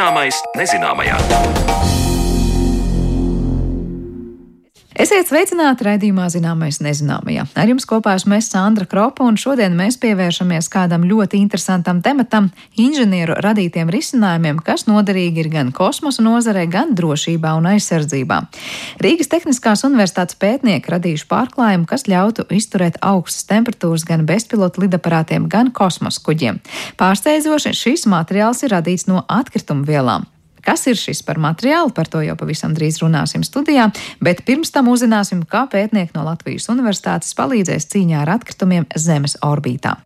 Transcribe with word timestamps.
Zināmais 0.00 0.38
nezināmajā. 0.56 1.99
Esiet 5.00 5.30
sveicināti 5.30 5.86
raidījumā 5.86 6.26
Zināmais 6.28 6.76
nezināmajā. 6.84 7.46
Ar 7.56 7.70
jums 7.70 7.86
kopā 7.88 8.18
esmu 8.18 8.34
es 8.36 8.50
Sandra 8.52 8.84
Kropa, 8.84 9.24
un 9.24 9.38
šodien 9.40 9.72
mēs 9.72 9.94
pievēršamies 10.02 10.66
kādam 10.68 11.06
ļoti 11.08 11.38
interesantam 11.40 12.02
tematam- 12.04 12.50
inženieru 12.84 13.38
radītiem 13.40 13.88
risinājumiem, 13.88 14.58
kas 14.62 14.84
noderīgi 14.84 15.38
ir 15.40 15.48
gan 15.48 15.70
kosmosa 15.72 16.20
nozarē, 16.20 16.68
gan 16.68 16.92
drošībā 16.94 17.56
un 17.56 17.64
aizsardzībā. 17.70 18.38
Rīgas 19.00 19.30
Tehniskās 19.32 19.84
universitātes 19.88 20.36
pētnieki 20.36 20.92
radījuši 20.92 21.26
pārklājumu, 21.32 21.86
kas 21.86 22.02
ļautu 22.02 22.44
izturēt 22.50 22.98
augstas 23.00 23.46
temperatūras 23.48 24.04
gan 24.04 24.26
bezpilotu 24.26 24.82
lidaparātiem, 24.82 25.48
gan 25.48 25.72
kosmosa 25.72 26.20
kuģiem. 26.20 26.60
Pārsteidzoši 26.98 27.72
šis 27.72 28.04
materiāls 28.04 28.62
ir 28.64 28.76
radīts 28.76 29.08
no 29.08 29.24
atkrituma 29.28 29.86
vielām. 29.86 30.26
Kas 30.64 30.86
ir 30.90 30.98
šis 31.00 31.22
par 31.26 31.40
materiālu, 31.42 31.92
par 31.96 32.10
to 32.10 32.22
jau 32.24 32.36
pavisam 32.40 32.74
drīz 32.76 33.00
runāsim 33.02 33.44
studijā, 33.46 33.90
bet 34.20 34.44
pirms 34.48 34.72
tam 34.74 34.90
uzzināsim, 34.92 35.44
kā 35.48 35.66
pētnieki 35.70 36.16
no 36.16 36.26
Latvijas 36.28 36.70
Universitātes 36.72 37.36
palīdzēs 37.38 37.90
cīņā 37.92 38.24
ar 38.24 38.36
atkritumiem 38.38 38.88
Zemes 38.96 39.38
orbītā. 39.46 39.98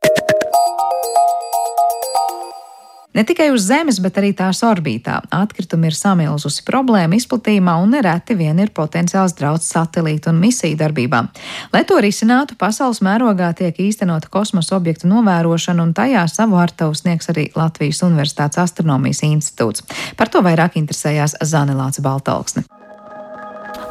Ne 3.14 3.23
tikai 3.24 3.52
uz 3.54 3.62
Zemes, 3.68 4.00
bet 4.02 4.16
arī 4.18 4.32
tās 4.34 4.59
orbītā. 4.66 5.20
Atkritumi 5.34 5.86
ir 5.86 5.95
samilzusi 5.95 6.64
problēma 6.66 7.14
izplatījumā 7.14 7.77
un 7.82 7.95
nereti 7.95 8.34
vien 8.34 8.59
ir 8.59 8.72
potenciāls 8.74 9.36
draudz 9.38 9.68
satelītu 9.70 10.32
un 10.32 10.41
misiju 10.42 10.75
darbībām. 10.80 11.30
Lai 11.72 11.84
to 11.86 12.00
risinātu, 12.02 12.58
pasaules 12.58 13.05
mērogā 13.06 13.52
tiek 13.55 13.78
īstenota 13.86 14.30
kosmosa 14.34 14.74
objektu 14.80 15.11
novērošana, 15.12 15.86
un 15.86 15.94
tajā 15.94 16.27
savu 16.30 16.58
artavu 16.58 16.98
sniegs 16.98 17.30
arī 17.30 17.48
Latvijas 17.55 18.02
Universitātes 18.02 18.58
astronomijas 18.66 19.22
institūts. 19.22 19.86
Par 20.19 20.33
to 20.34 20.42
vairāk 20.42 20.80
interesējās 20.83 21.39
Zanelāts 21.39 22.02
Baltalksne. 22.02 22.67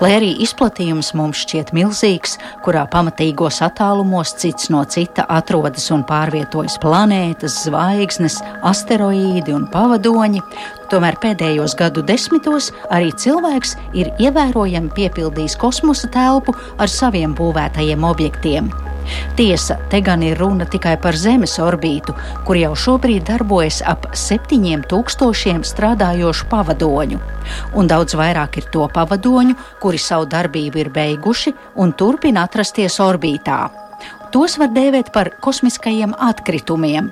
Lai 0.04 0.18
arī 0.18 0.34
izplatījums 0.44 1.14
mums 1.16 1.46
šķiet 1.46 1.70
milzīgs, 1.72 2.34
kurā 2.66 2.82
pamatīgos 2.92 3.62
attālumos 3.64 4.34
cits 4.42 4.68
no 4.74 4.82
cita 4.84 5.24
atrodas 5.32 5.86
un 5.96 6.04
pārvietojas 6.10 6.76
planētas, 6.84 7.62
zvaigznes, 7.70 8.36
asteroīdi 8.68 9.56
un 9.56 9.64
pavadoņi, 9.72 10.44
tomēr 10.94 11.18
pēdējos 11.22 11.74
gadu 11.80 12.04
desmitos 12.06 12.70
arī 12.94 13.10
cilvēks 13.18 13.74
ir 13.98 14.12
ievērojami 14.22 14.94
piepildījis 14.94 15.58
kosmosa 15.62 16.10
telpu 16.14 16.54
ar 16.78 16.92
saviem 16.92 17.34
būvētajiem 17.38 18.06
objektiem. 18.06 18.70
Tiesa, 19.36 19.76
te 19.92 20.00
gan 20.06 20.24
ir 20.24 20.38
runa 20.40 20.68
tikai 20.70 20.94
par 21.02 21.18
Zemes 21.20 21.58
orbītu, 21.60 22.16
kur 22.48 22.60
jau 22.60 22.72
šobrīd 22.86 23.26
darbojas 23.28 23.82
ap 23.90 24.08
7000 24.16 25.68
strādājošu 25.68 26.48
pavadoņu. 26.54 27.20
Un 27.76 27.92
daudz 27.92 28.16
vairāk 28.16 28.62
ir 28.62 28.72
to 28.72 28.88
pavadoņu, 28.94 29.58
kuri 29.84 30.00
savu 30.00 30.30
darbību 30.32 30.86
ir 30.86 30.94
beiguši 30.94 31.58
un 31.84 31.98
turpina 32.00 32.48
atrasties 32.48 33.02
orbītā. 33.04 33.83
Tos 34.34 34.56
var 34.58 34.72
dēvēt 34.74 35.12
par 35.14 35.28
kosmiskajiem 35.46 36.16
atkritumiem, 36.26 37.12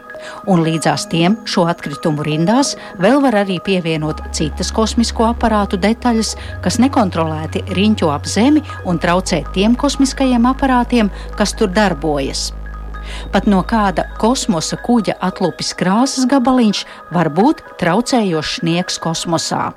un 0.49 0.63
līdzās 0.65 1.03
tiem 1.11 1.35
šo 1.45 1.67
atkritumu 1.69 2.23
rindās 2.25 2.71
vēl 3.03 3.19
var 3.21 3.37
arī 3.43 3.59
pievienot 3.61 4.23
citas 4.33 4.71
kosmisko 4.73 5.27
aparātu 5.27 5.77
detaļas, 5.83 6.31
kas 6.65 6.79
nekontrolēti 6.81 7.61
riņķo 7.77 8.09
ap 8.09 8.25
Zemi 8.25 8.63
un 8.89 8.97
traucē 8.97 9.43
tiem 9.53 9.77
kosmiskajiem 9.77 10.49
aparātiem, 10.49 11.13
kas 11.37 11.53
tur 11.53 11.69
darbojas. 11.69 12.47
Pat 13.29 13.45
no 13.45 13.61
kāda 13.69 14.07
kosmosa 14.17 14.81
kuģa 14.81 15.19
atlupis 15.21 15.75
krāsas 15.77 16.25
gabaliņš 16.25 16.83
var 17.13 17.29
būt 17.37 17.61
traucējošs 17.83 18.57
sniegs 18.63 18.97
kosmosā 19.05 19.67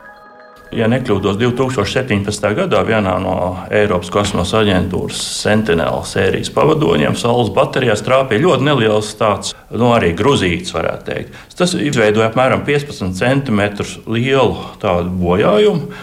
ja 0.74 0.88
nekļūdos, 0.90 1.36
2017. 1.40 2.48
gadā 2.58 2.80
vienā 2.86 3.14
no 3.22 3.34
Eiropas 3.74 4.10
kosmosa 4.12 4.60
aģentūras 4.62 5.20
Sentinela 5.42 6.02
sērijas 6.08 6.50
pavadoņiem 6.54 7.16
saules 7.18 7.52
baterijās 7.54 8.02
trāpīja 8.06 8.44
ļoti 8.44 8.66
neliels 8.66 9.12
tāds, 9.18 9.54
nu, 9.70 9.92
arī 9.94 10.12
gruzīts, 10.18 10.74
varētu 10.74 11.08
teikt. 11.10 11.38
Tas 11.58 11.76
izveidoja 11.78 12.30
apmēram 12.32 12.66
15 12.66 13.14
centimetrus 13.18 13.96
lielu 14.10 14.58
tādu 14.82 15.14
bojājumu. 15.22 15.94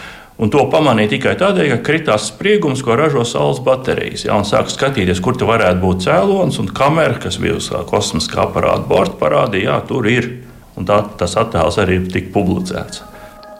Un 0.42 0.50
to 0.50 0.64
pamanīja 0.74 1.12
tikai 1.12 1.36
tādēļ, 1.38 1.68
ka 1.76 1.84
kritās 1.86 2.32
spriegums, 2.32 2.82
ko 2.82 2.96
ražo 2.98 3.22
saules 3.30 3.60
baterijas. 3.62 4.24
Ja, 4.26 4.40
un 4.40 4.48
sāka 4.50 4.74
skatīties, 4.74 5.22
kur 5.22 5.38
tur 5.38 5.52
varētu 5.52 5.78
būt 5.84 6.08
cēlonis, 6.08 6.58
un 6.64 6.72
kamera, 6.74 7.20
kas 7.22 7.38
bija 7.42 7.60
uz 7.60 7.70
kosmiskā 7.92 8.48
aparāta 8.48 8.88
borta, 8.90 9.20
parādīja, 9.22 9.78
ka 9.84 9.92
tur 9.92 10.10
ir. 10.10 10.32
Un 10.80 10.88
tā, 10.90 11.04
tas 11.20 11.38
attēls 11.38 11.78
arī 11.84 12.00
tika 12.10 12.34
publicēts. 12.34 13.11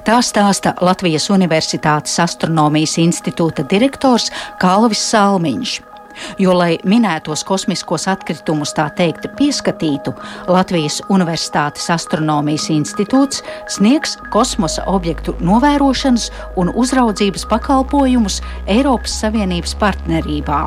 Tā 0.02 0.16
stāsta 0.26 0.72
Latvijas 0.82 1.28
Universitātes 1.30 2.16
astronomijas 2.24 2.96
institūta 2.98 3.62
direktors 3.70 4.32
Kalvis 4.58 5.04
Salmiņš. 5.12 5.76
Jo, 6.42 6.56
lai 6.58 6.80
minētos 6.90 7.46
kosmiskos 7.46 8.08
atkritumus 8.10 8.74
tā 8.76 8.88
teikt 8.98 9.30
pieskatītu, 9.38 10.16
Latvijas 10.50 11.00
Universitātes 11.14 11.86
astronomijas 11.94 12.66
institūts 12.74 13.46
sniegs 13.70 14.18
kosmosa 14.34 14.88
objektu 14.90 15.38
novērošanas 15.40 16.32
un 16.58 16.74
uzraudzības 16.74 17.46
pakalpojumus 17.54 18.42
Eiropas 18.66 19.22
Savienības 19.22 19.78
partnerībā. 19.78 20.66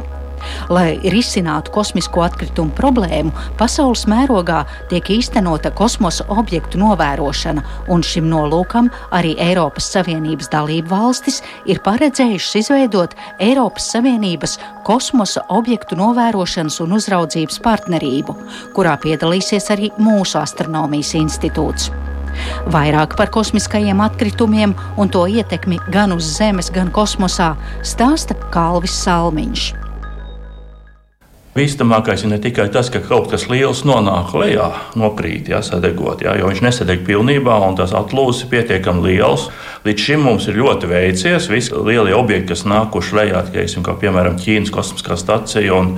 Lai 0.73 0.97
risinātu 1.13 1.73
kosmisko 1.75 2.25
atkritumu 2.27 2.75
problēmu, 2.77 3.33
pasaules 3.59 4.07
mērogā 4.11 4.63
tiek 4.91 5.11
īstenota 5.17 5.73
kosmosa 5.77 6.27
objektu 6.33 6.81
novērošana, 6.83 7.65
un 7.93 8.05
šim 8.07 8.29
nolūkam 8.31 8.91
arī 9.15 9.35
Eiropas 9.43 9.91
Savienības 9.95 10.51
dalību 10.55 10.91
valstis 10.93 11.43
ir 11.69 11.83
paredzējušas 11.85 12.61
izveidot 12.63 13.17
Eiropas 13.43 13.91
Savienības 13.95 14.59
kosmosa 14.87 15.45
objektu 15.53 15.99
novērošanas 16.01 16.81
un 16.85 16.97
uzraudzības 16.99 17.61
partnerību, 17.65 18.37
kurā 18.77 18.97
piedalīsies 19.05 19.71
arī 19.75 19.93
mūsu 20.01 20.41
astronomijas 20.43 21.15
institūts. 21.21 21.93
Vairāk 22.75 23.17
par 23.19 23.31
kosmiskajiem 23.35 24.03
atkritumiem 24.05 24.75
un 24.99 25.13
to 25.13 25.27
ietekmi 25.31 25.79
gan 25.95 26.15
uz 26.17 26.27
Zemes, 26.39 26.73
gan 26.75 26.91
kosmosā 26.95 27.55
stāsta 27.87 28.37
Kalvis 28.55 28.97
Salmiņš. 29.05 29.84
Bīstamākais 31.55 32.25
ir 32.27 32.33
ne 32.33 32.41
tikai 32.43 32.65
tas, 32.75 32.89
ka 32.91 32.99
kaut 32.99 33.29
kas 33.31 33.45
liels 33.47 33.85
nonāk 33.87 34.33
lejā, 34.35 34.65
nokrīt, 34.99 35.53
jā, 35.53 35.61
sadegot, 35.63 36.25
jā, 36.27 36.33
jo 36.41 36.49
viņš 36.51 36.63
nesadeg 36.65 37.05
pilnībā 37.07 37.61
un 37.63 37.77
tas 37.79 37.95
atlūzis 37.95 38.43
ir 38.43 38.51
pietiekami 38.57 39.05
liels. 39.07 39.45
Līdz 39.87 40.07
šim 40.09 40.27
mums 40.27 40.49
ir 40.51 40.59
ļoti 40.59 40.91
veicies. 40.91 41.47
Visi 41.53 41.79
lielie 41.79 42.17
objekti, 42.19 42.51
kas 42.51 42.67
nākuši 42.67 43.19
lejā, 43.21 43.45
teiksim, 43.55 43.87
kā 43.87 43.95
piemēram 44.03 44.35
Ķīnas 44.43 44.75
kosmiskā 44.75 45.15
stacija 45.21 45.79
un 45.79 45.95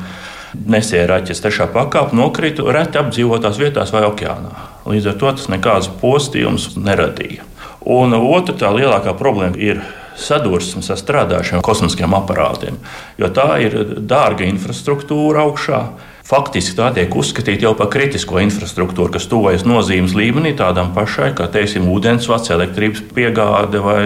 nesēraķis 0.76 1.40
trešā 1.40 1.70
pakāpe, 1.72 2.12
nokrita 2.20 2.64
reti 2.76 3.00
apdzīvotās 3.00 3.56
vietās 3.60 3.96
vai 3.96 4.04
okeānā. 4.10 4.52
Līdz 4.92 5.12
ar 5.14 5.20
to 5.22 5.36
tas 5.40 5.48
nekādas 5.52 5.88
postījumus 6.02 6.74
neradīja. 6.76 7.48
Un 7.86 8.12
otra 8.18 8.52
tā 8.60 8.76
lielākā 8.76 9.16
problēma 9.16 9.56
ir 9.56 9.80
sadursmes 10.16 10.90
ar 10.90 11.00
strādājušiem 11.00 11.64
kosmiskiem 11.64 12.16
aparātiem, 12.16 12.80
jo 13.20 13.30
tā 13.32 13.56
ir 13.64 13.78
dārga 14.00 14.48
infrastruktūra 14.48 15.46
augšā. 15.46 15.82
Faktiski 16.26 16.74
tā 16.74 16.88
tiek 16.90 17.12
uzskatīta 17.14 17.68
jau 17.68 17.76
par 17.78 17.86
kritisko 17.92 18.40
infrastruktūru, 18.42 19.12
kas 19.14 19.28
tuvojas 19.30 19.62
nozīmes 19.62 20.16
līmenī 20.18 20.56
tādam 20.58 20.88
pašai, 20.96 21.28
kā 21.38 21.46
teiksim, 21.54 21.86
ūdensvads, 21.92 22.50
elektrības 22.50 23.04
piegāde 23.14 23.78
vai 23.84 24.00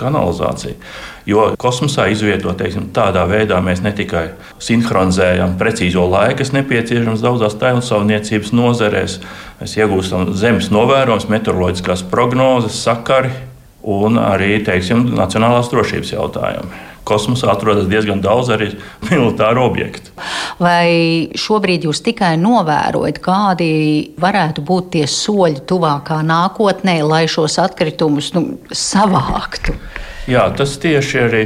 kanalizācija. 0.00 0.78
Jo 1.28 1.50
kosmosā 1.60 2.06
izvietot 2.08 2.56
teiksim, 2.56 2.86
tādā 2.96 3.26
veidā 3.28 3.58
mēs 3.60 3.82
ne 3.84 3.92
tikai 3.92 4.30
sinhronizējam 4.64 5.58
precīzo 5.60 6.06
laiku, 6.08 6.38
kas 6.40 6.54
nepieciešams 6.56 7.20
daudzās 7.26 7.58
tēlsaimniecības 7.60 8.54
nozarēs, 8.56 9.18
mēs 9.60 9.76
iegūstam 9.76 10.32
zemes 10.40 10.72
novērojumus, 10.72 11.28
meteoroloģiskās 11.28 12.06
prognozes, 12.08 12.80
sakari 12.80 13.34
un 13.82 14.18
arī 14.20 14.58
teiksim, 14.66 15.08
nacionālās 15.18 15.70
drošības 15.72 16.14
jautājumi. 16.16 16.84
Kosmosā 17.08 17.50
atrodas 17.54 17.88
diezgan 17.90 18.20
daudz 18.24 18.52
arī 18.54 18.70
militāru 19.08 19.64
objektu. 19.64 20.12
Vai 20.60 21.30
šobrīd 21.38 21.88
jūs 21.88 22.02
tikai 22.04 22.34
novērojat, 22.40 23.22
kādi 23.24 23.70
varētu 24.20 24.64
būt 24.68 24.92
tie 24.96 25.06
soļi 25.08 25.64
tuvākā 25.68 26.20
nākotnē, 26.26 27.00
lai 27.06 27.24
šos 27.30 27.58
atkritumus 27.62 28.34
nu, 28.36 28.44
savāktu? 28.68 29.76
Jā, 30.28 30.42
tas 30.52 30.74
tieši 30.76 31.20
arī 31.24 31.42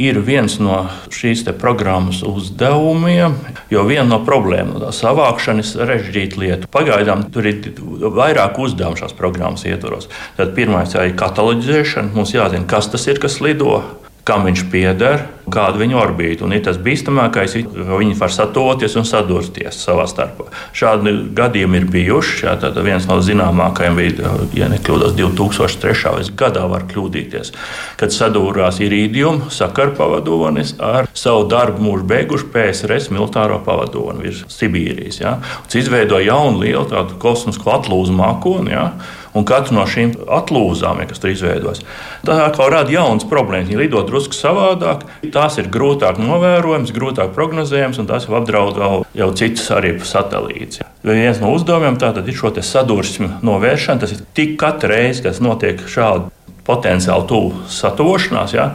ir 0.00 0.16
viens 0.24 0.54
no 0.56 0.86
šīs 1.12 1.44
programmas 1.60 2.22
uzdevumiem. 2.24 3.34
Jo 3.68 3.84
viena 3.84 4.06
no 4.14 4.22
problēmām 4.24 4.86
savākšana, 4.96 5.60
ir 5.60 5.68
sarežģīta 5.68 6.40
lieta. 6.40 6.70
Pagaidām 6.72 7.26
tur 7.34 7.50
ir 7.50 7.60
vairāk 8.00 8.56
uzdevumu 8.56 8.96
šās 8.96 9.12
programmas 9.18 9.66
ietvaros. 9.68 10.08
Tad 10.38 10.54
pirmais 10.56 10.96
ir 10.96 11.12
kataloģizēšana. 11.20 12.14
Mums 12.16 12.32
jāzina, 12.32 12.64
kas 12.68 12.88
tas 12.94 13.04
ir, 13.10 13.20
kas 13.20 13.42
lido. 13.44 13.82
Kam 14.28 14.44
viņš 14.46 14.66
pieder, 14.70 15.24
kāda 15.50 15.80
viņa 15.80 15.96
orbīta. 15.98 16.44
Un 16.46 16.54
ir 16.54 16.62
tas 16.62 16.78
bīstamākais, 16.80 17.56
ka 17.66 17.98
viņi 17.98 18.14
var 18.20 18.30
satoties 18.30 18.94
un 19.00 19.06
sadursties 19.08 19.80
savā 19.82 20.04
starpā. 20.10 20.46
Šādi 20.76 21.14
gadījumi 21.34 21.80
ir 21.80 21.86
bijuši. 21.90 22.44
Jā, 22.46 22.54
viens 22.86 23.08
no 23.10 23.18
zināmākajiem 23.24 23.98
bija, 23.98 24.34
ja 24.56 24.68
nekļūdos, 24.70 25.16
2003. 25.18 26.30
gadā 26.38 26.64
var 26.70 26.86
kļūdīties, 26.90 27.50
kad 27.98 28.14
sadūrās 28.14 28.78
irīdium 28.84 29.48
sakaru 29.50 29.96
pavadonis 29.98 30.76
ar 30.82 31.10
savu 31.18 31.48
darbu 31.50 31.82
mūžu 31.82 32.06
beigušu 32.12 32.52
PSRS 32.54 33.10
militāro 33.14 33.58
pavadoni 33.66 34.28
virs 34.28 34.44
Sibīrijas. 34.54 35.18
Jā. 35.24 35.34
Tas 35.66 35.80
izveidoja 35.82 36.30
jaunu 36.30 36.62
lielu 36.62 36.86
kosmisko 37.22 37.74
atlūzu 37.80 38.14
mākoni. 38.14 38.76
Jā 38.76 38.86
un 39.34 39.46
katru 39.48 39.76
no 39.78 39.86
šīm 39.88 40.14
atlūzām, 40.30 41.00
ja, 41.02 41.08
kas 41.10 41.22
tur 41.22 41.32
izveidojas, 41.32 41.82
tā 42.26 42.36
kā 42.54 42.68
rada 42.72 42.92
jaunas 42.92 43.26
problēmas. 43.28 43.70
Viņi 43.70 43.80
lido 43.80 44.02
drusku 44.06 44.36
savādāk, 44.36 45.06
tās 45.34 45.58
ir 45.62 45.70
grūtāk 45.72 46.20
novērojamas, 46.22 46.92
grūtāk 46.94 47.32
prognozējamas, 47.36 48.00
un 48.02 48.10
tās 48.10 48.28
jau 48.28 48.36
apdraud 48.40 48.80
vēl 48.80 49.06
jau 49.18 49.30
citus 49.38 49.70
arī 49.74 49.94
satelītus. 50.04 50.82
Viens 51.06 51.40
no 51.42 51.52
uzdevumiem 51.56 51.98
tātad 52.00 52.28
ir 52.28 52.36
šo 52.38 52.52
sadursmu 52.62 53.42
novēršana. 53.42 54.02
Tas 54.02 54.14
ir 54.14 54.24
tik 54.36 54.54
katru 54.60 54.92
reizi, 54.92 55.24
kad 55.24 55.40
notiek 55.42 55.80
šāda 55.90 56.28
potenciāli 56.66 57.26
tuvu 57.30 57.64
satošanās. 57.72 58.54
Ja, 58.54 58.68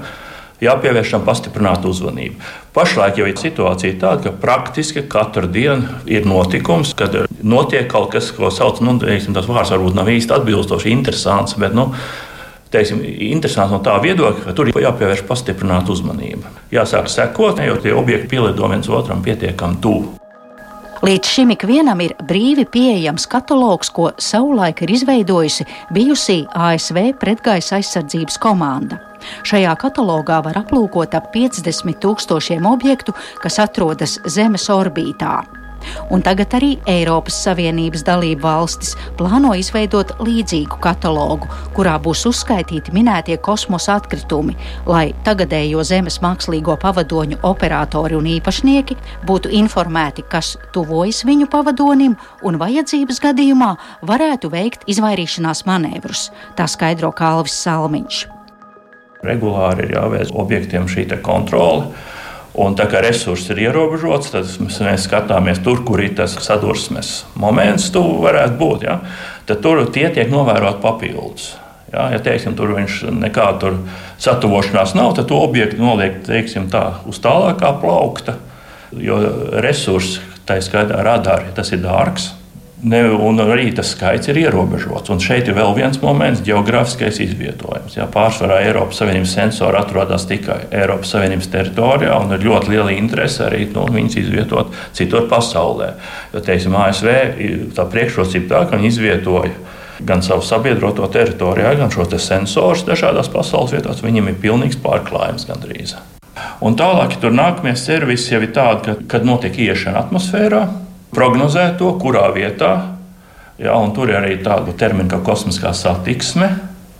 jāpievērš 0.63 1.15
tam 1.15 1.25
pastiprināta 1.27 1.89
uzmanība. 1.89 2.41
Pašlaik 2.73 3.19
jau 3.21 3.27
ir 3.29 3.37
situācija 3.39 3.97
tāda, 4.01 4.27
ka 4.27 4.35
praktiski 4.41 5.03
katru 5.09 5.49
dienu 5.49 5.99
ir 6.09 6.27
notikums, 6.29 6.93
kad 6.97 7.15
notiek 7.41 7.89
kaut 7.91 8.11
kas, 8.13 8.31
ko 8.35 8.51
sauc 8.53 8.79
par, 8.79 8.87
nu, 8.87 8.97
teiksim, 9.01 9.35
tas 9.37 9.49
vārds 9.49 9.73
varbūt 9.73 9.97
nav 9.97 10.09
īsti 10.13 10.37
atbilstoši, 10.39 10.93
interesants. 10.93 11.57
Bet, 11.61 11.77
nu, 11.77 11.91
Teiksim, 12.67 12.99
interesanti 13.31 13.71
no 13.71 13.77
tā 13.79 13.93
viedokļa, 14.03 14.41
ka 14.43 14.51
tur 14.51 14.67
ir 14.67 14.75
jāpievērš 14.83 15.21
pastiprināta 15.29 15.93
uzmanība. 15.93 16.51
Jāsāk 16.75 17.07
sekot, 17.07 17.61
jo 17.63 17.77
tie 17.79 17.93
objekti 17.95 18.27
pielido 18.33 18.67
viens 18.67 18.89
otram 18.91 19.21
pietiekami 19.23 19.79
tuvu. 19.79 20.17
Līdz 21.05 21.29
šim 21.29 21.51
ikvienam 21.53 21.99
ir 22.01 22.15
brīvi 22.25 22.63
pieejams 22.73 23.27
katalogs, 23.29 23.91
ko 23.93 24.09
savulaik 24.17 24.81
ir 24.81 24.95
izveidojusi 24.95 25.67
bijusī 25.93 26.39
ASV 26.57 27.11
pretgaisa 27.21 27.77
aizsardzības 27.77 28.39
komanda. 28.41 28.97
Šajā 29.45 29.75
katalogā 29.77 30.39
var 30.45 30.57
aplūkot 30.63 31.13
ap 31.17 31.29
50 31.35 32.01
tūkstošiem 32.01 32.65
objektu, 32.69 33.13
kas 33.43 33.59
atrodas 33.61 34.17
Zemes 34.25 34.69
orbītā. 34.73 35.56
Un 36.13 36.23
tagad 36.25 36.53
arī 36.57 36.75
Eiropas 36.89 37.37
Savienības 37.45 38.03
dalību 38.07 38.43
valstis 38.43 38.95
plāno 39.19 39.53
izveidot 39.57 40.13
līdzīgu 40.23 40.79
katalogu, 40.83 41.49
kurā 41.75 41.97
būs 42.03 42.25
uzskaitīti 42.29 42.93
minētie 42.95 43.37
kosmosa 43.43 43.97
atkritumi, 43.97 44.55
lai 44.89 45.11
tagadējo 45.27 45.83
Zemes 45.87 46.19
mākslīgo 46.23 46.77
pavadoņu 46.81 47.41
operatori 47.47 48.17
un 48.17 48.29
īpašnieki 48.37 48.97
būtu 49.27 49.51
informēti, 49.59 50.25
kas 50.29 50.55
tuvojas 50.75 51.23
viņu 51.27 51.49
pavadonim 51.51 52.17
un 52.43 52.59
vajadzības 52.61 53.21
gadījumā 53.27 53.73
varētu 54.07 54.51
veikt 54.53 54.87
izvairīšanās 54.89 55.65
manevrus. 55.69 56.29
Tā 56.57 56.67
skaidro 56.71 57.11
Kalvis 57.15 57.57
Salmiņš. 57.65 58.25
Regulāri 59.25 59.87
ir 59.87 59.95
jāveic 59.97 60.31
objektiem 60.37 60.85
šī 60.89 61.07
kontrole. 61.25 61.89
Un 62.57 62.73
tā 62.73 62.87
kā 62.89 63.03
resursi 63.05 63.51
ir 63.53 63.67
ierobežots, 63.67 64.31
tad 64.33 64.49
mēs 64.65 65.05
skatāmies 65.05 65.61
tur, 65.61 65.83
kur 65.85 66.01
ir 66.01 66.15
tas 66.17 66.33
sadursmes 66.41 67.19
moments, 67.37 67.91
tu 67.93 68.01
varētu 68.23 68.57
būt. 68.57 68.85
Ja? 68.87 68.97
Tad 69.45 69.61
tur 69.61 69.83
tie 69.93 70.07
tiek 70.13 70.31
novēroti 70.33 70.81
papildus. 70.81 71.51
Ja, 71.93 72.09
ja 72.11 72.19
teiksim, 72.19 72.55
tur 72.57 72.73
viņš 72.75 73.03
nekāda 73.15 73.75
satuvošanās 74.19 74.95
nav, 74.97 75.13
tad 75.15 75.29
to 75.29 75.37
objektu 75.39 75.79
noliek 75.79 76.17
teiksim, 76.25 76.65
tā, 76.73 76.97
uz 77.07 77.21
tālākā 77.23 77.71
plaukta. 77.79 78.35
Jo 78.97 79.19
resursi, 79.63 80.19
tā 80.47 80.57
skaitā 80.63 80.99
radari, 81.05 81.53
tas 81.55 81.71
ir 81.75 81.83
dārgs. 81.83 82.31
Ne, 82.85 82.99
un 83.09 83.39
arī 83.41 83.71
tas 83.73 83.89
skaits 83.95 84.29
ir 84.29 84.37
ierobežots. 84.37 85.09
Un 85.09 85.21
šeit 85.21 85.47
ir 85.49 85.55
vēl 85.57 85.71
viens 85.73 85.97
moments- 85.97 86.43
geogrāfiskais 86.45 87.17
izvietojums. 87.25 87.95
Jā, 87.97 88.05
pārsvarā 88.05 88.59
Eiropas 88.67 88.99
Savienības 89.01 89.33
sensori 89.33 89.79
atrodas 89.79 90.27
tikai 90.29 90.59
Eiropas 90.71 91.09
Savienības 91.09 91.49
teritorijā, 91.49 92.21
un 92.21 92.31
ir 92.31 92.45
ļoti 92.45 92.69
liela 92.69 92.93
interese 92.93 93.49
arī 93.49 93.73
nu, 93.73 93.87
viņus 93.87 94.17
izvietot 94.21 94.67
citur 94.93 95.27
pasaulē. 95.27 95.93
Jo, 96.33 96.39
teiksim, 96.39 96.75
ASV 96.75 97.73
tā 97.73 97.89
priekšrocība 97.89 98.47
tā, 98.47 98.69
ka 98.69 98.77
viņi 98.77 98.87
izvietoja 98.93 99.51
gan 100.05 100.21
savu 100.21 100.41
sabiedroto 100.41 101.07
teritorijā, 101.07 101.75
gan 101.77 101.89
šos 101.89 102.09
te 102.09 102.19
sensorus 102.19 102.83
dažādās 102.83 103.27
pasaules 103.33 103.71
vietās. 103.71 104.03
Viņiem 104.03 104.27
ir 104.27 104.35
pilnīgs 104.35 104.77
pārklājums 104.77 105.47
gandrīz. 105.47 105.95
Un 106.61 106.75
tālāk, 106.75 107.09
ja 107.09 107.17
tur 107.17 107.31
nākamie 107.31 107.75
servisi 107.75 108.35
jau 108.35 108.41
ir 108.41 108.53
tādi, 108.53 108.83
ka, 108.83 108.95
kad 109.07 109.25
notiek 109.25 109.57
iešana 109.57 110.05
atmosfērā 110.05 110.86
prognozē 111.15 111.71
to, 111.79 111.93
kurā 112.01 112.27
vietā. 112.35 112.73
Ja, 113.57 113.77
tur 113.93 114.11
ir 114.11 114.19
arī 114.19 114.37
tāda 114.45 114.73
termina 114.77 115.09
kā 115.15 115.21
kosmiskā 115.25 115.73
satiksme. 115.73 116.51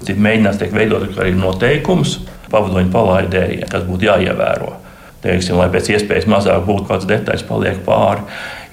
Tik 0.07 0.17
mēģinās 0.21 0.59
tiek 0.61 0.73
veidot 0.73 1.05
arī 1.17 1.33
noteikums 1.37 2.19
pavadoņu 2.51 2.91
palaidējiem, 2.93 3.69
kas 3.69 3.85
būtu 3.87 4.07
jāievēro. 4.07 4.75
Teiksim, 5.23 5.57
lai 5.57 5.67
pēc 5.73 5.89
iespējas 5.95 6.27
mazāk 6.29 6.61
būtu 6.65 6.85
kaut 6.85 6.91
kādas 6.91 7.09
detaļas, 7.09 7.45
paliek 7.47 7.79
pāri. 7.85 8.23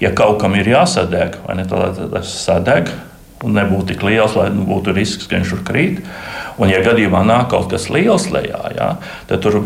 Ja 0.01 0.11
kaut 0.15 0.37
kam 0.41 0.55
ir 0.57 0.69
jāsadeg, 0.69 1.39
vai 1.45 1.57
ne, 1.59 1.65
tad 1.69 1.97
tas 2.13 2.31
sadeg 2.45 2.91
un 3.45 3.57
nebūtu 3.57 3.93
tik 3.93 4.05
liels, 4.05 4.35
lai 4.37 4.49
nu, 4.53 4.65
būtu 4.69 4.93
risks, 4.95 5.27
ka 5.29 5.37
viņš 5.37 5.53
tur 5.53 5.63
krīt. 5.67 6.03
Un, 6.55 6.69
ja 6.71 6.81
gadījumā 6.85 7.25
nāk 7.27 7.49
kaut 7.51 7.67
kas 7.73 7.89
liels 7.91 8.29
lejā, 8.31 8.61
ja, 8.77 8.91
tad 9.29 9.43
tur 9.43 9.59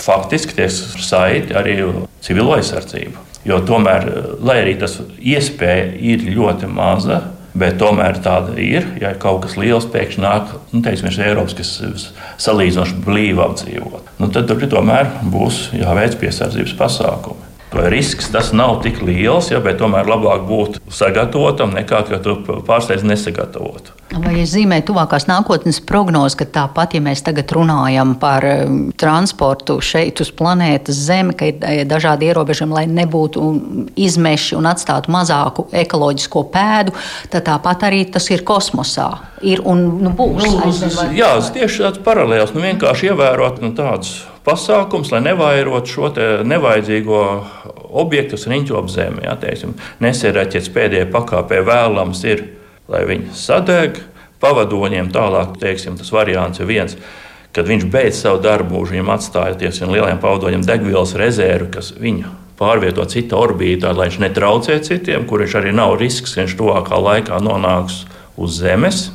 faktiski 0.00 0.56
tiek 0.56 0.72
saiti 0.72 1.56
arī 1.56 1.76
civilo 2.24 2.54
aizsardzību. 2.56 3.29
Jo 3.48 3.60
tomēr, 3.64 4.08
lai 4.44 4.58
arī 4.62 4.74
tas 4.80 4.98
iespēja 5.16 5.92
ir 5.96 6.26
ļoti 6.36 6.68
maza, 6.68 7.22
bet 7.56 7.78
tomēr 7.80 8.20
tāda 8.22 8.54
ir. 8.60 8.86
Ja 9.00 9.14
kaut 9.18 9.44
kas 9.46 9.56
liels 9.60 9.88
pēkšņi 9.90 10.24
nāk, 10.24 10.54
nu, 10.72 10.82
teiksim, 10.84 11.10
Eiropas, 11.24 11.56
kas 11.58 12.10
salīdzinoši 12.44 12.98
blīvi 13.06 13.44
apdzīvot, 13.44 14.16
nu, 14.20 14.30
tad 14.34 14.50
tur 14.50 14.66
tomēr 14.70 15.08
būs 15.32 15.70
jāveic 15.76 16.18
piesardzības 16.20 16.76
pasākumi. 16.78 17.49
Risks 17.72 18.32
tas 18.32 18.50
nav 18.52 18.80
tik 18.82 18.98
liels, 19.06 19.52
ja, 19.52 19.60
bet 19.62 19.78
tomēr 19.78 20.08
labāk 20.10 20.42
būt 20.48 20.78
sagatavotam 20.90 21.70
nekā 21.76 22.02
ka 22.08 22.18
tu 22.22 22.34
pārsteidz 22.66 23.04
nesagatavot. 23.06 23.92
Vai 24.10 24.40
es 24.42 24.50
zīmēju 24.56 24.88
tuvākās 24.88 25.28
nākotnes 25.28 25.78
prognozes, 25.86 26.34
ka 26.34 26.48
tāpat, 26.50 26.96
ja 26.96 27.02
mēs 27.04 27.22
tagad 27.22 27.52
runājam 27.54 28.16
par 28.18 28.42
um, 28.48 28.80
transportu 28.98 29.76
šeit 29.84 30.18
uz 30.24 30.32
planētas 30.34 30.98
Zeme, 31.06 31.36
ka 31.38 31.46
ir 31.46 31.62
eh, 31.62 31.84
dažādi 31.86 32.26
ierobežojumi, 32.26 32.74
lai 32.74 32.84
nebūtu 32.90 33.44
izmeši 33.94 34.58
un 34.58 34.66
atstātu 34.66 35.14
mazāku 35.14 35.68
ekoloģisko 35.70 36.42
pēdu, 36.50 36.96
tad 37.30 37.46
tāpat 37.46 37.86
arī 37.86 38.02
tas 38.10 38.26
ir 38.34 38.42
kosmosā. 38.42 39.12
Ir 39.46 39.62
un 39.62 39.86
nu, 40.02 40.10
būs. 40.18 40.42
Nu, 40.42 41.06
jā, 41.14 41.30
tieši 41.54 41.86
tāds 41.86 42.02
paralēls. 42.04 42.50
Nu, 42.56 42.66
vienkārši 42.66 43.12
ievērot 43.12 43.62
nu, 43.62 43.70
tādus 43.78 44.18
pasākums, 44.50 45.12
lai 45.14 45.22
nevairotu 45.24 45.94
šo 45.94 46.10
nevajadzīgo 46.46 47.22
objektu, 48.02 48.36
kas 48.36 48.48
riņķo 48.50 48.78
ap 48.80 48.90
zemi. 48.90 49.24
Ja, 49.24 49.36
nesiraķets 50.02 50.70
pēdējā 50.74 51.08
pakāpē 51.14 51.62
vēlams 51.66 52.24
ir, 52.26 52.44
lai 52.90 53.04
viņi 53.08 53.34
sadeg. 53.38 54.02
Pavadoņiem 54.40 55.10
tālāk, 55.12 55.58
teiksim, 55.60 55.98
tas 56.00 56.08
variants 56.14 56.62
ir 56.62 56.68
viens. 56.68 56.96
Kad 57.52 57.66
viņš 57.68 57.88
beidz 57.92 58.22
savu 58.22 58.40
darbu, 58.40 58.78
mūžu 58.78 58.94
viņam 58.94 59.10
atstāja 59.12 59.58
tieši 59.60 59.88
lieliem 59.90 60.20
pavadoņiem 60.22 60.64
degvielas 60.64 61.12
rezervi, 61.18 61.68
kas 61.74 61.90
viņu 61.98 62.30
pārvieto 62.60 63.04
citā 63.08 63.36
orbītā, 63.40 63.92
lai 63.96 64.08
viņš 64.08 64.20
netraucē 64.22 64.78
citiem, 64.86 65.26
kurš 65.28 65.58
arī 65.60 65.74
nav 65.76 65.98
risks, 66.00 66.34
ka 66.34 66.44
viņš 66.44 66.56
tuvākā 66.56 67.00
laikā 67.00 67.40
nonāks 67.44 68.04
uz 68.40 68.60
Zemes 68.62 69.10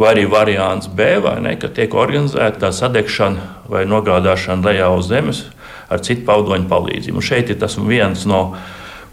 vai 0.00 0.14
arī 0.14 0.26
variants 0.30 0.88
B, 0.88 1.12
ne, 1.44 1.54
ka 1.60 1.68
tiek 1.76 1.94
organizēta 1.94 2.66
tā 2.66 2.72
sadegšana 2.72 3.68
vai 3.68 3.84
nogādāšana 3.88 4.70
lejā 4.70 4.90
uz 4.96 5.10
zemes 5.12 5.44
ar 5.90 6.00
citu 6.06 6.24
paudoņu 6.28 6.68
palīdzību. 6.70 7.20
Un 7.20 7.26
šeit 7.26 7.50
ir 7.52 7.58
tas 7.60 7.76
viens 7.76 8.24
no 8.28 8.42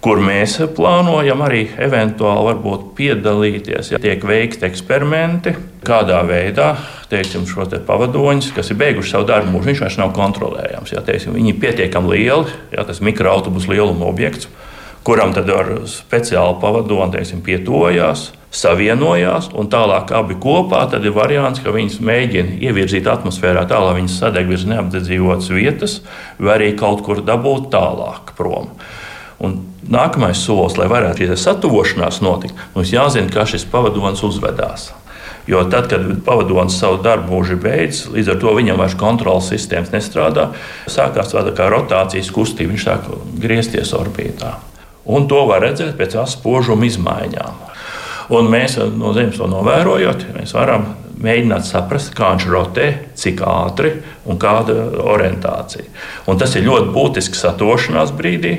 kur 0.03 0.21
mēs 0.21 0.59
plānojam 0.77 1.41
arī 1.43 1.65
eventuāli 1.81 2.53
piedalīties. 2.95 3.91
Ja 3.91 3.99
tiek 3.99 4.23
veikti 4.23 4.67
eksperimenti, 4.69 5.55
kādā 5.83 6.21
veidā 6.27 6.75
teiksim, 7.11 7.47
šo 7.49 7.65
te 7.69 7.79
pavadoņus, 7.83 8.51
kas 8.55 8.71
ir 8.71 8.79
beiguši 8.79 9.15
savu 9.15 9.27
darbu, 9.27 9.61
viņš 9.63 9.83
vairs 9.83 9.99
nav 9.99 10.13
kontrolējams. 10.15 10.93
Ja, 10.93 11.03
teiksim, 11.03 11.35
viņi 11.37 11.53
ir 11.53 11.61
pietiekami 11.61 12.13
lieli, 12.13 12.55
ja 12.75 12.83
tas 12.87 13.01
mikroautobusu 13.03 13.73
lieluma 13.73 14.07
objekts, 14.07 14.49
kuram 15.07 15.33
tad 15.35 15.49
ar 15.51 15.73
speciālu 15.89 16.59
pavadoni 16.61 17.17
teiksim, 17.17 17.41
pietojās 17.45 18.29
savienojās, 18.53 19.49
un 19.57 19.67
tālāk 19.71 20.11
abi 20.15 20.37
kopā 20.39 20.85
ir 20.97 21.11
variants, 21.15 21.59
ka 21.63 21.73
viņas 21.75 21.99
mēģina 21.99 22.59
ievirzīt 22.63 23.07
atmosfērā 23.11 23.65
tā, 23.67 23.79
lai 23.83 23.97
viņas 23.99 24.19
sadeg 24.21 24.47
virs 24.47 24.67
neapdzīvotas 24.69 25.49
vietas, 25.51 25.97
vai 26.39 26.55
arī 26.55 26.69
kaut 26.79 27.03
kur 27.05 27.21
dabūt 27.21 27.69
tālāk 27.73 28.33
prom. 28.37 28.71
Un 29.43 29.59
nākamais 29.85 30.39
solis, 30.41 30.77
lai 30.79 30.87
varētu 30.89 31.27
šī 31.27 31.37
satuvošanās 31.37 32.21
notikt, 32.25 32.55
mums 32.73 32.93
jāzina, 32.93 33.29
kā 33.29 33.45
šis 33.45 33.67
pavadonis 33.69 34.23
uzvedās. 34.25 34.93
Jo 35.47 35.61
tad, 35.71 35.85
kad 35.87 36.03
pavadonis 36.25 36.75
savu 36.75 36.97
darbu 37.03 37.31
mūžu 37.31 37.55
beidzis, 37.61 38.09
līdz 38.11 38.33
ar 38.33 38.39
to 38.41 38.55
viņam 38.57 38.81
vairs 38.81 38.97
kontrols 38.99 39.47
sistēmas 39.53 39.93
nestrādā, 39.93 40.49
sākās 40.91 41.31
tāda 41.31 41.53
kā 41.55 41.69
rotācijas 41.71 42.33
kustība, 42.35 42.73
viņš 42.73 42.87
sāk 42.89 43.07
griezties 43.39 43.93
orbītā. 43.95 44.57
Un 45.07 45.29
to 45.31 45.45
var 45.47 45.63
redzēt 45.63 45.95
pēc 45.95 46.17
aspožuma 46.19 46.89
izmaiņām. 46.89 47.66
Un 48.33 48.49
mēs 48.51 48.75
no 48.97 49.13
Zemes 49.15 49.37
to 49.39 49.47
novērojot, 49.47 50.25
mēs 50.35 50.53
varam 50.57 50.89
mēģināt 51.23 51.65
saprast, 51.65 52.11
kā 52.15 52.33
viņš 52.33 52.47
rotē, 52.51 52.87
cik 53.17 53.41
ātri 53.47 53.93
un 54.27 54.39
kāda 54.41 54.75
orientācija. 55.07 55.87
Un 56.29 56.39
tas 56.39 56.55
ir 56.55 56.67
ļoti 56.67 56.91
būtisks 56.93 57.45
satošanās 57.45 58.13
brīdī. 58.17 58.57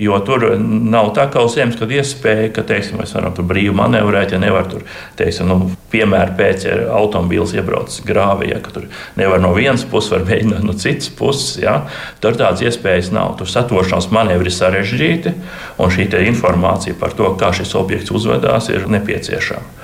Jo 0.00 0.16
tur 0.24 0.46
nav 0.56 1.10
tā 1.12 1.26
kā 1.28 1.42
uz 1.44 1.58
zemes, 1.58 1.76
kad 1.76 1.90
iespēja, 1.92 2.48
ka 2.56 2.62
teiksim, 2.64 2.96
mēs 3.02 3.10
varam 3.12 3.34
tur 3.36 3.44
brīvi 3.50 3.74
manevrēt, 3.76 4.32
ja 4.32 4.38
nevar 4.40 4.64
tur, 4.70 4.86
teiksim, 5.18 5.50
nu, 5.50 5.70
piemēram, 5.92 6.36
pēc 6.38 6.64
ja 6.64 6.76
automobīls 6.96 7.52
iebraucis 7.58 8.00
grāvī, 8.08 8.48
ja 8.54 8.62
tur 8.64 8.86
nevar 9.20 9.42
no 9.44 9.50
vienas 9.52 9.84
puses, 9.84 10.14
var 10.14 10.24
mēģināt 10.24 10.64
no 10.64 10.72
citas 10.72 11.10
puses. 11.12 11.58
Ja, 11.60 11.82
tur 12.24 12.38
tādas 12.38 12.64
iespējas 12.64 13.10
nav. 13.12 13.34
Tur 13.36 13.50
satošanās 13.52 14.08
manevri 14.14 14.48
ir 14.48 14.56
sarežģīti, 14.56 15.34
un 15.76 15.92
šī 15.92 16.08
informācija 16.24 16.96
par 16.96 17.12
to, 17.18 17.34
kā 17.36 17.52
šis 17.56 17.74
objekts 17.76 18.14
uzvedās, 18.14 18.70
ir 18.72 18.88
nepieciešama. 18.88 19.76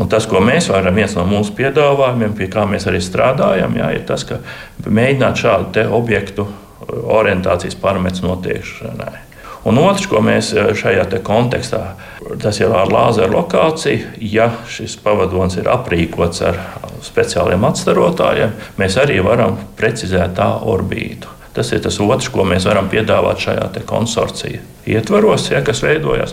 Un 0.00 0.08
tas, 0.08 0.24
ko 0.24 0.40
mēs 0.40 0.70
varam, 0.72 0.96
viens 0.96 1.12
no 1.18 1.26
mūsu 1.28 1.52
piedāvājumiem, 1.58 2.32
pie 2.38 2.48
kā 2.48 2.64
mēs 2.64 2.88
arī 2.88 3.02
strādājam, 3.04 3.76
jā, 3.76 3.90
ir 3.98 4.06
tas, 4.08 4.24
ka 4.24 4.40
mēģināt 4.88 5.44
šādu 5.44 5.84
objektu 5.92 6.48
orientācijas 6.88 7.76
parametru 7.76 8.30
noteikšanai. 8.30 9.31
Un 9.68 9.78
otrs, 9.78 10.08
ko 10.10 10.22
mēs 10.24 10.52
eh, 10.56 10.72
šajā 10.74 11.06
kontekstā, 11.22 11.82
tas 12.42 12.58
ir 12.60 12.72
ar 12.74 12.90
lāzeru 12.90 13.36
lokāciju. 13.36 14.16
Ja 14.18 14.50
šis 14.70 14.96
pavadonis 15.02 15.60
ir 15.60 15.70
aprīkots 15.70 16.42
ar 16.46 16.58
speciāliem 17.02 17.62
atstarotājiem, 17.68 18.56
mēs 18.78 18.98
arī 19.02 19.20
varam 19.22 19.58
precizēt 19.78 20.36
tā 20.38 20.50
orbītu. 20.66 21.30
Tas 21.52 21.68
ir 21.74 21.82
tas 21.84 21.98
otrs, 22.00 22.30
ko 22.32 22.46
mēs 22.48 22.64
varam 22.64 22.88
piedāvāt 22.88 23.42
šajā 23.44 23.84
konsorcija 23.86 24.62
ietvaros, 24.88 25.50
ja, 25.52 25.60
kas 25.64 25.82
veidojas. 25.84 26.32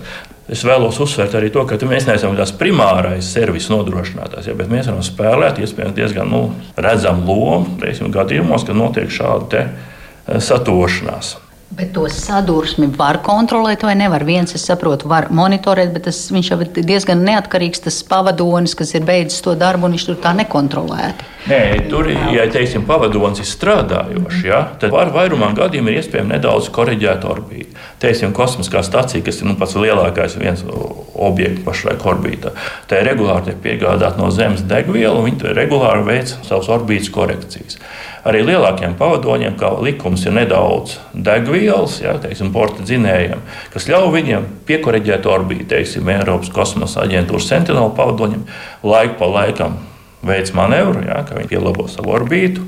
Es 0.50 0.64
vēlos 0.66 0.98
uzsvērt 1.04 1.36
arī 1.38 1.52
to, 1.54 1.62
ka 1.70 1.78
mēs 1.86 2.08
neesam 2.08 2.34
tās 2.38 2.54
primārais 2.58 3.28
servisa 3.36 3.76
nodrošinātājs, 3.76 4.48
ja, 4.50 4.56
bet 4.58 4.72
mēs 4.72 4.88
varam 4.90 5.04
spēlēt 5.06 5.60
iespējams 5.62 5.98
diezgan 5.98 6.32
nu, 6.32 6.42
redzamu 6.80 7.28
lomu 7.28 7.78
teiksim, 7.84 8.10
gadījumos, 8.16 8.66
kad 8.66 8.80
notiek 8.80 9.12
šāda 9.14 9.62
eh, 9.68 10.40
satošanās. 10.42 11.36
Bet 11.70 11.92
to 11.94 12.08
sadursmi 12.10 12.88
var 12.98 13.20
kontrolēt 13.22 13.84
vai 13.86 13.94
nevar. 13.98 14.24
Viens, 14.26 14.56
es 14.58 14.64
saprotu, 14.66 15.06
var 15.12 15.28
monitorēt, 15.30 15.92
bet 15.94 16.08
tas, 16.08 16.24
viņš 16.34 16.48
jau 16.50 16.58
ir 16.66 16.72
diezgan 16.82 17.22
neatkarīgs. 17.28 17.84
Tas 17.86 18.00
pavadonis, 18.10 18.74
kas 18.78 18.96
ir 18.98 19.06
beidzis 19.06 19.44
to 19.46 19.54
darbu, 19.60 19.86
un 19.86 19.94
viņš 19.94 20.08
tur 20.08 20.18
tā 20.24 20.34
nekontrolēti. 20.40 21.28
Nē, 21.50 21.60
tur, 21.88 22.10
ja 22.34 22.48
teiksim, 22.52 22.84
pavadonis 22.90 23.44
ir 23.44 23.48
strādājošs, 23.48 24.42
ja, 24.50 24.64
tad 24.82 24.92
var 24.92 25.14
vairumā 25.14 25.54
gadījumā 25.56 25.94
ir 25.94 26.02
iespējams 26.02 26.34
nedaudz 26.34 26.68
korrigēt 26.74 27.24
orbītu. 27.30 27.78
Teiksim, 28.02 28.34
kosmiskā 28.36 28.82
stacija, 28.84 29.24
kas 29.24 29.40
ir 29.40 29.48
nu, 29.48 29.56
pats 29.60 29.78
lielākais 29.80 30.36
viens 30.42 30.66
objekts 30.68 31.64
pašlaik 31.64 32.04
orbītā, 32.12 32.52
tā 32.90 33.00
ir 33.00 33.12
regulāri 33.14 33.56
piegādāta 33.64 34.20
no 34.20 34.34
Zemes 34.36 34.66
degviela, 34.68 35.16
un 35.22 35.30
viņi 35.30 35.56
regulāri 35.56 36.06
veic 36.10 36.36
savas 36.44 36.70
orbītas 36.76 37.14
korekcijas. 37.16 37.80
Arī 38.28 38.42
lielākiem 38.44 38.98
pavadoņiem, 39.00 39.56
kā 39.58 39.72
likums, 39.80 40.26
ir 40.28 40.36
nedaudz 40.36 40.98
degvielas, 41.16 41.59
ja, 42.04 42.16
teiksim, 42.22 42.54
porta 42.56 42.86
dzinējiem, 42.86 43.42
kas 43.74 43.88
ļauj 43.92 44.10
viņiem 44.16 44.48
piekoreģēt 44.70 45.28
orbītu, 45.30 45.68
teiksim, 45.74 46.10
Eiropas 46.14 46.52
kosmosa 46.54 47.04
aģentūras 47.06 47.50
sentinela 47.52 47.92
pavadoņiem, 47.98 48.46
laiku 48.88 49.18
pa 49.20 49.30
laikam 49.34 49.80
veids 50.26 50.54
manevru, 50.56 51.04
ja, 51.08 51.22
ka 51.28 51.38
viņi 51.38 51.52
pielabo 51.52 51.88
savu 51.92 52.16
orbītu. 52.18 52.66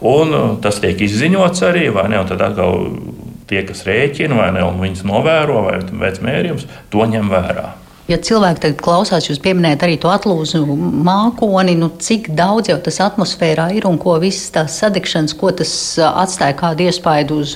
Un 0.00 0.32
uh, 0.32 0.46
tas 0.64 0.80
tiek 0.80 1.00
izziņots 1.04 1.66
arī, 1.68 1.90
vai 1.92 2.06
ne? 2.08 2.22
Tad 2.28 2.40
atkal 2.44 2.86
tie, 3.50 3.60
kas 3.68 3.84
rēķina, 3.84 4.38
vai 4.38 4.48
ne, 4.56 4.64
un 4.64 4.80
viņas 4.80 5.04
novēro, 5.08 5.64
vai 5.66 5.76
veic 5.84 6.22
mērījumus, 6.24 6.68
to 6.92 7.04
ņem 7.10 7.28
vērā. 7.32 7.66
Ja 8.10 8.16
cilvēki 8.18 8.62
tagad 8.64 8.80
klausās, 8.82 9.28
jūs 9.28 9.38
pieminējat 9.44 9.84
arī 9.86 9.96
to 10.02 10.10
atlūzu 10.10 10.64
mākoni, 11.06 11.76
nu 11.78 11.92
cik 12.02 12.32
daudz 12.34 12.72
jau 12.72 12.78
tas 12.82 12.98
atmosfērā 13.04 13.68
ir 13.76 13.86
un 13.86 14.00
ko 14.02 14.16
visas 14.22 14.48
tās 14.54 14.80
sadegšanas, 14.82 15.36
ko 15.38 15.52
tas 15.54 15.72
atstāja 16.02 16.56
kādu 16.58 16.88
iespaidu 16.88 17.38
uz 17.44 17.54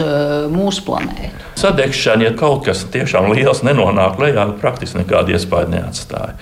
mūsu 0.54 0.84
planētu? 0.86 1.32
Sadegšana, 1.58 2.28
ja 2.28 2.36
kaut 2.38 2.68
kas 2.68 2.84
tiešām 2.94 3.32
liels 3.34 3.64
nenonāk 3.66 4.20
lejā, 4.22 4.46
praktiski 4.62 5.02
nekādu 5.02 5.34
iespaidu 5.34 5.74
neatstāja. 5.74 6.36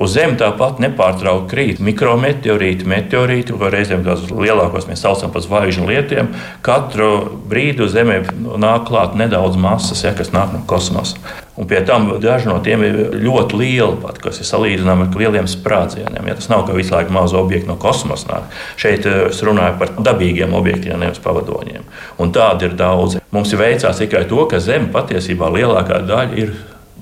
Uz 0.00 0.14
Zemes 0.16 0.38
tāpat 0.40 0.80
nepārtraukti 0.82 1.50
krīt 1.50 1.82
mikrometeorīti, 1.84 2.88
meteorīti, 2.88 3.56
ko 3.58 3.68
reizēm 3.72 4.04
tās 4.06 4.24
lielākos 4.32 4.88
mēs 4.88 5.04
saucam 5.04 5.32
par 5.34 5.44
zvaigžņu 5.44 5.88
lietiem. 5.90 6.32
Katru 6.64 7.12
brīdi 7.50 7.84
uz 7.84 7.92
Zemes 7.96 8.32
nāk 8.32 8.88
klāt 8.88 9.16
nedaudz 9.18 9.58
masas, 9.60 10.04
ja, 10.06 10.14
kas 10.16 10.32
nāk 10.34 10.54
no 10.56 10.62
kosmosa. 10.68 11.20
Un 11.56 11.68
pie 11.68 11.82
tam 11.84 12.08
daži 12.16 12.48
no 12.48 12.56
tiem 12.64 12.80
ir 12.86 12.94
ļoti 13.20 13.58
lieli, 13.60 13.98
pat, 14.00 14.16
kas 14.24 14.40
ir 14.40 14.48
salīdzināmi 14.48 15.04
ar 15.04 15.18
lieliem 15.20 15.48
sprādzieniem. 15.50 16.30
Ja 16.30 16.36
tas 16.38 16.48
nav 16.48 16.64
kā 16.64 16.76
visu 16.76 16.96
laiku 16.96 17.12
mazu 17.12 17.36
objektu 17.42 17.68
no 17.68 17.76
kosmosa. 17.80 18.30
Nāk. 18.30 18.56
Šeit 18.80 19.04
eh, 19.04 19.26
es 19.28 19.42
runāju 19.44 19.76
par 19.82 19.92
dabīgiem 20.00 20.56
objektiem, 20.56 20.96
nevis 21.04 21.20
pavadoņiem. 21.20 21.84
Un 22.24 22.32
tādi 22.32 22.70
ir 22.70 22.78
daudzi. 22.80 23.20
Mums 23.36 23.52
ir 23.52 23.60
veicās 23.60 24.00
tikai 24.00 24.24
to, 24.30 24.46
ka 24.48 24.62
Zeme 24.64 24.88
patiesībā 24.94 25.52
lielākā 25.52 26.00
daļa 26.08 26.40
ir 26.40 26.56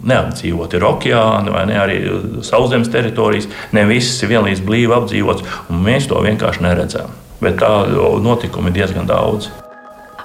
neapdzīvoti. 0.07 0.78
Ir 0.78 0.87
okeāni 0.88 1.54
vai 1.54 1.64
ne, 1.71 1.78
arī 1.80 1.99
sauszemes 2.47 2.92
teritorijas. 2.92 3.49
Ne 3.76 3.87
visas 3.90 4.21
ir 4.25 4.35
vienlīdz 4.35 4.62
blīvi 4.66 4.97
apdzīvotas, 4.97 5.59
un 5.71 5.83
mēs 5.87 6.09
to 6.11 6.21
vienkārši 6.25 6.64
neredzam. 6.66 7.16
Bet 7.40 7.61
tādu 7.62 8.16
notikumu 8.25 8.69
ir 8.71 8.80
diezgan 8.83 9.09
daudz. 9.09 9.50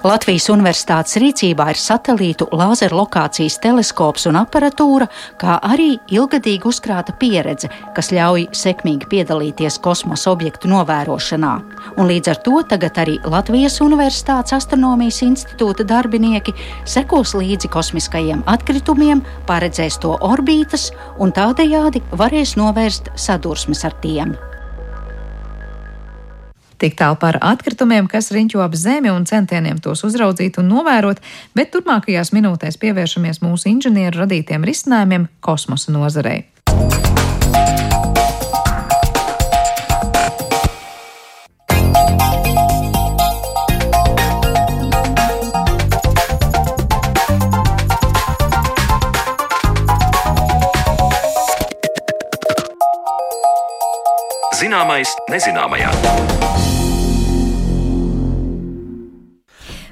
Latvijas 0.05 0.51
Universitātes 0.53 1.15
rīcībā 1.17 1.65
ir 1.73 1.79
satelītu 1.81 2.45
lāzeru 2.53 2.99
lokācijas 2.99 3.55
teleskops 3.63 4.27
un 4.29 4.37
aparatūra, 4.37 5.07
kā 5.41 5.55
arī 5.65 5.95
ilgadīgi 6.13 6.69
uzkrāta 6.69 7.15
pieredze, 7.17 7.71
kas 7.97 8.11
ļauj 8.13 8.45
sekmīgi 8.53 9.09
piedalīties 9.09 9.79
kosmosa 9.81 10.29
objektu 10.35 10.69
novērošanā. 10.69 11.55
Un 11.97 12.11
līdz 12.11 12.33
ar 12.35 12.41
to 12.45 12.61
tagad 12.69 13.01
arī 13.01 13.17
Latvijas 13.25 13.81
Universitātes 13.81 14.53
astronomijas 14.59 15.23
institūta 15.25 15.87
darbinieki 15.89 16.53
sekos 16.85 17.33
līdzi 17.33 17.73
kosmiskajiem 17.73 18.45
atkritumiem, 18.45 19.25
paredzēs 19.49 19.97
to 20.05 20.19
orbītas 20.21 20.91
un 21.17 21.33
tādējādi 21.33 22.05
varēs 22.13 22.59
novērst 22.61 23.15
sadursmes 23.17 23.81
ar 23.89 23.97
tiem. 24.05 24.37
Tik 26.77 26.97
tālu 26.99 27.19
par 27.19 27.39
atkritumiem, 27.41 28.09
kas 28.11 28.31
riņķo 28.35 28.63
ap 28.65 28.75
zemi 28.79 29.11
un 29.13 29.27
centieniem 29.27 29.79
tos 29.83 30.03
uzraudzīt 30.07 30.59
un 30.61 30.71
novērot, 30.73 31.21
bet 31.55 31.71
turpmākajās 31.75 32.33
minūtēs 32.35 32.79
pievēršamies 32.81 33.41
mūsu 33.45 33.71
inženieru 33.71 34.25
radītiem 34.25 34.67
risinājumiem 34.67 35.29
kosmosa 35.45 35.95
nozarei. 35.95 36.43
Zināmais 54.55 55.11
nezināmajā. 55.27 56.74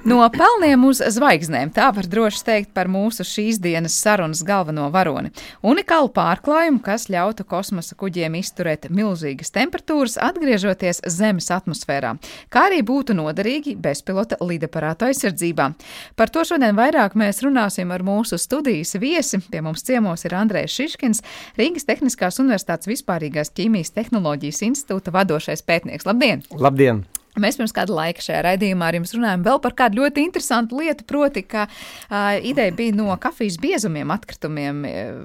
No 0.03 0.17
pelniem 0.27 0.81
uz 0.83 0.99
zvaigznēm 0.99 1.69
tā 1.71 1.85
var 1.95 2.07
droši 2.11 2.41
teikt 2.43 2.73
par 2.75 2.89
mūsu 2.91 3.23
šīs 3.23 3.55
dienas 3.63 3.93
sarunas 3.95 4.41
galveno 4.43 4.89
varoni. 4.91 5.29
Unikālu 5.63 6.09
pārklājumu, 6.11 6.81
kas 6.83 7.05
ļautu 7.07 7.45
kosmosa 7.47 7.95
kuģiem 7.95 8.35
izturēt 8.35 8.89
milzīgas 8.91 9.55
temperatūras, 9.55 10.17
atgriežoties 10.19 10.99
Zemes 11.07 11.47
atmosfērā, 11.55 12.17
kā 12.51 12.65
arī 12.67 12.81
būtu 12.83 13.15
noderīgi 13.15 13.77
bezpilota 13.79 14.41
lidaparātu 14.43 15.07
aizsardzībā. 15.07 15.71
Par 16.19 16.35
to 16.35 16.43
šodien 16.51 16.75
vairāk 16.75 17.15
mēs 17.15 17.39
runāsim 17.47 17.95
ar 17.95 18.03
mūsu 18.03 18.35
studijas 18.35 18.97
viesi. 18.99 19.39
Pie 19.47 19.63
mums 19.63 19.87
ciemos 19.87 20.27
ir 20.27 20.35
Andrēs 20.35 20.75
Šiškins, 20.75 21.23
Rīgas 21.55 21.87
Tehniskās 21.87 22.43
Universitātes 22.43 22.91
vispārīgās 22.91 23.55
ķīmijas 23.55 23.95
tehnoloģijas 23.95 24.65
institūta 24.67 25.15
vadošais 25.15 25.63
pētnieks. 25.63 26.11
Labdien! 26.11 26.43
Labdien! 26.51 27.05
Mēs 27.41 27.57
pirms 27.57 27.73
kāda 27.73 27.95
laika 27.97 28.21
šajā 28.21 28.43
raidījumā 28.45 28.91
ar 28.91 28.97
jums 28.99 29.13
runājām 29.15 29.43
vēl 29.47 29.59
par 29.63 29.73
kādu 29.77 30.03
ļoti 30.03 30.21
interesantu 30.27 30.77
lietu, 30.77 31.05
proti, 31.09 31.41
ka 31.49 31.65
uh, 31.65 32.35
ideja 32.45 32.73
bija 32.77 32.93
no 32.93 33.15
kafijas 33.21 33.57
biezumiem, 33.61 34.11
atkritumiem, 34.13 34.83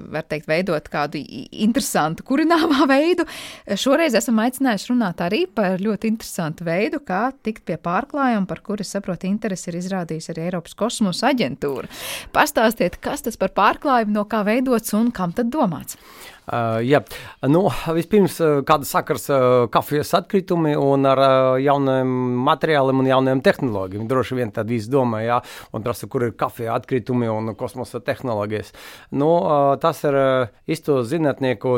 var 0.09 0.25
teikt, 0.25 0.47
veidot 0.49 0.89
kādu 0.89 1.21
interesantu 1.21 2.25
kurināmā 2.25 2.87
veidu. 2.93 3.27
Šoreiz 3.77 4.17
esam 4.17 4.41
aicinājuši 4.41 4.89
runāt 4.89 5.21
arī 5.21 5.43
par 5.53 5.77
ļoti 5.83 6.09
interesantu 6.09 6.65
veidu, 6.65 7.01
kā 7.05 7.27
tikt 7.45 7.61
pie 7.69 7.77
pārklājuma, 7.77 8.47
par 8.49 8.63
kuru, 8.65 8.87
saprotu, 8.87 9.29
interesi 9.29 9.69
ir 9.69 9.77
izrādījis 9.83 10.31
arī 10.33 10.47
Eiropas 10.47 10.73
kosmosa 10.79 11.29
aģentūra. 11.29 11.91
Pastāstiet, 12.33 12.97
kas 13.03 13.21
tas 13.27 13.37
par 13.37 13.53
pārklājumu, 13.53 14.17
no 14.17 14.25
kā 14.29 14.41
veidots 14.47 14.97
un 14.97 15.13
kam 15.13 15.35
tad 15.37 15.53
domāts? 15.53 15.99
Uh, 16.49 16.79
jā, 16.81 17.01
nu, 17.45 17.67
vispirms 17.93 18.39
kāda 18.65 18.87
sakars 18.87 19.27
kafijas 19.73 20.15
atkritumi 20.17 20.73
un 20.79 21.05
ar 21.05 21.21
jauniem 21.61 22.09
materiāliem 22.47 23.03
un 23.03 23.09
jauniem 23.09 23.43
tehnoloģijām. 23.45 24.07
Droši 24.09 24.37
vien 24.39 24.53
tad 24.55 24.71
viss 24.71 24.89
domā, 24.89 25.21
jā, 25.25 25.39
un 25.75 25.85
prasa, 25.85 26.09
kur 26.09 26.25
ir 26.25 26.33
kafija 26.39 26.73
atkritumi 26.79 27.29
un 27.29 27.53
kosmosa 27.59 28.01
tehnoloģijas. 28.01 28.73
Nu, 29.13 29.29
tas 29.81 30.01
ir 30.07 30.17
īsto 30.69 30.99
zinātnieku 31.05 31.77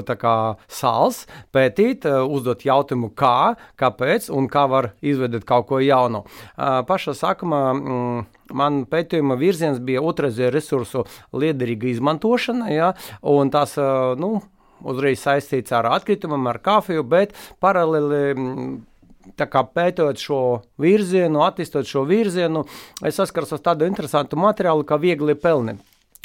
sāls 0.72 1.25
pētīt, 1.51 2.08
uzdot 2.08 2.63
jautājumu, 2.66 3.12
kā, 3.18 3.56
kāpēc 3.80 4.30
un 4.32 4.48
kā 4.51 4.68
var 4.72 4.94
izveidot 5.01 5.46
kaut 5.48 5.68
ko 5.72 5.82
jaunu. 5.84 6.24
Pašā 6.58 7.18
sākumā. 7.18 7.63
Mm, 7.75 8.30
man 8.51 8.82
pētījuma 8.90 9.38
virziens 9.40 9.80
bija 9.84 10.01
otrreizēju 10.04 10.51
resursu 10.51 11.06
liederīga 11.32 11.88
izmantošana, 11.92 12.72
ja, 12.74 12.90
un 13.24 13.51
tas, 13.54 13.78
nu, 14.20 14.42
uzreiz 14.84 15.22
saistīts 15.24 15.74
ar 15.76 15.90
atkritumiem, 15.92 16.48
ar 16.52 16.62
kafiju, 16.64 17.04
bet 17.04 17.36
paralēli. 17.64 18.82
Kā 19.38 19.62
pētot 19.70 20.18
šo 20.18 20.38
virzienu, 20.82 21.44
attīstot 21.46 21.86
šo 21.86 22.02
virzienu, 22.10 22.64
es 23.06 23.20
saskaros 23.20 23.54
ar 23.54 23.62
tādu 23.68 23.86
interesantu 23.86 24.40
materiālu, 24.42 24.82
kā 24.82 24.98
viegli 24.98 25.36
pelni. 25.38 25.76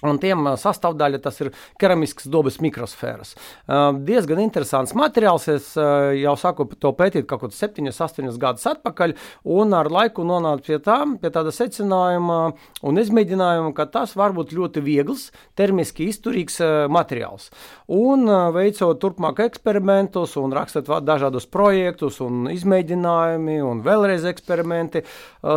Un 0.05 0.19
tiem 0.21 0.45
sastāvdaļa 0.61 1.23
tas 1.25 1.38
ir 1.41 1.49
keramisks 1.81 2.26
dabas 2.29 2.59
mikrosfēras. 2.61 3.31
Uh, 3.65 3.97
diezgan 4.05 4.43
interesants 4.43 4.93
materiāls. 4.93 5.47
Es 5.49 5.71
uh, 5.81 6.11
jau 6.12 6.35
sāku 6.37 6.67
to 6.76 6.91
pētīt 6.99 7.25
kaut 7.31 7.47
kādus 7.47 7.62
7, 7.65 7.88
8 7.88 8.37
gadus 8.43 8.67
atpakaļ, 8.69 9.15
un 9.57 9.73
ar 9.73 9.88
laiku 9.88 10.26
nonācu 10.29 10.69
pie, 10.69 10.79
tā, 10.85 10.99
pie 11.23 11.31
tāda 11.33 11.55
secinājuma 11.55 12.37
un 12.85 13.00
izmēģinājuma, 13.00 13.73
ka 13.79 13.87
tas 13.95 14.12
var 14.21 14.37
būt 14.37 14.53
ļoti 14.59 14.83
viegls, 14.85 15.31
termiski 15.57 16.11
izturīgs 16.11 16.61
uh, 16.61 16.75
materiāls. 16.93 17.49
Un 17.88 18.29
veicot 18.53 19.00
turpmāk 19.00 19.41
eksperimentus 19.47 20.37
un 20.37 20.53
rakstot 20.53 20.91
dažādus 21.07 21.49
projektus 21.49 22.21
un 22.21 22.50
izmēģinājumi 22.53 23.57
un 23.65 23.81
vēlreiz 23.87 24.29
eksperimenti, 24.29 25.07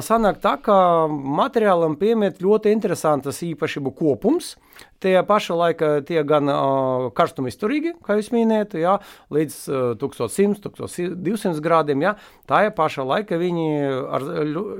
sanāk 0.05 0.39
tā, 0.43 0.55
ka 0.61 0.75
materiālam 1.09 1.95
piemiet 1.99 2.41
ļoti 2.43 2.73
interesantas 2.75 3.41
īpašību 3.45 3.93
kopums. 3.97 4.55
Tie 5.03 5.13
paša 5.23 5.55
laika 5.55 5.87
tie 6.07 6.21
gan 6.27 6.51
uh, 6.51 7.07
karstumizturīgi, 7.15 7.93
kā 8.03 8.17
jūs 8.19 8.29
minējāt, 8.35 8.75
jā, 8.79 8.97
līdz 9.31 9.55
uh, 9.71 9.79
1100, 9.99 10.71
1200 10.75 11.63
grādiem. 11.63 12.03
Jā. 12.03 12.13
Tā 12.47 12.65
ir 12.67 12.73
paša 12.75 13.05
laika 13.07 13.39
viņi 13.39 13.67
ar, 14.11 14.27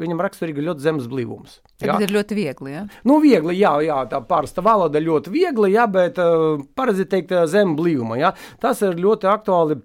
viņam 0.04 0.24
raksturīgi 0.24 0.66
ļoti 0.68 0.84
zemes 0.84 1.08
blīvums. 1.12 1.60
Tagad 1.80 2.04
ir 2.04 2.16
ļoti 2.16 2.40
viegli. 2.40 2.76
Ja? 2.76 2.86
Nu, 3.08 3.22
viegli, 3.24 3.56
jā, 3.60 3.74
jā, 3.88 4.02
tā 4.12 4.20
pārsta 4.28 4.64
valoda 4.64 5.00
ļoti 5.04 5.32
viegli, 5.36 5.74
jā, 5.76 5.88
bet 5.92 6.20
uh, 6.20 6.60
pareizi 6.76 7.08
teikt 7.08 7.36
zem 7.52 7.78
blīvuma. 7.80 8.20
Jā. 8.20 8.34
Tas 8.60 8.84
ir 8.84 9.00
ļoti 9.00 9.32
aktuāli 9.32 9.80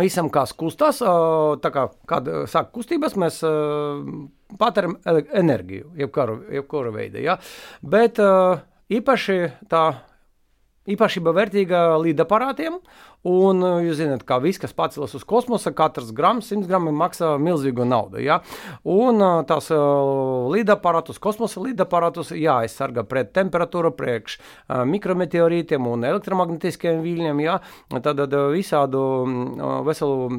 visam, 0.00 0.30
kas 0.32 0.54
kustās. 0.56 1.02
Uh, 1.04 1.58
tā 1.62 1.72
kā 1.74 1.88
kad 2.08 2.28
sāk 2.50 2.72
kustības, 2.74 3.18
mēs 3.20 3.42
uh, 3.46 4.00
patērām 4.58 4.96
enerģiju, 5.06 5.92
jebkura, 6.00 6.40
veida. 6.94 7.22
Ja? 7.22 7.38
Bet 7.82 8.22
uh, 8.22 8.58
Īpaši 8.88 9.34
tā 9.68 9.82
īpašība 10.88 11.34
vērtīga 11.36 11.80
līdaparātiem. 12.00 12.78
Un 13.26 13.64
jūs 13.82 13.96
zināt, 13.98 14.22
ka 14.22 14.36
viss, 14.38 14.60
kas 14.62 14.70
pacelas 14.78 15.16
uz 15.18 15.24
kosmosa, 15.26 15.72
katrs 15.74 16.12
grams, 16.14 16.52
100 16.52 16.68
gramu 16.70 16.92
maksā 16.94 17.32
milzīgu 17.42 17.82
naudu. 17.84 18.20
Ja? 18.22 18.38
Un 18.86 19.18
tās 19.48 19.72
līdaparātus, 20.54 21.18
kosmosa 21.18 21.60
līdaparātus 21.64 22.30
jāaizsargā 22.38 23.02
pret 23.10 23.34
temperatūru, 23.34 23.90
priekš 23.98 24.38
mikrometeorītiem 24.94 25.90
un 25.90 26.06
elektromagnetiskiem 26.08 27.02
viļņiem. 27.02 27.42
Ja? 27.42 27.58
Tad 27.90 28.22
visādu 28.54 29.02
veselu 29.88 30.30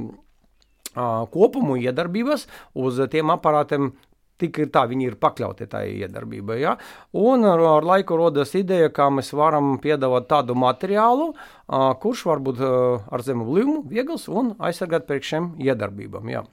kopumu 1.36 1.76
iedarbības 1.84 2.48
uz 2.80 2.98
tiem 3.12 3.30
aparātiem 3.36 3.92
Tik 4.40 4.62
ir 4.64 4.70
tā, 4.72 4.86
viņi 4.88 5.10
ir 5.10 5.18
pakļauti 5.20 5.68
tai 5.72 5.84
iedarbībai. 6.00 6.60
Ja? 6.62 6.78
Un 7.20 7.44
ar, 7.48 7.64
ar 7.78 7.88
laiku 7.88 8.20
rodas 8.20 8.56
ideja, 8.56 8.92
kā 8.94 9.10
mēs 9.12 9.34
varam 9.36 9.74
piedāvāt 9.84 10.30
tādu 10.32 10.56
materiālu, 10.56 11.34
uh, 11.34 11.90
kurš 12.00 12.24
var 12.30 12.44
būt 12.46 12.62
uh, 12.64 13.10
ar 13.12 13.26
zemu 13.26 13.50
blīvumu, 13.50 13.84
viegls 13.92 14.30
un 14.32 14.54
aizsargāt 14.64 15.10
pret 15.10 15.28
šiem 15.28 15.54
iedarbībām. 15.60 16.32
Ja. 16.32 16.46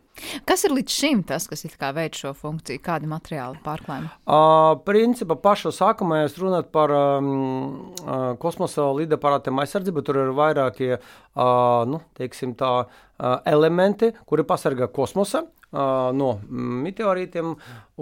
Kas 0.49 0.65
ir 0.65 0.73
līdz 0.73 0.93
šim 0.93 1.23
tas, 1.29 1.45
kas 1.49 1.67
veic 1.97 2.17
šo 2.17 2.33
funkciju? 2.37 2.81
Kādi 2.85 3.09
materiāli 3.11 3.61
pārklājumi? 3.65 4.09
Uh, 4.25 4.79
principā 4.87 5.37
pašā 5.41 5.73
sākumā 5.77 6.23
es 6.25 6.39
runāju 6.41 6.71
par 6.73 6.93
um, 6.97 7.29
uh, 8.01 8.33
kosmosa 8.41 8.89
lidaparātiem 8.97 9.61
aizsardzību. 9.61 10.05
Tur 10.07 10.23
ir 10.25 10.33
vairākie 10.37 10.95
uh, 10.97 11.85
nu, 11.91 12.01
teiksim, 12.17 12.57
tā, 12.57 12.73
uh, 12.87 13.37
elementi, 13.45 14.15
kuri 14.27 14.47
pasargā 14.49 14.89
kosmosa 14.89 15.45
no 15.73 16.29
meteorītiem, 16.49 17.55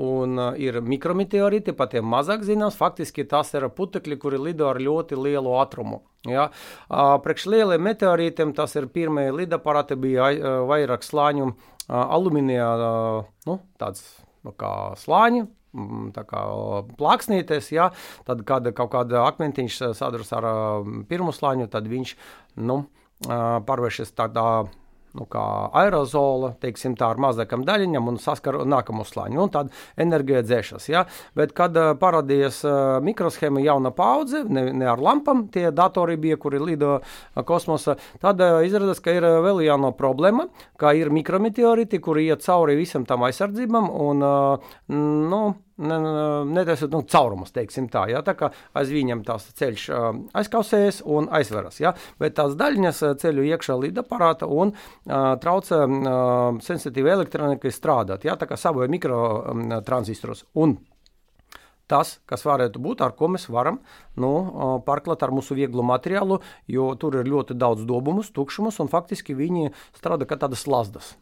un 0.04 0.42
ir 0.60 0.80
mikrometeorīti, 0.84 1.74
pat 1.76 1.94
tiem 1.94 2.06
mazāk 2.10 2.44
zināms. 2.46 2.76
Faktiski 2.78 3.24
tas 3.28 3.52
ir 3.54 3.68
putekļi, 3.72 4.18
kuri 4.20 4.38
lido 4.38 4.68
ar 4.68 4.80
ļoti 4.82 5.18
lielu 5.18 5.54
ātrumu. 5.60 6.02
Ja? 6.28 6.48
Priekš 7.24 7.48
lieliem 7.52 7.84
meteorītiem 7.84 8.54
tas 8.56 8.76
ir 8.76 8.88
pirmie 8.92 9.30
lidaparāti, 9.32 9.96
bija 9.96 10.30
vairāk 10.68 11.04
slāņu 11.04 11.52
alumīnija, 11.88 12.70
nu, 13.48 13.58
tāds 13.80 14.04
nu, 14.44 14.52
kā 14.56 14.94
slāņi, 15.00 15.44
tā 16.14 16.24
kā 16.28 16.44
plāksnītes, 16.98 17.72
ja, 17.74 17.90
tad, 18.28 18.44
kad 18.48 18.68
kaut 18.76 18.92
kāda 18.94 19.24
akmentiņš 19.28 19.80
sadurs 19.98 20.32
ar 20.36 20.46
pirmo 21.10 21.34
slāņu, 21.34 21.68
tad 21.72 21.88
viņš 21.90 22.14
nu, 22.64 22.84
pārvēršas 23.28 24.14
tādā 24.16 24.46
nu, 25.14 25.26
kā 25.30 25.42
aerozola, 25.78 26.52
teiksim, 26.62 26.96
tā 26.98 27.12
ar 27.14 27.20
mazākām 27.22 27.64
daļiņām 27.66 28.10
un 28.10 28.18
saskaru 28.22 28.64
nākamo 28.68 29.06
slāņu. 29.06 29.40
Un 29.44 29.52
tad 29.54 29.72
enerģija 30.00 30.42
dzēšas. 30.46 30.88
Ja? 30.90 31.04
Bet, 31.38 31.54
kad 31.56 31.76
uh, 31.78 31.92
parādījās 32.00 32.60
uh, 32.66 32.76
mikroshēma 33.04 33.62
jauna 33.64 33.94
paudze, 33.94 34.44
ne, 34.48 34.66
ne 34.74 34.88
ar 34.90 35.02
lampām, 35.02 35.46
tie 35.54 35.68
datori 35.74 36.18
bija, 36.20 36.38
kuri 36.40 36.62
lido 36.62 36.96
uh, 36.98 37.44
kosmosa, 37.46 37.96
tad 38.22 38.42
izrādās, 38.66 39.02
ka 39.04 39.14
ir 39.14 39.26
vēl 39.44 39.64
jauna 39.68 39.92
problēma, 39.96 40.48
ka 40.80 40.94
ir 40.98 41.12
mikrometeorīti, 41.14 42.02
kuri 42.02 42.28
iet 42.28 42.44
cauri 42.44 42.78
visam 42.78 43.06
tam 43.08 43.26
aizsardzībam 43.28 43.90
un, 43.90 44.24
nu, 44.90 45.42
netaisot 45.76 46.92
nu, 46.94 47.02
caurumus, 47.10 47.52
teiksim 47.54 47.88
tā. 47.90 48.06
Ja? 48.12 48.22
Tā 48.26 48.36
kā 48.38 48.50
aiz 48.78 48.92
viņam 48.94 49.24
tās 49.26 49.48
ceļš 49.58 49.88
aizkausējas 50.36 51.02
un 51.10 51.28
aizveras. 51.34 51.80
Ja? 51.82 51.94
Bet 52.20 52.36
tās 52.38 52.54
daļiņas 52.60 53.02
ceļu 53.22 53.46
iekšā 53.50 53.76
līdaparāta 53.82 54.46
un 54.46 54.74
uh, 54.74 55.34
traucē 55.42 55.82
uh, 55.84 56.62
sensitīvi 56.64 57.14
elektronikai 57.16 57.74
strādāt. 57.74 58.26
Ja? 58.28 58.38
Tā 58.38 58.48
kā 58.50 58.58
savoja 58.60 58.90
mikrotranzistorus. 58.92 60.46
Un 60.54 60.78
tas, 61.90 62.18
kas 62.30 62.46
varētu 62.46 62.80
būt, 62.80 63.02
ar 63.04 63.12
ko 63.18 63.28
mēs 63.32 63.48
varam 63.52 63.80
nu, 64.20 64.32
pārklāt 64.86 65.24
ar 65.26 65.34
mūsu 65.34 65.56
vieglu 65.58 65.84
materiālu, 65.84 66.40
jo 66.70 66.88
tur 67.00 67.18
ir 67.20 67.28
ļoti 67.28 67.58
daudz 67.60 67.84
dobumus, 67.88 68.32
tukšumus, 68.34 68.80
un 68.80 68.92
faktiski 68.92 69.36
viņi 69.36 69.74
strādā 69.96 70.28
kā 70.28 70.38
tādas 70.40 70.64
lasdas. 70.70 71.14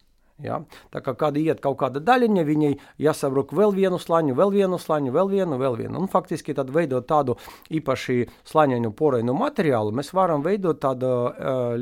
Ja? 0.45 0.61
Tā 0.93 1.03
kā 1.05 1.15
kāda 1.19 1.41
iet 1.43 1.63
kaut 1.65 1.79
kāda 1.81 2.03
daļiņa, 2.05 2.45
viņai 2.49 2.73
jāsabruk 3.03 3.55
vēl 3.57 3.75
vienu 3.77 4.01
slaņu, 4.03 4.37
vēl 4.39 4.55
vienu 4.55 4.79
slaņu, 4.83 5.13
vēl 5.15 5.33
vienu, 5.33 5.59
vēl 5.61 5.79
vienu. 5.81 6.01
Un 6.01 6.11
faktiski 6.13 6.55
tad 6.57 6.73
veidot 6.75 7.07
tādu 7.09 7.37
īpaši 7.73 8.27
slaņainu 8.51 8.93
porainu 8.99 9.35
materiālu, 9.39 9.95
mēs 9.97 10.13
varam 10.17 10.45
veidot 10.45 10.81
tādu 10.83 11.13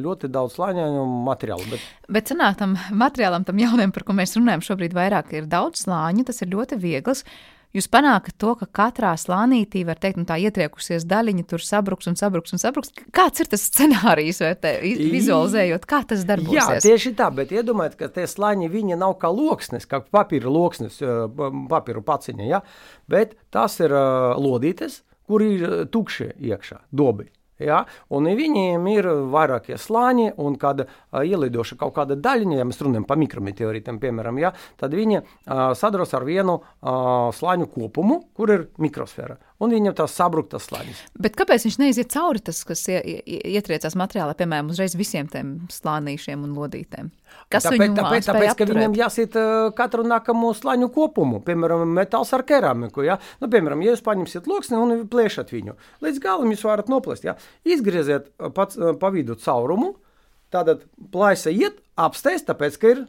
ļoti 0.01 0.31
daudz 0.33 0.59
slaņainu 0.59 1.07
materiālu. 1.29 1.71
Bet, 1.71 1.87
bet 2.19 2.35
sanāk 2.35 2.59
tam 2.61 2.77
materiālam, 2.91 3.47
tam 3.49 3.61
jaunam, 3.61 3.95
par 3.95 4.07
ko 4.07 4.17
mēs 4.17 4.37
runājam 4.39 4.65
šobrīd 4.73 4.97
vairāk, 4.97 5.35
ir 5.37 5.49
daudz 5.51 5.87
slāņu, 5.87 6.29
tas 6.29 6.45
ir 6.45 6.53
ļoti 6.55 6.81
viegls. 6.81 7.25
Jūs 7.71 7.87
panākat 7.87 8.35
to, 8.43 8.57
ka 8.59 8.67
katrā 8.67 9.13
slānītī, 9.21 9.85
var 9.87 9.99
teikt, 10.03 10.19
nu, 10.19 10.27
tā 10.27 10.41
ietriekusies 10.43 11.05
daļiņa 11.07 11.45
tur 11.53 11.63
sabruks 11.63 12.11
un 12.11 12.17
sabruks 12.19 12.57
un 12.57 12.63
sabruks. 12.63 12.91
Kāds 13.15 13.45
ir 13.45 13.51
tas 13.53 13.69
scenārijs, 13.69 14.41
vai 14.43 14.57
te 14.59 14.73
vizualizējot, 14.83 15.87
kā 15.91 16.01
tas 16.11 16.25
darbosies? 16.27 16.59
Jā, 16.59 16.81
tieši 16.83 17.15
tā, 17.21 17.29
bet 17.35 17.55
iedomājieties, 17.55 18.01
ka 18.01 18.11
tie 18.17 18.27
slāņi 18.31 18.73
viņi 18.73 18.99
nav 18.99 19.15
kā 19.23 19.31
loksnes, 19.31 19.87
kā 19.91 20.03
papīra 20.03 20.51
loksnes, 20.51 20.99
papīra 21.71 22.03
paciņa, 22.11 22.49
ja? 22.51 22.65
bet 23.11 23.39
tas 23.55 23.79
ir 23.79 23.95
uh, 23.95 24.35
lodītes, 24.35 25.05
kur 25.31 25.47
ir 25.47 25.85
tukšie 25.95 26.33
iekšā, 26.51 26.83
dobi. 26.91 27.31
Ja? 27.61 27.83
Un 28.15 28.31
viņiem 28.39 28.87
ir 28.93 29.11
vairākie 29.33 29.79
slāņi, 29.81 30.31
un 30.41 30.57
kad 30.61 30.85
uh, 30.87 31.21
ielidoša 31.21 31.79
kaut 31.81 31.95
kāda 31.99 32.19
daļiņa, 32.21 32.59
ja 32.61 32.67
mēs 32.69 32.81
runājam 32.85 33.07
par 33.09 33.21
mikrometeorītiem, 33.21 34.01
piemēram, 34.03 34.41
ja, 34.43 34.55
tad 34.81 34.97
viņi 34.97 35.21
uh, 35.21 35.71
sadros 35.79 36.17
ar 36.17 36.27
vienu 36.29 36.61
uh, 36.61 37.31
slāņu 37.37 37.71
kopumu, 37.75 38.23
kur 38.37 38.55
ir 38.57 38.69
mikrosfēra 38.81 39.39
un 39.61 39.75
viņam 39.75 39.97
tās 39.99 40.17
sabruktas 40.17 40.67
slāņas. 40.69 41.05
Bet 41.21 41.37
kāpēc 41.39 41.67
viņš 41.67 41.79
neiziet 41.83 42.13
cauri 42.15 42.43
tas, 42.45 42.63
kas 42.67 42.87
ietriecās 42.91 43.97
materiālā, 43.99 44.35
piemēram, 44.39 44.73
uzreiz 44.73 44.97
visiem 44.99 45.29
tiem 45.31 45.55
slānīšiem 45.73 46.47
un 46.47 46.55
lodītēm? 46.57 47.11
Kas 47.53 47.69
tāpēc, 47.69 47.95
tāpēc, 47.95 48.27
tāpēc 48.27 48.57
ka 48.59 48.67
viņam 48.67 48.97
jāsit 48.99 49.37
uh, 49.39 49.69
katru 49.77 50.03
nākamo 50.09 50.51
slāņu 50.57 50.91
kopumu, 50.95 51.39
piemēram, 51.47 51.85
metāls 51.95 52.33
ar 52.35 52.43
keramiku. 52.47 53.05
Ja? 53.07 53.21
Nu, 53.43 53.51
piemēram, 53.53 53.85
ja 53.85 53.95
jūs 53.95 54.03
paņemsiet 54.07 54.51
loksni 54.51 54.81
un 54.81 55.05
plēšat 55.11 55.55
viņu, 55.55 55.77
līdz 56.03 56.23
galam 56.25 56.51
jūs 56.51 56.67
varat 56.67 56.91
noplēst. 56.91 57.29
Ja? 57.29 57.37
izgrieziet 57.69 58.31
pats 58.57 58.79
pa 59.01 59.13
vidu 59.15 59.37
caurumu, 59.39 59.95
tātad 60.51 60.85
plaisa 61.13 61.53
iet, 61.55 61.79
apsteigts, 62.01 62.47
tāpēc, 62.49 62.79
ka 62.81 62.95
ir 62.95 63.05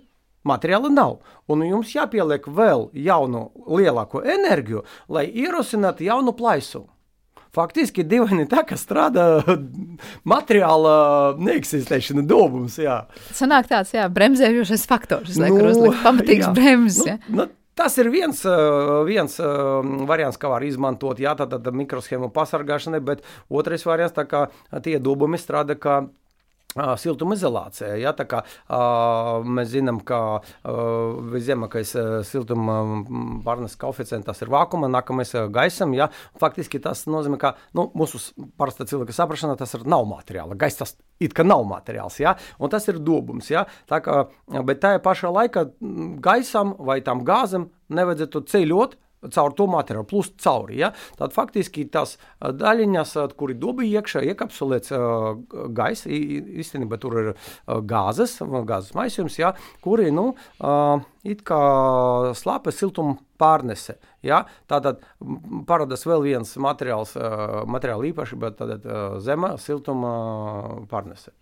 Materiāla 0.47 0.89
nav, 0.89 1.19
un 1.51 1.61
jums 1.67 1.91
jāpieliek 1.93 2.47
vēl 2.49 2.87
jaunu, 2.97 3.43
lielāku 3.69 4.23
enerģiju, 4.25 4.81
lai 5.13 5.27
ierosinātu 5.29 6.07
jaunu 6.07 6.33
plaisu. 6.37 6.87
Faktiski 7.51 8.05
divi 8.07 8.45
tā, 8.47 8.63
kas 8.63 8.85
strādā 8.85 9.43
materiāla 10.33 10.93
neeksistēšana 11.37 12.23
dobums. 12.23 12.77
Jā. 12.79 13.03
Sanāk 13.35 13.67
tāds, 13.69 13.91
jā, 13.93 14.07
bremzējošais 14.07 14.85
faktors, 14.87 15.35
nu, 15.35 15.51
kur 15.51 15.73
uzlikt 15.73 15.99
pamatīgs 16.05 16.53
bremzes. 16.55 17.19
Nu, 17.27 17.43
nu, 17.43 17.49
Tas 17.81 17.95
ir 17.97 18.09
viens, 18.11 18.41
viens 19.07 19.37
variants, 20.05 20.35
kā 20.37 20.49
var 20.51 20.61
izmantot, 20.67 21.21
jā, 21.23 21.31
tātad 21.39 21.69
mikroshēmu 21.71 22.27
pasargāšanai, 22.35 22.99
bet 23.07 23.23
otrais 23.47 23.85
variants, 23.87 24.13
tā 24.13 24.25
kā 24.27 24.41
tie 24.83 24.97
dubumi 24.99 25.39
strādā 25.39 25.77
kā 25.79 26.01
Siltumizolācija. 26.71 27.95
Ja, 27.99 28.13
kā, 28.15 28.41
uh, 28.45 29.43
mēs 29.43 29.71
zinām, 29.73 29.99
ka 30.07 30.39
viszemākais 31.31 31.93
siltuma 32.27 32.77
pārnes 33.45 33.75
koeficients 33.79 34.43
ir 34.43 34.51
vākuma, 34.51 34.89
nākamais 34.91 35.33
ir 35.35 35.51
gaisam. 35.53 35.95
Ja. 35.97 36.09
Faktiski 36.39 36.79
tas 36.83 37.03
nozīmē, 37.11 37.39
ka 37.41 37.53
nu, 37.77 37.89
mūsu 37.97 38.21
parasta 38.59 38.87
cilvēka 38.87 39.15
saprašanā 39.15 39.57
tas 39.59 39.75
ir 39.75 39.85
nav 39.89 40.07
materiāla. 40.09 40.57
Gaisa 40.59 40.85
tas 40.85 40.95
it 41.21 41.35
kā 41.37 41.45
nav 41.45 41.65
materiāls, 41.69 42.21
ja, 42.23 42.35
un 42.59 42.71
tas 42.71 42.87
ir 42.91 43.01
dobums. 43.03 43.51
Ja. 43.51 43.65
Tā 43.89 44.01
kā, 44.05 44.23
bet 44.67 44.81
tajā 44.83 45.03
pašā 45.03 45.31
laikā 45.33 45.67
gaisam 46.23 46.75
vai 46.79 47.01
tam 47.05 47.25
gāzam 47.27 47.69
nevajadzētu 47.91 48.45
ceļot 48.51 48.99
caur 49.29 49.55
to 49.57 49.67
materiālu, 49.69 50.07
plus 50.09 50.31
cauri. 50.41 50.79
Ja? 50.81 50.91
Tad 51.19 51.35
faktiski 51.35 51.85
tās 51.91 52.17
daļiņas, 52.41 53.15
kuri 53.37 53.57
dobī 53.61 53.91
iekšā, 53.91 54.23
iekapsulēts 54.31 54.95
uh, 54.97 55.31
gaisa, 55.77 56.09
īstenībā 56.11 56.99
tur 57.01 57.17
ir 57.21 57.33
gāzes, 57.87 58.37
gāzes 58.41 58.95
maisījums, 58.97 59.39
ja? 59.41 59.53
kuri, 59.83 60.09
nu, 60.15 60.31
it 61.27 61.43
kā 61.47 61.61
slāpes 62.37 62.81
siltuma 62.81 63.19
pārnese. 63.41 63.97
Ja? 64.25 64.43
Tātad 64.69 65.01
parādās 65.67 66.05
vēl 66.05 66.25
viens 66.27 66.53
materiāls, 66.61 67.15
materiāla 67.71 68.07
īpašība, 68.11 68.53
tātad 68.59 68.85
zema 69.25 69.55
siltuma 69.61 70.13
pārnese. 70.91 71.33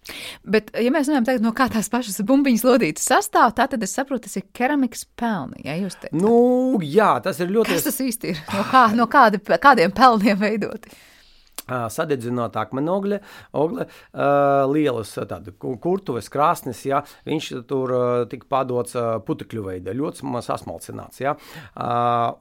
Bet, 0.47 0.71
ja 0.79 0.93
mēs 0.95 1.11
runājam 1.11 1.27
tagad, 1.27 1.45
no 1.45 1.53
kā 1.57 1.67
tās 1.71 1.91
pašas 1.91 2.23
bumbiņas 2.27 2.65
lodītas 2.67 3.09
sastāv, 3.11 3.53
tad 3.59 3.77
es 3.83 3.95
saprotu, 3.95 4.27
tas 4.27 4.39
ir 4.39 4.47
keramikas 4.55 5.05
pelni. 5.19 5.65
Ja 5.67 5.77
nu, 6.15 6.79
jā, 6.85 7.11
tas 7.23 7.39
ir 7.43 7.51
ļoti. 7.53 7.75
Kas 7.77 7.87
tas 7.89 8.01
īsti 8.03 8.33
ir? 8.33 8.41
No, 8.55 8.65
kā, 8.71 8.87
no 8.95 9.07
kādi, 9.11 9.41
kādiem 9.61 9.93
pelniem 9.95 10.39
veidoti? 10.39 10.95
Sadedzināta 11.69 12.63
akmenogļa, 12.65 13.19
ogle, 13.59 13.87
lielas 14.73 15.15
kurtuves, 15.57 16.29
krāsnes, 16.33 16.83
ja, 16.87 17.01
viņš 17.27 17.49
tur 17.69 17.93
tika 18.31 18.49
padots 18.49 18.97
putekļu 19.27 19.65
veidā, 19.67 19.95
ļoti 19.97 20.25
sasmalcināts. 20.45 21.21
Ja. 21.23 21.35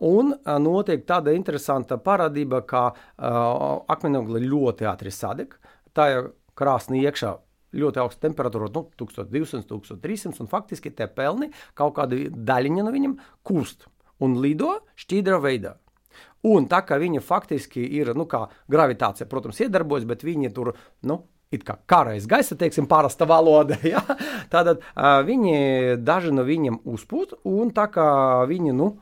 Un 0.05 0.33
notiek 0.65 1.05
tāda 1.09 1.35
interesanta 1.37 1.99
parādība, 2.03 2.63
ka 2.69 2.89
akmenogļa 3.19 4.47
ļoti 4.47 4.89
ātri 4.89 5.13
sadeg, 5.15 5.59
tā 5.97 6.11
ir 6.15 6.33
krāsni 6.59 7.05
iekšā 7.05 7.37
ļoti 7.79 8.01
augsta 8.01 8.25
temperatūra, 8.25 8.71
nu, 8.73 8.87
1200, 8.97 9.67
1300, 9.69 10.41
un 10.41 10.49
faktiski 10.49 10.89
tie 10.97 11.05
pelni 11.13 11.51
kaut 11.77 11.99
kāda 11.99 12.17
daļiņa 12.33 12.85
no 12.87 12.95
viņiem 12.95 13.19
kūst 13.45 13.85
un 14.25 14.39
lido 14.43 14.79
šķīdra 14.99 15.39
veidā. 15.45 15.75
Un 16.47 16.69
tā 16.71 16.85
kā 16.87 17.01
viņa 17.01 17.23
faktiski 17.25 17.83
ir, 17.99 18.13
nu, 18.15 18.29
kā 18.31 18.45
gravitācija, 18.71 19.27
protams, 19.31 19.59
iedarbojas, 19.65 20.07
bet 20.07 20.23
viņi 20.27 20.53
tur, 20.55 20.73
nu, 21.09 21.23
it 21.51 21.65
kā 21.67 21.79
kārais 21.89 22.29
gaisa, 22.31 22.59
teiksim, 22.59 22.87
parasta 22.91 23.27
valoda. 23.27 23.79
Ja? 23.93 24.05
Tātad 24.53 24.85
viņi, 25.27 25.99
daži 26.05 26.35
no 26.37 26.45
viņiem 26.47 26.83
uzpūt, 26.89 27.41
un 27.49 27.73
tā 27.75 27.89
kā 27.91 28.09
viņi, 28.51 28.75
nu, 28.77 28.93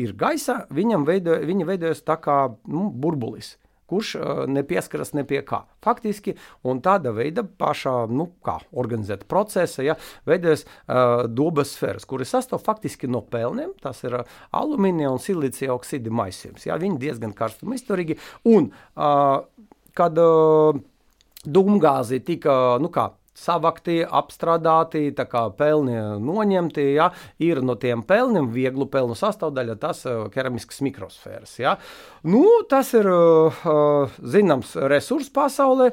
ir 0.00 0.14
gaisa, 0.18 0.62
viņam 0.72 1.04
veido, 1.08 1.36
viņi 1.42 1.68
veidojas 1.68 2.04
tā 2.06 2.16
kā 2.22 2.38
nu, 2.70 2.88
burbulis 2.90 3.56
kurš 3.92 4.14
nepieskaras 4.48 5.12
ne 5.16 5.26
pie 5.28 5.42
kā. 5.46 5.62
Faktiski, 5.84 6.34
un 6.68 6.80
tāda 6.84 7.12
veida 7.14 7.44
pašā, 7.44 7.94
nu, 8.12 8.30
kā 8.44 8.56
organizēta 8.72 9.28
procesa, 9.28 9.84
ja, 9.84 9.98
veidojas 10.28 10.64
uh, 10.64 11.26
dobas 11.28 11.76
sfēras, 11.76 12.08
kuras 12.08 12.32
sastāv 12.32 12.64
faktiski 12.64 13.10
no 13.10 13.22
pelniem, 13.22 13.74
tas 13.82 14.00
ir 14.06 14.22
uh, 14.22 14.38
alumīnija 14.56 15.12
un 15.12 15.20
silīcija 15.22 15.74
oksīda 15.76 16.12
maisījums. 16.22 16.66
Ja, 16.68 16.80
viņi 16.80 17.00
diezgan 17.02 17.36
karstumi 17.36 17.76
izturīgi, 17.78 18.18
un 18.48 18.70
uh, 18.72 19.42
kad 19.98 20.20
uh, 20.22 20.80
dūmgāzi 21.42 22.22
tika, 22.24 22.78
nu 22.82 22.90
kā, 22.94 23.10
savakti, 23.34 24.02
apstrādāti, 24.04 25.06
tā 25.16 25.24
kā 25.28 25.46
pelni 25.56 25.96
noņemti. 26.22 26.84
Ja? 26.96 27.10
Ir 27.42 27.62
no 27.64 27.76
tiem 27.80 28.04
pelniem 28.06 28.50
vieglu 28.52 28.86
pelnu 28.92 29.16
sastāvdaļa, 29.18 29.76
tas 29.80 30.04
uh, 30.08 30.26
keramisks 30.32 30.82
mikrosfēras. 30.84 31.56
Ja? 31.62 31.76
Nu, 32.28 32.44
tas 32.70 32.92
ir 32.98 33.08
uh, 33.08 33.62
zināms 34.20 34.76
resurs 34.90 35.30
pasaulē. 35.32 35.90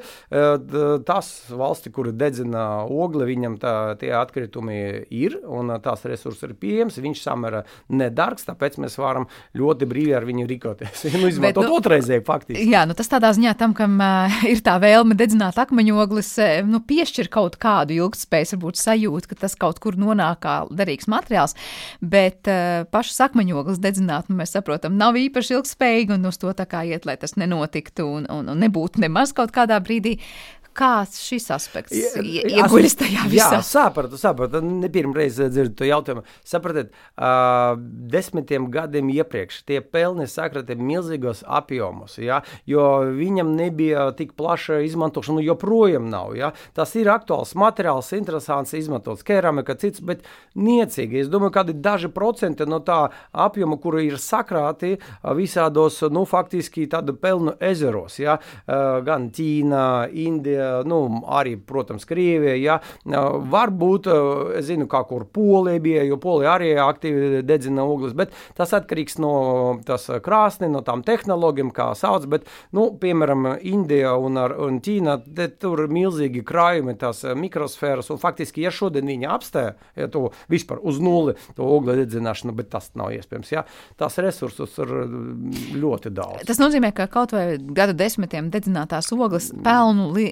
Tas 1.08 1.28
valsti, 1.50 1.92
kuri 1.94 2.12
dedzina 2.18 2.84
ogli, 2.86 3.26
viņam 3.32 3.56
tā, 3.62 3.74
tie 4.02 4.12
atkritumi 4.16 4.78
ir 5.16 5.38
un 5.48 5.72
tās 5.84 6.04
resursi 6.10 6.46
ir 6.48 6.56
pieejams. 6.60 7.00
Viņš 7.02 7.24
samērā 7.24 7.64
nedārgs, 7.94 8.46
tāpēc 8.48 8.78
mēs 8.84 8.98
varam 9.00 9.28
ļoti 9.58 9.88
brīvi 9.90 10.14
ar 10.18 10.28
viņu 10.28 10.48
rīkoties. 10.50 11.06
nu, 11.16 11.32
izmantot 11.32 11.66
nu, 11.66 11.80
otrreizēju 11.80 12.26
faktiski. 12.28 12.68
Jā, 12.70 12.86
nu 12.90 12.98
tas 12.98 13.10
tādā 13.12 13.32
ziņā 13.36 13.56
tam, 13.60 13.74
kam 13.78 13.98
uh, 14.04 14.40
ir 14.50 14.62
tā 14.66 14.78
vēlme 14.82 15.18
dedzināt 15.20 15.60
akmeņoglis, 15.62 16.36
nu, 16.70 16.84
piešķir 17.30 17.34
kaut 17.34 17.58
kādu 17.62 17.94
ilgspējas, 17.94 18.56
varbūt 18.56 18.80
sajūtu, 18.80 19.30
ka 19.30 19.36
tas 19.46 19.56
kaut 19.56 19.80
kur 19.80 19.96
nonāk 19.98 20.42
kā 20.42 20.68
derīgs 20.72 21.08
materiāls, 21.08 21.56
bet 22.02 22.48
uh, 22.48 22.86
pašas 22.92 23.30
akmeņogles 23.30 23.80
dedzināt, 23.80 24.30
nu, 24.30 24.38
mēs 24.38 24.54
saprotam, 24.54 24.98
nav 24.98 25.16
īpaši 25.16 25.56
ilgspējīgi 25.58 26.16
un 26.16 26.26
uz 26.26 26.38
to 26.38 26.52
tā 26.54 26.66
kā 26.66 26.84
iet, 26.86 27.06
lai 27.06 27.18
tas 27.18 27.36
nenotiktu 27.38 28.06
un, 28.06 28.28
un, 28.30 28.50
un 28.50 28.60
nebūtu 28.60 29.00
nemaz 29.00 29.34
kaut 29.34 29.52
kādā 29.52 29.80
brīdī 29.80 30.20
Kāds 30.78 31.18
šis 31.26 31.50
aspekts 31.52 32.16
ieguļas 32.22 32.96
tajā 33.00 33.26
visā? 33.28 33.48
Jā, 33.58 33.62
sapratu, 33.66 34.20
sapratu. 34.22 34.62
Ne 34.64 34.88
pirmā 34.94 35.18
reize 35.18 35.50
dzirdu 35.52 35.76
to 35.82 35.88
jautājumu. 35.88 36.24
Sapratiet, 36.48 36.92
uh, 37.18 37.74
desmitiem 38.14 38.70
gadiem 38.72 39.10
iepriekš 39.12 39.64
tie 39.68 39.80
pelni 39.82 40.28
sakrata 40.30 40.78
milzīgos 40.80 41.42
apjomos, 41.44 42.20
ja, 42.22 42.42
jo 42.70 42.86
viņam 43.18 43.52
nebija 43.58 44.06
tik 44.18 44.36
plaša 44.40 44.80
izmantošana, 44.86 45.40
nu 45.40 45.46
joprojām 45.48 46.08
nav. 46.12 46.36
Ja. 46.38 46.52
Tas 46.78 46.94
ir 47.00 47.10
aktuāls 47.12 47.56
materiāls, 47.60 48.14
interesants, 48.16 48.76
izmantots 48.78 49.26
keramika, 49.28 49.76
cits, 49.80 50.04
bet 50.06 50.24
niecīgi. 50.56 51.24
Es 51.26 51.34
domāju, 51.34 51.56
kādi 51.60 51.76
daži 51.76 52.12
procenti 52.14 52.68
no 52.70 52.80
tā 52.86 53.02
apjoma, 53.34 53.80
kuri 53.82 54.08
ir 54.08 54.20
sakrāti 54.22 54.96
visādos, 55.36 56.00
nu, 56.14 56.24
faktiski 56.30 56.88
tādu 56.92 57.18
pelnu 57.20 57.58
ezeros, 57.60 58.20
ja, 58.22 58.40
uh, 58.40 59.02
gan 59.06 59.30
Ķīna, 59.36 59.84
Indija, 60.20 60.69
nu, 60.90 61.00
arī, 61.40 61.56
protams, 61.58 62.08
Krievija. 62.10 62.56
Ja, 62.60 62.78
varbūt, 63.54 64.10
es 64.60 64.68
zinu, 64.70 64.88
kā 64.92 65.04
kur 65.10 65.26
Polija 65.34 65.82
bija, 65.84 66.06
jo 66.08 66.20
Polija 66.22 66.56
arī 66.58 66.72
aktīvi 66.84 67.44
dedzina 67.48 67.86
ogles, 67.88 68.16
bet 68.18 68.34
tas 68.58 68.74
atkarīgs 68.78 69.20
no 69.22 69.34
tas 69.88 70.08
krāsni, 70.26 70.70
no 70.72 70.84
tām 70.86 71.04
tehnoloģijām, 71.08 71.74
kā 71.76 71.92
sauc, 71.98 72.28
bet, 72.32 72.48
nu, 72.76 72.90
piemēram, 73.00 73.48
Indija 73.70 74.16
un, 74.20 74.40
ar, 74.42 74.56
un 74.62 74.80
Ķīna, 74.84 75.20
tur 75.62 75.86
ir 75.86 75.94
milzīgi 75.94 76.44
krājumi, 76.48 76.98
tās 77.00 77.24
mikrosfēras, 77.38 78.12
un 78.14 78.22
faktiski, 78.22 78.64
ja 78.66 78.74
šodien 78.74 79.10
viņi 79.10 79.30
apstāja 79.30 79.76
ja 80.00 80.08
to 80.08 80.30
vispār 80.52 80.80
uz 80.82 81.00
nulli, 81.04 81.36
to 81.58 81.68
ogļu 81.68 81.98
dedzināšanu, 82.02 82.54
bet 82.58 82.72
tas 82.74 82.90
nav 83.00 83.14
iespējams, 83.16 83.52
ja, 83.54 83.66
tās 84.00 84.18
resursus 84.22 84.78
ir 84.82 84.94
ļoti 85.80 86.14
daudz. 86.16 86.46
Tas 86.50 86.62
nozīmē, 86.62 86.92
ka 86.96 87.10
kaut 87.12 87.34
vai 87.36 87.58
gadu 87.58 87.96
desmitiem 88.00 88.52
dedzinātās 88.54 89.12
ogles 89.16 89.52
pelnu 89.66 90.10
li 90.16 90.30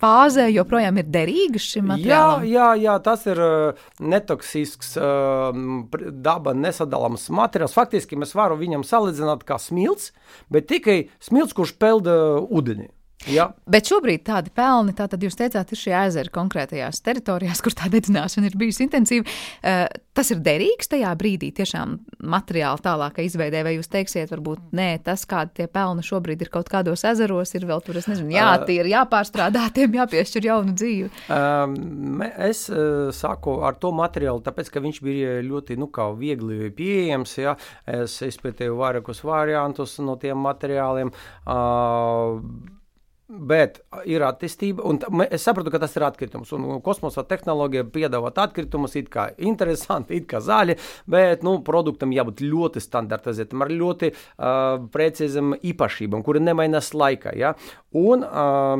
fāzē 0.00 0.46
joprojām 0.50 1.00
ir 1.00 1.10
derīgas 1.10 1.66
šim 1.72 1.90
materiālam? 1.92 2.46
Jā, 2.48 2.68
jā, 2.76 2.84
jā 2.84 2.96
tas 3.04 3.26
ir 3.30 3.40
uh, 3.44 3.82
netoksisks, 4.02 4.94
uh, 5.00 5.50
daba 6.26 6.54
nesadalāms 6.56 7.28
materiāls. 7.34 7.76
Faktiski 7.76 8.18
mēs 8.20 8.36
varam 8.38 8.60
viņam 8.60 8.86
salīdzināt 8.86 9.44
kā 9.48 9.60
smilts, 9.62 10.12
bet 10.52 10.70
tikai 10.70 11.02
smilts, 11.22 11.56
kurš 11.56 11.76
peld 11.80 12.10
ūdeni. 12.10 12.90
Ja. 13.28 13.50
Bet 13.68 13.90
šobrīd 13.90 14.22
tādi 14.24 14.48
pelni, 14.56 14.94
tātad 14.96 15.20
jūs 15.20 15.36
teicāt, 15.36 15.74
ir 15.74 15.78
šie 15.78 15.92
ezeri 15.92 16.32
konkrētajās 16.32 17.02
teritorijās, 17.04 17.60
kur 17.60 17.74
tā 17.76 17.90
dedzināšana 17.92 18.48
ir 18.48 18.56
bijusi 18.56 18.86
intensīva. 18.86 19.26
Uh, 19.60 19.82
tas 20.16 20.32
ir 20.32 20.40
derīgs 20.44 20.88
tajā 20.88 21.10
brīdī, 21.20 21.50
tiešām 21.58 21.98
materiāli 22.32 22.80
tālākai 22.86 23.26
izveidē, 23.28 23.60
vai 23.66 23.74
jūs 23.76 23.92
teiksiet, 23.92 24.32
varbūt 24.32 24.72
nē, 24.76 24.88
tas, 25.04 25.26
kādi 25.28 25.60
tie 25.60 25.68
pelni 25.68 26.04
šobrīd 26.06 26.46
ir 26.46 26.52
kaut 26.54 26.72
kādos 26.72 27.04
ezeros, 27.10 27.52
ir 27.58 27.68
vēl 27.68 27.84
tur, 27.84 28.00
es 28.00 28.08
nezinu, 28.08 28.32
jātīra, 28.38 28.88
jāpārstrādā, 28.94 29.66
tiem 29.76 30.00
jāpiešķir 30.00 30.48
jaunu 30.48 30.74
dzīvi. 30.80 31.12
Um, 31.28 32.24
es 32.48 32.66
uh, 32.72 33.12
saku 33.12 33.60
ar 33.68 33.76
to 33.80 33.92
materiālu, 34.00 34.40
tāpēc, 34.48 34.72
ka 34.72 34.84
viņš 34.88 35.04
bija 35.04 35.38
ļoti, 35.44 35.76
nu, 35.80 35.92
kā 35.92 36.08
viegli 36.16 36.72
pieejams, 36.72 37.36
ja, 37.44 37.56
es 37.84 38.16
izpētēju 38.24 38.80
vairākus 38.80 39.20
variantus 39.28 39.98
no 40.00 40.16
tiem 40.20 40.40
materiāliem. 40.40 41.12
Uh, 41.44 42.78
Bet 43.30 43.76
ir 44.10 44.24
attīstība, 44.26 44.82
un 44.90 45.22
es 45.30 45.44
saprotu, 45.46 45.70
ka 45.70 45.78
tas 45.78 45.92
ir 45.94 46.02
atkritums. 46.02 46.50
Un 46.56 46.80
kosmosa 46.82 47.22
tehnoloģija 47.30 47.84
piedāvā 47.94 48.32
atkritumus, 48.42 48.96
it 48.98 49.06
kā 49.12 49.28
interesanti, 49.50 50.18
it 50.18 50.26
kā 50.30 50.40
zaļi, 50.42 50.74
bet 51.10 51.44
nu, 51.46 51.60
produktam 51.66 52.10
jābūt 52.14 52.42
ļoti 52.42 52.82
standartizētam, 52.82 53.62
ar 53.62 53.70
ļoti 53.70 54.10
uh, 54.10 54.80
precīzam 54.90 55.54
īpašībām, 55.54 56.24
kuri 56.26 56.42
nemainās 56.42 56.90
laikā. 56.90 57.36
Ja? 57.38 57.52
Un 57.94 58.26
uh, 58.26 58.74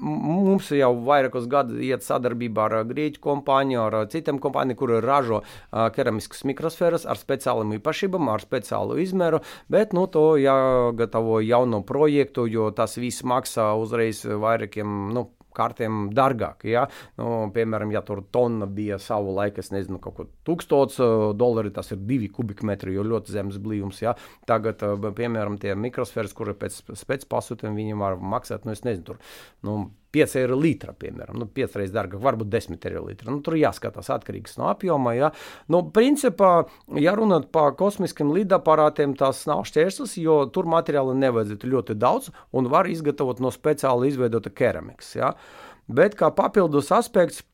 mums 0.00 0.70
jau 0.72 0.90
vairākus 1.04 1.50
gadus 1.52 1.84
iet 1.84 2.04
sadarbībā 2.04 2.70
ar 2.70 2.88
grieķu 2.88 3.20
kompāniju, 3.24 3.82
ar 3.84 4.08
citām 4.12 4.40
kompānijām, 4.40 4.80
kuri 4.80 5.02
ražo 5.04 5.42
uh, 5.42 5.86
keramiskas 5.92 6.46
mikrosfēras 6.48 7.04
ar 7.04 7.20
speciālām 7.20 7.76
īpašībām, 7.76 8.32
ar 8.32 8.44
speciālu 8.44 8.96
izmēru, 9.04 9.42
bet 9.68 9.92
nu, 9.96 10.06
to 10.08 10.24
jāgatavo 10.40 11.40
jaunu 11.44 11.84
projektu, 11.84 12.48
jo 12.48 12.72
tas 12.72 12.96
viss 13.00 13.24
maksā 13.28 13.70
uz 13.76 13.89
uzreiz 13.90 14.24
vairākiem. 14.24 14.96
Nu, 15.14 15.26
kārtiem 15.56 16.08
dārgāk. 16.14 16.64
Ja? 16.70 16.86
Nu, 17.18 17.50
piemēram, 17.54 17.92
ja 17.94 18.02
tur 18.06 18.22
tonna 18.32 18.68
bija 18.70 19.00
savu 19.02 19.34
laiku, 19.36 19.62
es 19.62 19.72
nezinu, 19.74 20.00
kaut 20.02 20.16
ko 20.18 20.28
tūkstots 20.46 21.00
dolāri, 21.38 21.72
tas 21.74 21.90
ir 21.94 22.02
divi 22.06 22.30
kubikmetri, 22.32 22.94
jo 22.96 23.06
ļoti 23.06 23.34
zems 23.34 23.60
blīvums. 23.62 24.02
Ja? 24.04 24.16
Tagad, 24.50 24.84
piemēram, 25.18 25.58
tie 25.62 25.74
mikrosfēras, 25.78 26.36
kuri 26.36 26.56
pēc 26.58 26.82
spēcpasūtījuma 27.02 27.78
viņiem 27.82 28.06
var 28.06 28.20
maksāt, 28.36 28.66
nu, 28.66 28.76
es 28.76 28.86
nezinu, 28.86 29.06
tur, 29.10 29.20
nu, 29.66 29.80
5 30.14 30.36
eiro 30.40 30.58
litra, 30.58 30.94
piemēram, 30.98 31.38
nu, 31.40 31.46
5 31.54 31.78
reizes 31.78 31.94
dārgāk, 31.94 32.20
varbūt 32.22 32.50
10 32.50 32.86
eiro 32.90 33.04
litra. 33.06 33.30
Nu, 33.30 33.40
tur 33.46 33.56
jāskatās 33.58 34.10
atkarīgs 34.14 34.58
no 34.60 34.68
apjoma. 34.70 35.14
Ja. 35.16 35.30
Nu, 35.70 35.82
principā, 35.94 36.52
ja 36.98 37.14
runāt 37.18 37.50
par 37.54 37.76
kosmiskiem 37.78 38.32
lidaparātiem, 38.34 39.14
tas 39.18 39.44
nav 39.50 39.64
šķērslis, 39.70 40.16
jo 40.22 40.42
tur 40.54 40.68
materiāla 40.70 41.14
nevajadzētu 41.18 41.70
ļoti 41.74 41.98
daudz 42.00 42.32
un 42.56 42.70
var 42.72 42.90
izgatavot 42.90 43.42
no 43.42 43.52
speciāli 43.54 44.10
izveidota 44.10 44.52
keramikas. 44.52 45.14
Ja. 45.18 45.34
Bet 45.90 46.18
kā 46.18 46.30
papildus 46.34 46.90
aspekts, 46.94 47.44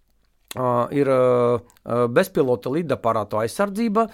ir 0.96 1.10
bezpilota 1.86 2.72
lidaparātu 2.72 3.40
aizsardzība. 3.42 4.06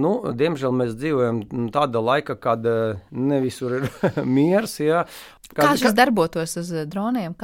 Nu, 0.00 0.12
diemžēl 0.36 0.74
mēs 0.76 0.96
dzīvojam 0.98 1.70
tādā 1.74 2.02
laikā, 2.04 2.38
kad 2.40 2.66
ne 3.10 3.40
visur 3.44 3.80
ir 3.80 3.88
miers. 4.36 4.78
Ja. 4.82 5.04
Kā, 5.54 5.74
šis 5.76 5.90
kā... 5.90 5.94
darbotos 5.98 6.56
uz 6.58 6.70
droniem? 6.90 7.34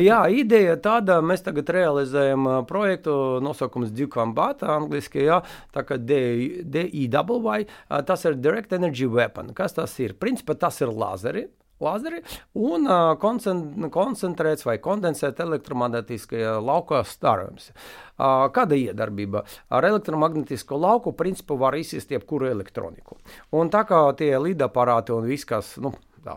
Jā, 0.00 0.22
ideja 0.32 0.78
tāda, 0.80 1.20
mēs 1.22 1.44
tagad 1.46 1.68
realizējam 1.76 2.48
projektu, 2.68 3.12
nosaukums 3.44 3.92
Dukambata, 3.94 4.72
angliski, 4.78 5.26
jā, 5.28 5.42
tā 5.74 5.84
kā 5.86 6.00
DIY, 6.00 7.68
tas 8.08 8.26
ir 8.26 8.40
Direct 8.40 8.74
Energy 8.74 9.06
Weapon. 9.10 9.52
Kas 9.54 9.76
tas 9.76 9.94
ir? 10.02 10.16
Principā 10.18 10.56
tas 10.58 10.80
ir 10.80 10.90
lazeri, 10.90 11.46
lazeri 11.84 12.20
un 12.58 12.86
uh, 12.88 13.14
koncentrēts 13.20 14.66
vai 14.66 14.76
kondensēts 14.82 15.44
elektromagnētiskajā 15.44 16.58
laukā 16.64 17.02
starojums. 17.08 17.70
Uh, 17.70 18.46
kāda 18.54 18.78
iedarbība? 18.78 19.44
Ar 19.72 19.88
elektromagnētisko 19.88 20.78
lauku 20.80 21.14
principu 21.16 21.58
var 21.60 21.76
izsist 21.78 22.12
jebkuru 22.12 22.50
elektroniku. 22.50 23.18
Un 23.56 23.72
tā 23.72 23.84
kā 23.88 24.02
tie 24.18 24.34
lidaparāti 24.38 25.14
un 25.16 25.28
viss, 25.28 25.48
kas, 25.48 25.74
nu, 25.82 25.94
tā, 26.24 26.36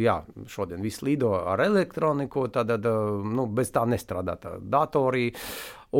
jā, 0.00 0.20
šodien 0.50 0.82
viss 0.84 1.04
lido 1.06 1.34
ar 1.38 1.60
elektroniku, 1.64 2.48
tad 2.52 2.72
nu, 2.80 3.46
bez 3.46 3.72
tā 3.74 3.84
nestrādā 3.88 4.36
tā 4.40 4.56
datorī. 4.60 5.30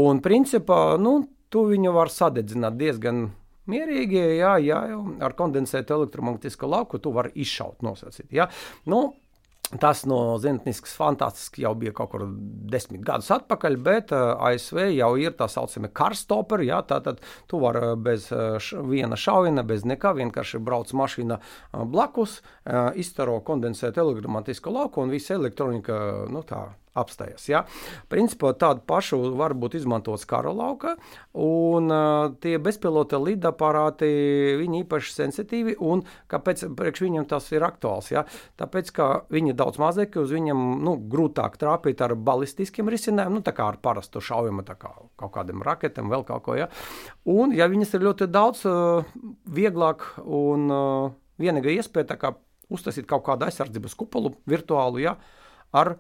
Un 0.01 0.23
principā, 0.25 0.97
nu, 1.01 1.19
tu 1.51 1.67
viņu 1.67 1.93
var 1.95 2.13
sadedzināt 2.15 2.79
diezgan 2.79 3.29
mierīgi, 3.71 4.21
jā, 4.41 4.55
jā, 4.65 4.83
ar 5.23 5.39
kondensētu 5.39 5.99
elektromagnētisko 6.01 6.71
lauku 6.71 7.01
tu 7.03 7.15
vari 7.17 7.35
izšaut 7.41 7.85
nosacīt. 7.87 8.31
Jā. 8.35 8.51
Nu, 8.91 9.09
Tas 9.79 10.01
no 10.03 10.17
zinātniskas 10.43 10.97
fantastiski 10.99 11.63
jau 11.63 11.77
bija 11.79 11.93
kaut 11.95 12.11
kur 12.11 12.25
desmit 12.73 13.05
gadus 13.07 13.29
atpakaļ, 13.31 13.77
bet 13.87 14.11
eh, 14.11 14.23
ASV 14.49 14.81
jau 14.97 15.13
ir 15.23 15.37
tā 15.39 15.47
saucamie 15.47 15.93
karstoperi. 15.95 16.67
Jā, 16.73 16.81
tātad 16.91 17.21
tu 17.47 17.61
vari 17.63 17.93
uh, 17.93 17.95
bez 17.95 18.27
š, 18.35 18.83
viena 18.91 19.15
šaujiena, 19.15 19.63
bez 19.67 19.87
nekā 19.87 20.11
vienkārši 20.19 20.59
brauc 20.67 20.91
mašīna 20.91 21.39
blakus, 21.87 22.41
izstaro 22.99 23.39
kondensētu 23.47 24.03
elektromagnētisko 24.03 24.75
lauku 24.75 25.05
un 25.05 25.15
visa 25.15 25.37
elektronika 25.39 26.01
nu, 26.31 26.43
tā 26.47 26.65
apstājas. 26.99 27.47
Ja? 27.51 27.63
Principā 28.11 28.53
tādu 28.59 28.83
pašu 28.87 29.19
var 29.39 29.55
būt 29.59 29.77
izmantots 29.79 30.27
kara 30.29 30.53
laukā, 30.55 30.97
un 31.39 31.91
uh, 31.93 32.33
tie 32.43 32.57
bezpilota 32.63 33.21
lidaparāti, 33.23 34.09
viņi 34.61 34.83
īpaši 34.85 35.15
sensitīvi, 35.15 35.77
un 35.79 36.03
kāpēc 36.31 36.67
priekš 36.79 37.05
viņiem 37.07 37.29
tas 37.31 37.47
ir 37.55 37.67
aktuāls? 37.67 38.11
Ja? 38.15 38.25
Tāpēc, 38.61 38.93
ka 38.97 39.09
viņi 39.33 39.57
daudz 39.59 39.81
mazāk, 39.83 40.19
uz 40.21 40.35
viņiem 40.35 40.67
nu, 40.85 40.97
grūtāk 41.11 41.59
trāpīt 41.61 42.03
ar 42.05 42.17
balistiskiem 42.19 42.91
risinājumiem, 42.91 43.41
nu, 43.41 43.47
tā 43.47 43.55
kā 43.57 43.71
ar 43.71 43.81
parastu 43.83 44.23
šaujumu, 44.25 44.67
tā 44.67 44.77
kā 44.81 44.93
kaut 45.21 45.35
kādiem 45.37 45.65
raketēm, 45.67 46.11
vēl 46.11 46.27
kaut 46.29 46.47
ko. 46.47 46.59
Ja? 46.59 46.71
Un, 47.31 47.55
ja 47.57 47.71
viņas 47.71 47.97
ir 47.97 48.07
ļoti 48.09 48.31
daudz, 48.31 48.67
uh, 48.69 49.07
vieglāk 49.51 50.07
un 50.27 50.71
uh, 50.75 51.11
vienīgā 51.41 51.79
iespēja 51.79 52.35
uztaisīt 52.71 53.07
kaut 53.11 53.25
kādu 53.27 53.49
aizsardzības 53.49 53.97
kupolu 53.99 54.35
virtuālu, 54.49 55.03
ja? 55.03 55.17
ar 55.73 55.95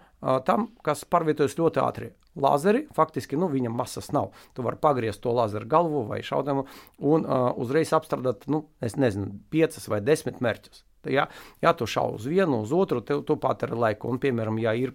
tam, 0.46 0.70
kas 0.86 1.04
pārvietojas 1.08 1.56
ļoti 1.58 1.82
ātri. 1.82 2.10
Lazeri 2.40 2.84
faktiski 2.94 3.38
nu, 3.38 3.48
viņam 3.50 3.74
masas 3.74 4.12
nav. 4.14 4.30
Tu 4.54 4.62
vari 4.62 4.78
pagriezt 4.80 5.22
to 5.24 5.32
lazeru 5.34 5.66
galvu 5.68 6.04
vai 6.08 6.20
šaudamu 6.22 6.66
un 6.98 7.26
uh, 7.26 7.50
uzreiz 7.58 7.90
apstrādāt, 7.96 8.46
nu, 8.52 8.68
nezinu, 8.80 9.32
piecas 9.50 9.88
vai 9.90 10.00
desmit 10.04 10.38
mērķus. 10.44 10.84
Ja, 11.10 11.26
ja 11.64 11.72
tu 11.72 11.88
šauj 11.88 12.18
uz 12.20 12.26
vienu, 12.28 12.60
uz 12.62 12.74
otru, 12.76 13.00
tev 13.00 13.24
tu 13.26 13.38
pateri 13.40 13.78
laiku. 13.78 14.10
Un, 14.12 14.20
piemēram, 14.22 14.60
ja 14.62 14.76
ir 14.76 14.92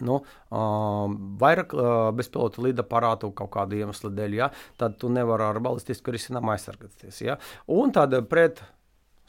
nu, 0.00 0.20
uh, 0.22 1.16
vairāk 1.42 1.74
uh, 1.76 1.88
bezpilota 2.16 2.62
lidaparātu 2.64 3.32
kaut 3.36 3.52
kāda 3.52 3.76
iemesla 3.76 4.12
dēļ, 4.14 4.36
ja, 4.38 4.48
tad 4.80 4.96
tu 5.02 5.10
nevari 5.12 5.50
ar 5.50 5.60
balistisku 5.64 6.14
risinājumu 6.14 6.54
aizsargāties. 6.54 7.20
Ja. 7.26 7.36
Un 7.68 7.92
tad 7.92 8.16
pret 8.30 8.62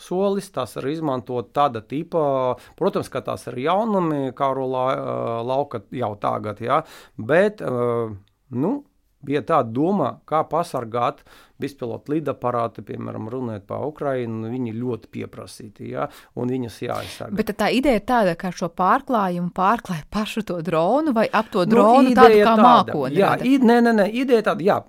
solis, 0.03 0.49
tas 0.53 0.75
ir 0.79 0.89
izmantot 0.91 1.51
tāda 1.55 1.81
tipa, 1.81 2.23
protams, 2.79 3.09
ka 3.13 3.23
tas 3.25 3.47
ir 3.51 3.61
jaunumi, 3.65 4.33
kā 4.37 4.51
la, 4.59 4.87
lauka 5.47 5.83
jau 5.91 6.13
tagad, 6.21 6.61
ja, 6.63 6.81
bet, 7.17 7.63
nu, 8.53 8.73
bija 9.25 9.43
tāda 9.45 9.71
doma, 9.73 10.17
kā 10.29 10.43
pasargāt 10.49 11.23
bezpilotu 11.63 12.15
lidaparātu, 12.15 12.83
piemēram, 12.85 13.29
runājot 13.31 13.65
par 13.69 13.85
Ukrajinu, 13.87 14.49
viņi 14.51 14.73
ļoti 14.75 15.09
pieprasīti, 15.13 15.91
ja, 15.93 16.07
un 16.39 16.51
viņas 16.51 16.79
jāaizsargā. 16.83 17.37
Bet 17.39 17.53
tā 17.59 17.69
ideja 17.75 18.01
ir 18.01 18.05
tāda, 18.09 18.33
ka 18.39 18.51
šo 18.55 18.69
pārklājumu 18.73 19.53
pārklāja 19.55 20.03
pašu 20.13 20.43
to 20.49 20.59
dronu 20.65 21.13
vai 21.15 21.25
ap 21.31 21.51
to 21.53 21.63
nu, 21.63 21.71
dronu 21.75 22.09
nu, 22.09 22.17
tādu 22.17 22.41
kā 22.41 22.49
tāda, 22.49 22.67
mākoni? 22.67 23.21
Jā, 23.21 23.31
id, 23.47 23.65
nē, 23.69 23.79
nē, 23.85 23.95
nē, 24.01 24.09
ideja 24.23 24.47
tāda, 24.49 24.67
jā, 24.67 24.79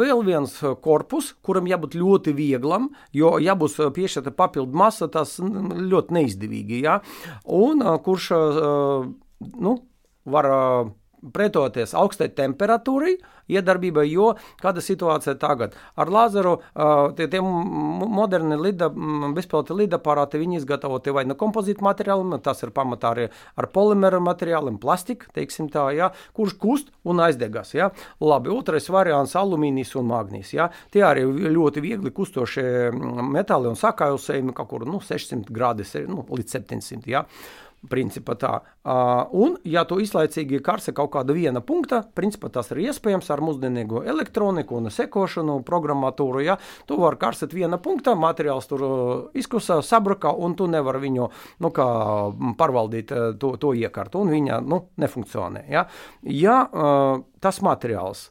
vēl 0.00 0.24
viens 0.26 0.56
korpus, 0.84 1.34
kuram 1.44 1.70
jābūt 1.70 1.98
ļoti 2.00 2.34
vieglam, 2.36 2.90
jo 3.14 3.36
ja 3.42 3.54
būs 3.58 3.78
piešķirta 3.94 4.34
papildu 4.34 4.82
masa, 4.84 5.10
tas 5.12 5.36
ļoti 5.38 6.18
neizdevīgi, 6.18 6.82
jā, 6.88 6.98
un 7.62 7.84
kurš, 8.04 8.30
nu, 9.54 9.78
var 10.24 10.50
pretoties 11.32 11.94
augstai 11.96 12.28
temperatūrai, 12.36 13.14
iedarbībai, 13.52 14.04
jo 14.08 14.30
kāda 14.62 14.82
situācija 14.84 15.34
tagad 15.40 15.74
ar 16.00 16.10
lazeru, 16.12 16.56
tie, 17.16 17.26
tie 17.30 17.40
moderni 17.44 18.56
lida, 18.60 18.88
bezpilota 19.36 19.76
lidaparāti, 19.76 20.40
viņi 20.40 20.60
izgatavoti 20.62 21.12
vai 21.14 21.26
no 21.28 21.36
kompozīta 21.38 21.84
materiāliem, 21.84 22.36
tas 22.44 22.62
ir 22.64 22.72
pamatā 22.74 23.12
arī 23.12 23.28
ar 23.60 23.68
polimēru 23.74 24.22
materiāliem, 24.24 24.78
plastika, 24.80 25.28
teiksim 25.36 25.68
tā, 25.72 25.86
ja, 25.96 26.10
kurš 26.36 26.56
kust 26.60 26.92
un 27.04 27.20
aizdegas. 27.24 27.74
Ja. 27.76 27.90
Labi, 28.20 28.52
otrais 28.54 28.88
variants- 28.92 29.36
alumīnijas 29.42 29.94
un 30.00 30.08
magnīs. 30.08 30.54
Ja. 30.56 30.70
Tie 30.90 31.04
arī 31.04 31.24
ļoti 31.26 31.84
viegli 31.84 32.10
kustošie 32.14 32.92
metāli 32.94 33.68
un 33.68 33.76
sakājusējumi 33.76 34.54
kaut 34.54 34.68
kur 34.68 34.86
nu, 34.86 35.00
600 35.00 35.52
grādus 35.52 35.94
nu, 36.08 36.24
līdz 36.28 36.58
700. 36.58 37.06
Ja. 37.06 37.24
Principā 37.90 38.36
tā. 38.40 38.52
Uh, 38.84 39.24
un, 39.36 39.56
ja 39.68 39.82
tu 39.88 39.98
izlaicīgi 40.00 40.60
karsi 40.64 40.94
kaut 40.96 41.10
kāda 41.14 41.34
viena 41.36 41.60
punkta, 41.64 42.02
principā 42.16 42.48
tas 42.52 42.70
ir 42.72 42.82
iespējams 42.86 43.28
ar 43.32 43.42
mūsdienīgo 43.44 44.04
elektroniku 44.08 44.78
un 44.78 44.90
sekošanu, 44.92 45.58
programmatūru. 45.68 46.44
Ja? 46.44 46.58
Tu 46.88 46.98
vari 47.00 47.20
karsēt 47.20 47.56
viena 47.56 47.80
punkta, 47.82 48.16
materiāls 48.18 48.68
tur 48.70 48.84
izkusā, 49.36 49.80
sabruka, 49.84 50.32
un 50.32 50.56
tu 50.58 50.68
nevari 50.70 51.04
viņu 51.06 51.28
nu, 51.64 51.72
pārvaldīt 52.60 53.12
to, 53.40 53.54
to 53.60 53.74
iekārtu, 53.76 54.24
un 54.24 54.32
viņa 54.32 54.62
nu, 54.64 54.84
nefunkcionē. 55.00 55.66
Ja, 55.72 55.88
ja 56.22 56.62
uh, 56.68 57.20
tas 57.44 57.60
materiāls 57.64 58.30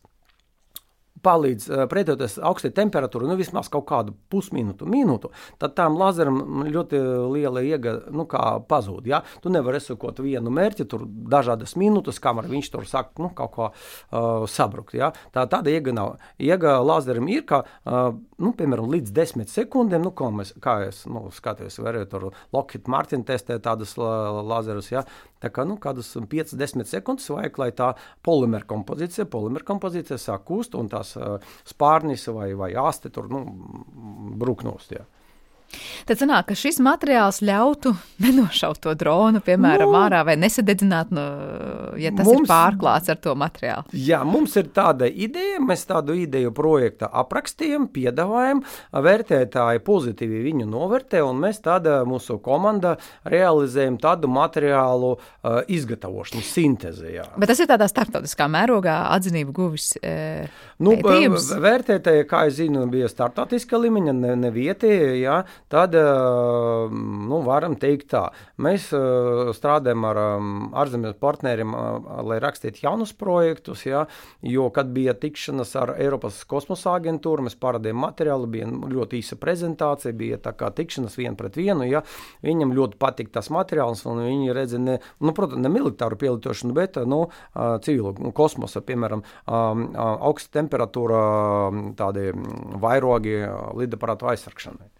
palīdz 1.24 1.68
uh, 1.70 1.84
pretoties 1.92 2.38
augstai 2.44 2.74
temperatūrai, 2.76 3.30
nu 3.30 3.38
vismaz 3.40 3.70
kaut 3.72 3.86
kādu 3.90 4.16
pusminūtu, 4.34 4.88
minūtu, 4.90 5.32
tad 5.62 5.76
tam 5.78 5.98
lazeram 6.00 6.66
ļoti 6.68 7.00
liela 7.34 7.64
iega 7.66 7.96
nu, 8.14 8.28
pazūd. 8.70 9.08
Ja? 9.10 9.24
Tu 9.44 9.52
nevari 9.54 9.80
esakot 9.82 10.22
vienu 10.24 10.54
mērķi, 10.54 10.88
tur 10.90 11.06
dažādas 11.08 11.76
minūtes, 11.80 12.22
kamēr 12.24 12.50
viņš 12.52 12.72
tur 12.74 12.88
sāk 12.90 13.14
nu, 13.22 13.32
kaut 13.36 13.54
ko 13.56 13.70
uh, 13.72 14.46
sabrukt. 14.50 14.96
Ja? 14.98 15.14
Tā 15.36 15.46
tāda 15.52 15.74
iega 15.74 15.96
nav. 15.96 16.16
Iega 16.42 16.78
lazeram 16.84 17.30
ir, 17.32 17.46
ka, 17.50 17.64
uh, 17.64 18.14
nu, 18.44 18.54
piemēram, 18.58 18.90
līdz 18.94 19.14
10 19.16 19.52
sekundēm, 19.52 20.06
nu, 20.06 20.14
mēs, 20.38 20.56
kā 20.64 20.80
es 20.88 21.04
nu, 21.10 21.28
skatos, 21.34 21.80
varēju 21.84 22.10
tur 22.12 22.30
Lockheed 22.56 22.90
Martin 22.92 23.26
testēt 23.28 23.64
tādus 23.66 23.96
lazerus, 23.98 24.92
ja? 24.94 25.06
Tā 25.44 25.52
kā 25.52 25.66
nu, 25.68 25.76
kādus 25.82 26.14
5-10 26.16 26.88
sekundes 26.88 27.28
vajag, 27.34 27.60
lai 27.60 27.72
tā 27.76 27.90
polimera 28.24 28.68
kompozīcija, 28.70 29.28
polimera 29.32 29.68
kompozīcija 29.68 30.20
sāk 30.22 30.46
kust 30.48 30.78
un 30.80 30.88
tās 30.92 31.16
uh, 31.20 31.36
spārnis 31.68 32.30
vai, 32.32 32.54
vai 32.60 32.72
āste 32.80 33.12
tur 33.14 33.28
nu, 33.32 33.44
brūknost. 34.40 34.96
Jā. 34.96 35.04
Tad 36.08 36.20
sanāk, 36.20 36.50
ka 36.52 36.58
šis 36.58 36.80
materiāls 36.84 37.42
ļautu 37.46 37.94
nenošaut 38.24 38.82
to 38.84 38.94
dronu, 39.00 39.42
piemēram, 39.46 39.92
nu, 39.92 40.00
ārā 40.04 40.24
vai 40.28 40.38
nesadedzināt, 40.42 41.14
no, 41.16 41.26
ja 42.00 42.14
tas 42.16 42.28
mums, 42.28 42.46
ir 42.46 42.52
pārklāts 42.52 43.12
ar 43.14 43.20
to 43.24 43.36
materiālu. 43.40 43.88
Jā, 43.98 44.24
mums 44.28 44.56
ir 44.60 44.70
tāda 44.76 45.08
ideja, 45.08 45.62
mēs 45.64 45.86
tādu 45.90 46.16
ideju 46.20 46.54
projekta 46.56 47.10
aprakstījām, 47.24 47.90
piedāvājam, 47.94 48.64
vērtētāji 48.94 49.84
pozitīvi 49.86 50.44
viņu 50.48 50.68
novērtē, 50.70 51.24
un 51.26 51.42
mēs 51.44 51.62
tāda 51.64 52.02
mūsu 52.08 52.40
komanda 52.44 52.96
realizējam 53.30 53.98
tādu 54.02 54.30
materiālu 54.32 55.14
uh, 55.16 55.62
izgatavošanu, 55.72 56.44
sintēzi. 56.46 57.14
Jā. 57.18 57.28
Bet 57.40 57.52
tas 57.52 57.62
ir 57.64 57.70
tādā 57.70 57.88
starptautiskā 57.92 58.48
mērogā 58.52 58.96
atzinību 59.14 59.56
guvis. 59.56 59.94
E, 60.02 60.48
nu, 60.84 60.96
vērtētāji, 61.04 62.28
kā 62.30 62.46
es 62.50 62.58
zinu, 62.60 62.86
bija 62.92 63.10
starptautiska 63.12 63.80
līmeņa, 63.82 64.16
ne, 64.18 64.36
ne 64.46 64.52
vietējā, 64.54 65.40
tad 65.72 65.96
eh, 65.96 66.04
nu, 67.30 67.40
varam 67.46 67.76
teikt 67.80 68.10
tā. 68.14 68.24
Mēs 68.62 68.90
eh, 68.96 69.52
strādājam 69.56 70.06
ar 70.10 70.20
ārzemju 70.84 71.14
partneriem, 71.22 71.74
eh, 71.74 72.10
lai 72.30 72.40
rakstītu 72.44 72.84
jaunus 72.86 73.14
projektus, 73.18 73.86
ja, 73.88 74.06
jo, 74.42 74.70
kad 74.76 74.92
bija 74.96 75.16
tikšanas 75.18 75.76
ar 75.80 75.96
Eiropas 75.98 76.42
kosmosa 76.50 76.96
aģentūru, 77.00 77.48
mēs 77.48 77.58
parādījām 77.62 78.02
materiālu, 78.04 78.50
bija 78.54 78.70
ļoti 78.70 79.22
īsa 79.22 79.40
prezentācija, 79.42 80.16
bija 80.18 80.40
tā 80.44 80.56
kā 80.58 80.72
tikšanas 80.76 81.18
vien 81.20 81.38
pret 81.40 81.58
vienu, 81.60 81.88
ja, 81.90 82.04
viņam 82.46 82.76
ļoti 82.78 83.00
patika 83.02 83.40
tas 83.40 83.52
materiāls, 83.54 84.06
un 84.10 84.24
viņi 84.28 84.56
redza, 84.56 84.82
ne, 84.82 85.00
nu, 85.24 85.36
protams, 85.36 85.64
ne 85.64 85.74
militāru 85.74 86.20
pielietošanu, 86.22 86.76
bet, 86.78 87.00
nu, 87.10 87.26
civilu 87.86 88.14
kosmosa, 88.36 88.84
piemēram, 88.86 89.24
augsta 89.48 90.60
temperatūra, 90.60 91.22
tādi 92.00 92.32
vairogi 92.84 93.40
lidaparātu 93.80 94.30
aizsargšanai. 94.34 94.93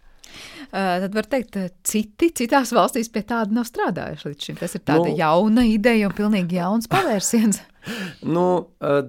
Uh, 0.70 0.96
tad 1.04 1.14
var 1.14 1.28
teikt, 1.36 1.60
citi 1.86 2.30
citās 2.42 2.74
valstīs 2.74 3.12
pie 3.12 3.24
tāda 3.26 3.54
nav 3.54 3.68
strādājuši 3.68 4.30
līdz 4.30 4.48
šim. 4.48 4.58
Tas 4.62 4.74
ir 4.78 4.84
tāda 4.84 5.06
nu, 5.06 5.18
jauna 5.18 5.66
ideja 5.68 6.10
un 6.10 6.18
pilnīgi 6.18 6.60
jauns 6.60 6.90
pavērsiens. 6.90 7.62
nu, 8.36 8.44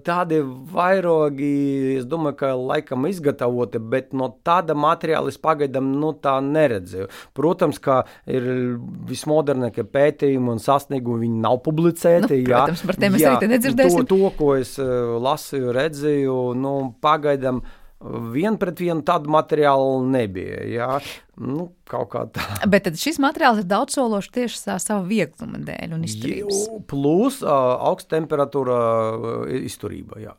tādi 0.06 0.40
vairogi, 0.72 1.52
es 2.00 2.08
domāju, 2.10 2.38
ka 2.40 2.52
laikam 2.58 3.08
izgatavoti, 3.10 3.80
bet 3.80 4.14
no 4.18 4.30
tāda 4.46 4.76
materiāla 4.78 5.32
es 5.32 5.40
pagaidām 5.42 5.94
nu, 6.00 6.12
tā 6.22 6.38
neredzēju. 6.46 7.10
Protams, 7.38 7.80
ka 7.84 8.02
ir 8.32 8.48
vismodernākie 9.10 9.86
pētījumi 9.96 10.56
un 10.56 10.62
sasniegumi, 10.64 11.26
viņi 11.26 11.42
nav 11.46 11.62
publicēti. 11.66 12.42
Nu, 12.42 12.52
protams, 12.52 12.84
jā, 12.84 12.92
par 12.92 13.02
tiem 13.02 13.18
mēs 13.18 13.28
arī 13.32 13.52
nedzirdēsim. 13.56 14.04
To, 14.04 14.20
to, 14.28 14.36
ko 14.40 14.54
es 14.60 14.76
lasīju, 15.30 15.74
redzēju, 15.80 16.38
nu, 16.60 16.76
pagaidām 17.04 17.64
Vien 18.36 18.58
pret 18.60 18.80
vienu 18.84 19.02
tādu 19.08 19.32
materiālu 19.34 20.02
nebija. 20.12 20.60
Jā. 20.68 20.90
Nu, 21.42 21.70
Bet 22.70 22.90
šis 23.00 23.18
materiāls 23.24 23.64
ir 23.64 23.70
daudz 23.70 23.96
sološs 23.96 24.34
tieši 24.36 24.62
tā 24.68 24.76
sava 24.84 25.06
viegluma 25.08 25.62
dēļ 25.66 25.96
un 25.96 26.04
izturības. 26.06 26.60
Plus 26.92 27.40
uh, 27.46 27.54
augsta 27.88 28.18
temperatūra 28.18 28.80
uh, 29.16 29.56
izturība. 29.64 30.20
Jā. 30.22 30.36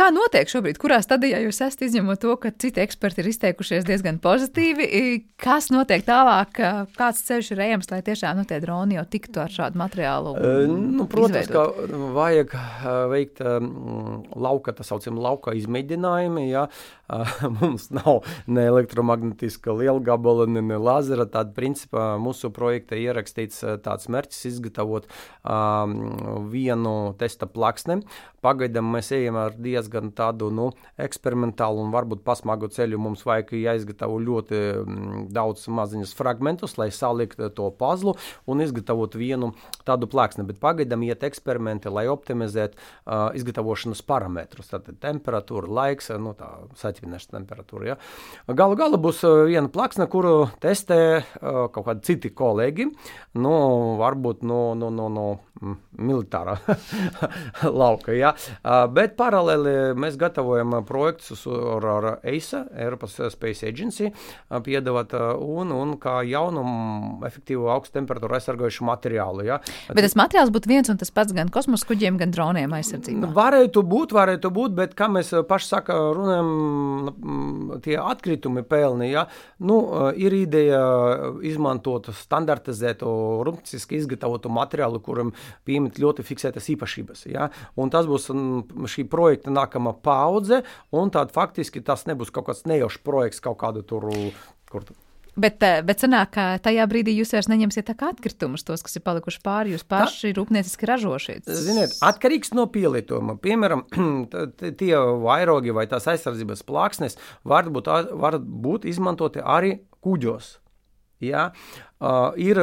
Kā 0.00 0.06
notiek 0.08 0.48
šobrīd? 0.48 0.78
Kurā 0.80 0.96
stadijā 1.04 1.42
jūs 1.42 1.58
esat 1.60 1.82
izņemot 1.84 2.22
to, 2.22 2.32
ka 2.40 2.48
citi 2.62 2.80
eksperti 2.80 3.20
ir 3.20 3.26
izteikušies 3.34 3.84
diezgan 3.84 4.16
pozitīvi? 4.24 4.86
Kas 5.40 5.68
notiek 5.68 6.06
tālāk? 6.06 6.56
Kāds 6.96 7.20
ceļš 7.26 7.50
ir 7.52 7.60
ejams, 7.66 7.90
lai 7.92 7.98
tiešām 8.06 8.40
nu, 8.40 8.46
tie 8.48 8.62
droni 8.64 8.96
jau 8.96 9.04
tiktu 9.12 9.42
ar 9.42 9.52
šādu 9.52 9.76
materiālu? 9.76 10.32
Nu, 10.70 11.04
protams, 11.04 11.50
izveidot? 11.50 11.82
ka 11.84 11.98
vajag 12.16 12.54
veikt 13.12 13.44
um, 13.44 14.22
lauka, 14.40 14.72
tā 14.78 14.86
saucamā 14.88 15.20
lauka 15.26 15.52
izmēģinājumi. 15.60 16.46
Ja? 16.48 16.64
Mums 17.58 17.90
nav 17.92 18.22
ne 18.48 18.64
elektromagnetiska 18.70 19.76
liela 19.76 20.00
gabala, 20.00 20.48
ne, 20.48 20.64
ne 20.64 20.80
lazera. 20.80 21.28
Tad, 21.28 21.52
principā, 21.52 22.14
mūsu 22.22 22.48
projekta 22.56 22.96
ierakstīts 22.96 23.60
tāds 23.84 24.08
mērķis 24.08 24.48
izgatavot 24.54 25.12
um, 25.44 26.48
vienu 26.48 27.12
testa 27.20 27.50
plaksni. 27.50 28.00
Pagaidām 28.40 28.88
mēs 28.94 29.10
ejam 29.12 29.36
ar 29.36 29.52
diezgan 29.60 29.89
tādu 30.16 30.50
nu, 30.54 30.70
eksperimentālu 31.00 31.84
un 31.84 31.92
varbūt 31.94 32.22
pasmagu 32.26 32.70
ceļu. 32.72 33.00
Mums 33.00 33.24
vajag 33.26 33.54
jāizgatavo 33.58 34.18
ļoti 34.22 34.60
mm, 34.84 35.24
daudz 35.34 35.66
maziņus 35.70 36.14
fragmentus, 36.18 36.76
lai 36.80 36.90
saliktu 36.94 37.50
to 37.54 37.70
pazlu 37.78 38.16
un 38.50 38.62
izgatavot 38.64 39.16
vienu 39.18 39.52
tādu 39.88 40.08
plāksni. 40.10 40.46
Bet 40.48 40.60
pagaidām 40.62 41.04
iet 41.06 41.24
eksperimenti, 41.26 41.90
lai 41.92 42.06
optimizētu 42.10 42.78
uh, 42.78 43.30
izgatavošanas 43.38 44.02
parametrus. 44.06 44.70
Tātad 44.72 45.00
temperatūra, 45.02 45.70
laiks, 45.80 46.10
nu, 46.20 46.34
tā 46.38 46.48
saķerināšanas 46.80 47.34
temperatūra. 47.34 47.92
Ja. 47.92 47.98
Galu 48.56 48.78
galā 48.78 49.00
būs 49.00 49.22
viena 49.48 49.70
plāksne, 49.72 50.06
kuru 50.10 50.50
testē 50.62 51.00
uh, 51.20 51.66
kaut 51.72 51.86
kādi 51.88 52.06
citi 52.10 52.32
kolēģi. 52.36 52.90
Nu, 53.40 53.54
varbūt 54.00 54.44
no, 54.46 54.62
no, 54.78 54.90
no, 54.94 55.08
no 55.12 55.26
mm, 55.60 55.76
militārā 56.10 56.56
lauka. 57.82 58.14
Ja. 58.16 58.34
Uh, 58.60 58.84
bet 58.92 59.16
paralēli 59.20 59.69
mēs 59.98 60.18
gatavojam 60.20 60.78
projektus 60.88 61.46
ar, 61.50 61.86
ar 61.94 62.08
EISA, 62.26 62.64
Eiropas 62.84 63.16
Space 63.34 63.66
Agency, 63.68 64.10
piedāvāt 64.66 65.14
un, 65.16 65.72
un 65.74 65.94
kā 66.00 66.20
jaunu, 66.28 66.64
efektīvu 67.26 67.70
augstu 67.72 67.98
temperatūru 67.98 68.36
aizsargājušu 68.38 68.86
materiālu. 68.88 69.46
Ja. 69.46 69.60
Bet 69.90 70.04
tas 70.06 70.16
materiāls 70.18 70.52
būtu 70.54 70.70
viens 70.70 70.90
un 70.92 71.00
tas 71.00 71.12
pats 71.14 71.34
gan 71.36 71.50
kosmosa 71.52 71.88
kuģiem, 71.88 72.18
gan 72.20 72.34
droniem 72.34 72.74
aizsardzībā. 72.78 73.32
Varētu 73.36 73.84
būt, 73.86 74.14
varētu 74.16 74.52
būt, 74.54 74.76
bet 74.78 74.96
kā 74.98 75.10
mēs 75.12 75.32
paši 75.48 75.70
saka, 75.74 75.98
runājam, 76.16 77.80
tie 77.84 77.96
atkritumi 78.00 78.64
pelni, 78.66 79.10
ja, 79.12 79.26
nu, 79.66 79.80
ir 80.18 80.34
ideja 80.36 80.80
izmantot 81.46 82.10
standartizētu, 82.16 83.10
rūpnieciski 83.46 83.98
izgatavotu 84.00 84.52
materiālu, 84.52 85.00
kuram 85.04 85.34
piemet 85.68 86.00
ļoti 86.00 86.24
fiksētas 86.26 86.70
īpašības. 86.74 87.26
Ja, 87.30 87.50
un 87.80 87.92
tas 87.92 88.08
būs 88.10 88.30
šī 88.90 89.06
projekta 89.10 89.52
nākamā 89.60 89.94
paudze, 90.02 90.64
un 90.90 91.12
tad 91.14 91.36
faktiski 91.36 91.84
tas 91.84 92.08
nebūs 92.10 92.32
kaut 92.34 92.50
kāds 92.50 92.66
nejaušs 92.68 93.04
projekts 93.06 93.44
kaut 93.44 93.60
kādu 93.62 93.84
tur. 93.86 94.10
Kur, 94.70 94.84
Bet, 95.38 95.62
eh, 95.62 95.80
bet 95.86 96.02
sanāk, 96.02 96.32
ka 96.34 96.44
tajā 96.62 96.84
brīdī 96.90 97.14
jūs 97.14 97.32
vairs 97.34 97.48
neņemsiet 97.50 97.86
tā 97.88 97.94
kā 97.98 98.10
atkritumus, 98.12 98.64
tos, 98.66 98.82
kas 98.84 98.98
ir 98.98 99.04
palikuši 99.06 99.40
pāri, 99.44 99.74
jūs 99.74 99.86
paši 99.88 100.32
rūpnieciski 100.36 100.88
ražošiet. 100.90 101.46
Ziniet, 101.46 101.94
atkarīgs 102.04 102.52
no 102.56 102.66
pielietojuma. 102.66 103.38
Piemēram, 103.40 103.86
tie 104.82 104.92
vairogi 105.22 105.74
vai 105.76 105.86
tās 105.90 106.08
aizsardzības 106.10 106.64
plāksnes 106.66 107.16
var 107.44 107.70
būt, 107.70 107.92
var 108.20 108.40
būt 108.40 108.88
izmantoti 108.90 109.40
arī 109.40 109.78
kuģos. 110.04 110.58
Ja? 111.24 111.50
Uh, 112.00 112.32
ir 112.40 112.56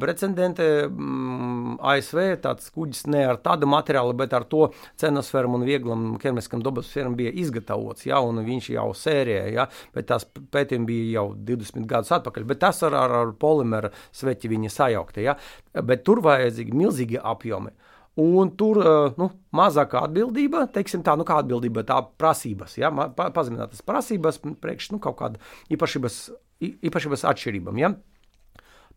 precedenti 0.00 0.64
mm, 0.84 1.78
ASV, 1.80 2.18
tāds 2.44 2.68
kuģis 2.74 3.06
ne 3.08 3.22
ar 3.24 3.38
tādu 3.40 3.64
materiālu, 3.70 4.12
bet 4.18 4.34
ar 4.36 4.44
to 4.50 4.66
cenosfermu 5.00 5.56
un 5.56 5.64
vieglam 5.64 6.02
ķermeniskam 6.20 6.60
dabasferam 6.64 7.16
bija 7.16 7.32
izgatavots, 7.40 8.04
ja, 8.04 8.20
un 8.20 8.42
viņš 8.44 8.68
jau 8.74 8.90
sērijā, 8.92 9.46
ja, 9.54 9.64
bet 9.96 10.10
tās 10.10 10.28
pētījumi 10.28 10.90
bija 10.90 11.22
jau 11.22 11.24
20 11.52 11.88
gadus 11.88 12.12
atpakaļ, 12.18 12.44
bet 12.52 12.60
tas 12.66 12.82
ar, 12.84 12.98
ar, 13.00 13.16
ar 13.22 13.32
polimera 13.40 13.94
sveķi 14.12 14.52
viņi 14.52 14.74
sajaukti, 14.76 15.24
ja, 15.24 15.38
bet 15.80 16.04
tur 16.04 16.20
vajadzīgi 16.28 16.76
milzīgi 16.76 17.22
apjomi. 17.22 17.72
Un 18.20 18.50
tur 18.60 18.76
nu, 19.16 19.30
mazākā 19.56 20.02
atbildība, 20.04 20.66
teiksim, 20.74 21.00
tā, 21.00 21.14
nu, 21.16 21.24
kā 21.24 21.38
atbildība, 21.40 21.80
tā 21.88 21.96
prasības, 22.20 22.76
ja, 22.76 22.90
pa, 22.92 23.30
pazeminātas 23.32 23.80
prasības, 23.88 24.42
priekš 24.60 24.90
nu, 24.92 25.00
kaut 25.00 25.16
kāda 25.22 25.40
īpašības, 25.72 26.18
īpašības 26.62 27.26
atšķirībām. 27.32 27.82
Ja. 27.82 27.94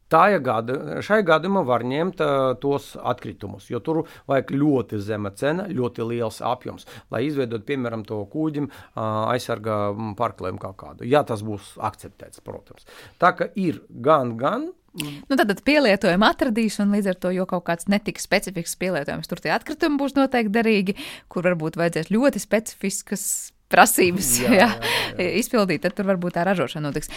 Gada, 0.06 1.02
šai 1.02 1.24
gadījumā 1.26 1.64
var 1.66 1.82
ņemt 1.82 2.20
uh, 2.22 2.52
tos 2.62 2.92
atkritumus, 3.02 3.72
jo 3.72 3.80
tur 3.82 4.04
vajag 4.30 4.52
ļoti 4.54 5.00
zema 5.02 5.32
cena, 5.34 5.66
ļoti 5.66 6.06
liels 6.06 6.44
apjoms, 6.46 6.86
lai 7.10 7.24
izveidotu, 7.26 7.66
piemēram, 7.66 8.06
to 8.06 8.20
kuģim 8.30 8.70
uh, 8.70 9.34
aizsargā 9.34 9.80
pārklājumu 10.20 10.62
kā 10.62 10.72
kādu. 10.78 11.10
Ja 11.10 11.24
tas 11.26 11.42
būs 11.42 11.74
akceptēts, 11.82 12.44
protams. 12.46 12.86
Tā 13.18 13.34
kā 13.34 13.50
ir 13.58 13.82
gan, 13.90 14.38
gan 14.38 14.70
Nu, 14.96 15.36
tad 15.36 15.50
pielietojumu 15.68 16.24
atradīšana 16.24 16.96
līdz 16.96 17.10
ar 17.12 17.18
to, 17.20 17.32
jo 17.36 17.44
kaut 17.50 17.66
kāds 17.68 17.90
netik 17.92 18.22
specifisks 18.24 18.78
pielietojums, 18.80 19.28
tur 19.28 19.42
tie 19.44 19.52
atkritumi 19.52 20.00
būs 20.00 20.16
noteikti 20.16 20.54
derīgi, 20.56 20.96
kur 21.28 21.44
varbūt 21.50 21.76
vajadzēs 21.82 22.14
ļoti 22.16 22.40
specifiskas 22.40 23.26
prasības 23.72 24.30
jā, 24.44 24.52
jā, 24.60 24.68
jā. 25.20 25.28
izpildīt, 25.42 25.84
tad 25.86 25.96
tur 25.98 26.08
varbūt 26.12 26.38
tā 26.38 26.46
ražošana 26.48 26.90
notiks. 26.90 27.10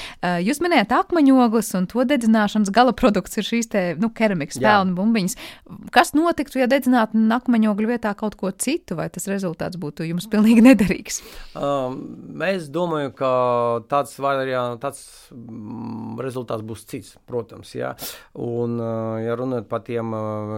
Jūs 0.45 0.63
minējāt 0.65 0.95
akmeņogles 0.97 1.71
un 1.79 1.89
to 1.91 2.05
dedzināšanas 2.09 2.73
gala 2.75 2.95
produkts 2.97 3.39
ir 3.41 3.47
šīs 3.47 3.71
te, 3.73 3.83
nu, 4.01 4.11
keramikas 4.15 4.61
pelnu 4.63 4.97
bumbiņas. 4.99 5.37
Kas 5.95 6.15
notiktu, 6.17 6.63
ja 6.63 6.69
dedzinātu 6.71 7.21
akmeņogļu 7.39 7.93
vietā 7.93 8.15
kaut 8.19 8.39
ko 8.41 8.51
citu, 8.53 8.97
vai 8.99 9.09
tas 9.13 9.29
rezultāts 9.31 9.79
būtu 9.81 10.07
jums 10.09 10.29
pilnīgi 10.31 10.65
nederīgs? 10.65 11.21
Um, 11.59 12.41
es 12.49 12.69
domāju, 12.73 13.13
ka 13.19 13.33
tāds 13.91 14.17
variants, 14.23 14.81
tāds 14.83 15.05
rezultāts 16.25 16.65
būs 16.67 16.87
cits, 16.89 17.17
protams. 17.29 17.75
Ja, 17.77 17.93
un, 18.35 18.79
ja 19.23 19.37
runājot 19.39 19.69
par 19.71 19.85
tiem 19.87 20.15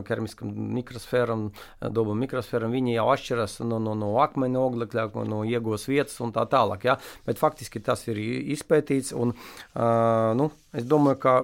keramiskam 0.07 0.53
mikrosfēram, 0.79 1.49
dabam 1.91 2.21
mikrosfēram, 2.23 2.73
viņi 2.75 2.97
jau 2.97 3.09
atšķiras 3.15 3.59
no, 3.67 3.81
no, 3.83 3.97
no 3.99 4.13
akmeņa 4.23 4.63
oglekļa, 4.63 5.07
no 5.31 5.43
iegūs 5.81 5.89
vietas 5.89 6.21
un 6.21 6.33
tā 6.33 6.45
tālāk. 6.49 6.85
Ja, 6.85 6.99
bet 7.27 7.39
faktiski 7.39 7.81
tas 7.81 8.07
ir 8.09 8.19
izpētīts. 8.19 9.15
Un, 9.15 9.35
nu, 10.37 10.51
es 10.73 10.85
domāju, 10.85 11.19
ka 11.21 11.35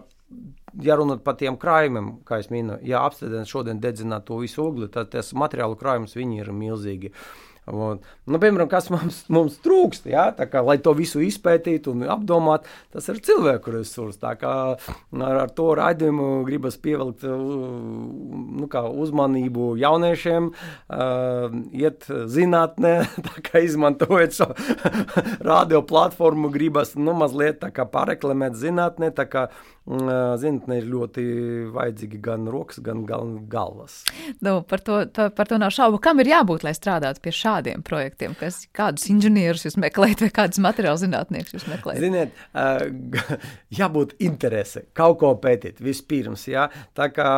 ja 0.82 0.96
runāt 0.96 1.22
par 1.24 1.36
tiem 1.36 1.56
krājumiem, 1.56 2.22
kā 2.26 2.40
jau 2.40 2.50
minēju, 2.52 2.84
ja 2.84 3.04
apstrādājot 3.06 3.48
šodien 3.48 3.80
dedzināt 3.80 4.26
to 4.26 4.40
visu 4.42 4.64
ogli, 4.66 4.88
tad 4.88 5.10
tas 5.10 5.32
materiālu 5.32 5.76
krājums 5.76 6.16
ir 6.16 6.52
milzīgi. 6.52 7.12
Uh, 7.12 7.45
Un, 7.66 7.98
nu, 8.30 8.38
piemēram, 8.38 8.68
kas 8.70 8.86
mums, 8.94 9.24
mums 9.32 9.56
trūkst, 9.64 10.04
ja? 10.06 10.28
kā, 10.38 10.60
lai 10.62 10.76
to 10.78 10.92
visu 10.94 11.18
izpētītu 11.26 11.96
un 11.96 12.04
apdomātu, 12.14 12.70
tas 12.94 13.08
ir 13.10 13.18
cilvēku 13.26 13.74
resurss. 13.74 14.22
Kā 14.38 14.54
ar, 14.76 15.38
ar 15.40 15.50
to 15.56 15.72
raidījumu 15.74 16.44
gribas 16.46 16.78
pievilkt 16.78 17.26
nu, 17.26 18.70
uzmanību 18.70 19.72
jauniešiem, 19.82 20.50
uh, 20.52 21.58
iet 21.74 22.06
zinātnē, 22.06 22.94
izmantojot 23.66 24.38
šo 24.38 24.52
radio 25.50 25.82
platformu, 25.86 26.52
gribas 26.54 26.94
nu, 26.94 27.16
mazliet 27.18 27.66
pareklamēt 27.66 28.54
zinātnē. 28.62 29.10
Kā, 29.26 29.48
Zinātnē 29.86 30.80
ir 30.80 30.86
ļoti 30.90 31.24
vajadzīgi 31.70 32.18
gan 32.18 32.48
rokas, 32.50 32.80
gan 32.82 33.04
galvas. 33.06 34.00
Nu, 34.42 34.58
par, 34.66 34.82
to, 34.82 35.04
to, 35.14 35.28
par 35.30 35.46
to 35.46 35.60
nav 35.62 35.70
šaubu. 35.70 36.00
Kam 36.02 36.18
ir 36.18 36.32
jābūt, 36.32 36.64
lai 36.66 36.72
strādātu 36.74 37.22
pie 37.22 37.30
šādiem 37.56 37.82
projektiem? 37.86 38.34
Kas, 38.38 38.64
kādus 38.76 39.06
inženierus 39.12 39.66
jūs 39.66 39.76
meklējat, 39.80 40.24
vai 40.24 40.30
kādus 40.34 40.60
materiālu 40.62 41.00
zinātniekus 41.00 41.56
jūs 41.56 41.66
meklējat? 41.70 42.02
Ziniet, 42.04 42.36
jābūt 43.80 44.16
interese 44.24 44.86
kaut 44.96 45.18
ko 45.20 45.32
pētīt 45.40 45.80
vispirms. 45.84 46.46
Jā. 46.50 46.66
Tā 46.96 47.08
kā 47.14 47.30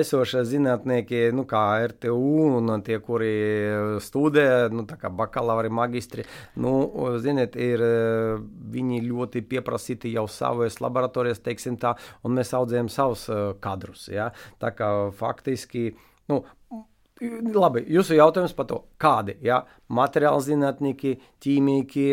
esošie 0.00 0.44
zinātnieki, 0.48 1.28
nu, 1.36 1.46
kā 1.48 1.62
RTU 1.92 2.56
un 2.60 2.72
tie, 2.86 2.98
kuri 3.04 3.32
studē, 4.02 4.46
nu, 4.72 4.86
tā 4.88 4.98
kā 5.00 5.10
bakalauri, 5.12 5.70
magistri, 5.72 6.26
nu, 6.62 6.74
ziniet, 7.22 7.56
ir, 7.60 7.82
viņi 8.76 9.02
ļoti 9.06 9.44
pieprasīti 9.48 10.14
jau 10.14 10.26
savas 10.30 10.80
laboratorijas, 10.82 11.42
teiksim 11.44 11.78
tā, 11.80 11.96
un 12.24 12.36
mēs 12.36 12.54
audzējam 12.56 12.90
savus 12.92 13.26
uh, 13.30 13.52
kadrus. 13.62 14.08
Ja? 14.12 14.32
Tā 14.62 14.72
kā 14.76 14.90
faktiski. 15.16 15.90
Nu, 16.26 16.40
Labi, 17.16 17.80
jūsu 17.88 18.18
jautājums 18.18 18.52
par 18.56 18.66
to, 18.68 18.82
kādi 19.00 19.38
ja? 19.44 19.62
materiāli 19.88 20.44
zinātnieki, 20.44 21.14
ķīmijki, 21.40 22.08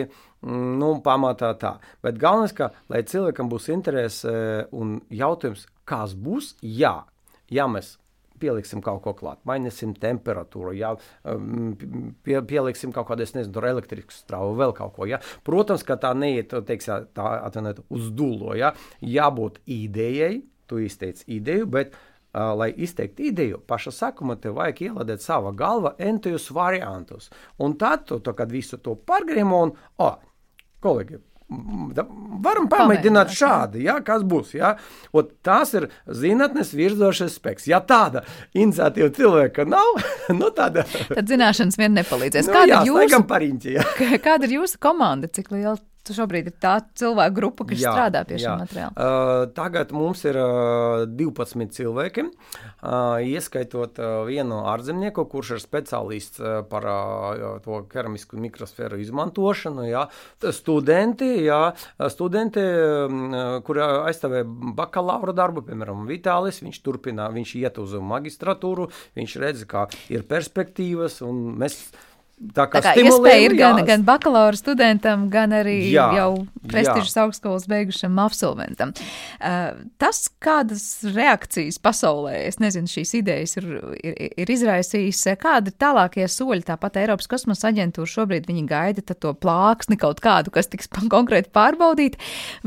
mm, 0.45 0.69
nu, 0.79 0.93
pamatā 1.03 1.49
tā. 1.59 1.73
Bet 2.05 2.21
galvenais, 2.21 2.53
ka, 2.55 2.69
lai 2.87 3.01
cilvēkam 3.03 3.49
būs 3.51 3.67
interese 3.73 4.31
un 4.71 5.01
jautājums, 5.11 5.65
kas 5.83 6.13
būs, 6.15 6.53
jā, 6.63 7.01
ja 7.51 7.67
mēs 7.67 7.97
pieliksim 8.39 8.79
kaut 8.83 9.01
ko 9.03 9.13
klāt, 9.17 9.41
mainīsim 9.47 9.91
temperatūru, 9.99 10.71
jā, 10.79 10.93
um, 11.31 11.75
pie, 12.23 12.39
pieliksim 12.47 12.95
kaut 12.95 13.09
kādu, 13.11 13.27
es 13.27 13.35
nezinu, 13.35 13.63
elektrisku 13.73 14.15
strāvu, 14.15 14.55
vēl 14.59 14.71
kaut 14.77 14.95
ko. 14.95 15.07
Jā. 15.09 15.19
Protams, 15.47 15.83
ka 15.87 15.99
tā 15.99 16.13
neiet, 16.15 16.55
teiksim, 16.67 17.09
tā 17.15 17.27
atvainojiet, 17.43 17.83
uz 17.93 18.09
dūlo. 18.15 18.55
Jā. 18.59 18.71
Jābūt 19.03 19.61
idejai, 19.67 20.33
tu 20.67 20.79
izteici 20.79 21.27
ideju, 21.37 21.67
bet 21.75 21.95
lai 22.33 22.71
izteiktu 22.77 23.27
ideju, 23.29 23.59
paša 23.67 23.93
sākuma 23.93 24.35
tev 24.41 24.57
vajag 24.57 24.81
ielādēt 24.87 25.21
savā 25.21 25.53
galvā 25.57 25.93
entus 26.01 26.49
variantus. 26.53 27.29
Un 27.61 27.77
tad, 27.77 28.07
tu, 28.09 28.19
to, 28.19 28.33
kad 28.37 28.51
visu 28.51 28.81
to 28.81 28.95
pārgriežam, 28.97 29.53
un, 29.53 29.75
oh, 30.01 30.17
kolēģi, 30.83 31.21
Varam 32.43 32.65
pamēģināt 32.71 33.33
šādi, 33.35 33.83
ja, 33.85 33.97
kas 34.05 34.23
būs. 34.25 34.53
Ja. 34.57 34.73
Ot, 35.13 35.33
tas 35.45 35.73
ir 35.77 35.89
zinātnīs 36.07 36.73
virzošais 36.73 37.37
spēks. 37.37 37.67
Ja 37.69 37.81
tāda 37.85 38.23
iniciatīva 38.55 39.11
cilvēka 39.13 39.67
nav, 39.69 40.01
nu 40.39 40.49
tāda. 40.55 40.87
Tad 41.11 41.29
zināšanas 41.29 41.77
vien 41.79 41.93
nepalīdzēs. 41.99 42.49
Nu, 42.49 42.57
kāda, 42.57 42.71
jā, 42.71 42.81
ir 42.81 42.91
jūsu, 42.93 43.23
kāda 44.27 44.49
ir 44.49 44.57
jūsu 44.57 44.81
komanda? 44.81 45.29
Cik 45.29 45.53
liela 45.53 45.77
šobrīd 46.11 46.49
ir 46.51 46.55
tā 46.59 46.73
cilvēku 46.99 47.37
grupa, 47.37 47.65
kas 47.69 47.79
jā, 47.79 47.93
strādā 47.95 48.23
pie 48.27 48.41
šī 48.41 48.51
materiāla? 48.59 48.91
Uh, 48.91 49.45
tagad 49.55 49.93
mums 49.95 50.25
ir 50.27 50.35
uh, 50.35 51.05
12 51.07 51.71
cilvēki, 51.77 52.25
uh, 52.27 53.23
ieskaitot 53.23 54.01
uh, 54.03 54.11
vienu 54.27 54.59
ārzemnieku, 54.73 55.23
kurš 55.31 55.55
ir 55.55 55.63
speciālists 55.63 56.43
uh, 56.43 56.59
par 56.67 56.89
uh, 56.91 57.57
to 57.63 57.79
keramisku 57.87 58.41
mikrosfēru 58.43 58.99
izmantošanu. 58.99 59.87
Jā. 59.87 60.03
Studenti, 60.51 61.31
jā, 61.47 61.61
studenti 62.11 62.63
uh, 62.67 63.59
kuri 63.63 63.85
aizstāvēja 63.87 64.47
bakalaura 64.75 65.35
darbu, 65.37 65.63
piemēram, 65.69 66.03
Vitālis, 66.09 66.59
viņš 66.65 66.83
turpina, 66.83 67.31
viņš 67.31 67.55
iet 67.63 67.79
uz 67.79 67.95
magistratūru, 68.03 68.89
viņš 69.15 69.37
redz, 69.39 69.67
kā 69.69 69.87
ir 70.11 70.27
perspektīvas, 70.27 71.21
un 71.23 71.45
mēs 71.63 71.85
Tā 72.33 72.65
kā, 72.67 72.81
tā 72.81 72.91
kā 72.97 73.01
iespēja 73.05 73.41
ir 73.45 73.53
gan, 73.55 73.77
gan 73.87 74.01
bakalaura 74.03 74.57
studentam, 74.57 75.27
gan 75.31 75.53
arī 75.55 75.77
jā, 75.93 76.07
jau 76.17 76.31
prestižas 76.65 77.13
augstskolas 77.21 77.67
beigušam 77.69 78.17
absolventam. 78.19 78.89
Uh, 79.37 79.85
tas, 80.01 80.25
kādas 80.43 80.87
reakcijas 81.05 81.77
pasaulē, 81.83 82.33
es 82.49 82.57
nezinu, 82.59 82.89
šīs 82.89 83.13
idejas 83.21 83.53
ir, 83.61 83.67
ir, 84.01 84.17
ir 84.43 84.53
izraisījis, 84.55 85.21
kādi 85.39 85.71
ir 85.71 85.77
tālākie 85.79 86.25
soļi, 86.27 86.65
tāpat 86.67 86.97
Eiropas 87.03 87.29
kosmosa 87.31 87.69
aģentūra 87.69 88.11
šobrīd 88.15 88.49
viņi 88.49 88.65
gaida 88.67 89.05
to 89.13 89.35
plāksni 89.37 89.99
kaut 90.01 90.19
kādu, 90.23 90.51
kas 90.57 90.71
tiks 90.73 90.89
konkrēti 91.13 91.53
pārbaudīt, 91.53 92.17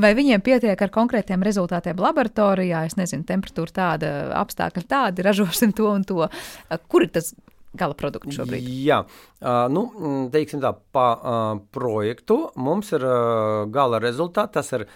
vai 0.00 0.14
viņiem 0.16 0.46
pietiek 0.46 0.86
ar 0.86 0.94
konkrētiem 0.94 1.42
rezultātiem 1.44 2.00
laboratorijā, 2.00 2.86
es 2.86 2.96
nezinu, 2.96 3.26
temperatūra 3.28 3.76
tāda, 3.82 4.14
apstākļi 4.40 4.86
tādi, 4.88 5.26
ražosim 5.26 5.76
to 5.76 5.90
un 5.90 6.06
to. 6.06 6.22
Uh, 6.30 6.80
kur 6.88 7.04
ir 7.04 7.12
tas 7.18 7.34
gala 7.78 7.96
produktu 7.98 8.34
šobrīd? 8.34 8.68
Jā, 8.86 9.02
nu, 9.72 9.86
teiksim 10.32 10.62
tā, 10.64 10.72
pa 10.92 11.06
projektu 11.74 12.46
mums 12.56 12.92
ir 12.96 13.04
gala 13.72 14.00
rezultāti. 14.02 14.56
Tas 14.56 14.72
ir 14.76 14.86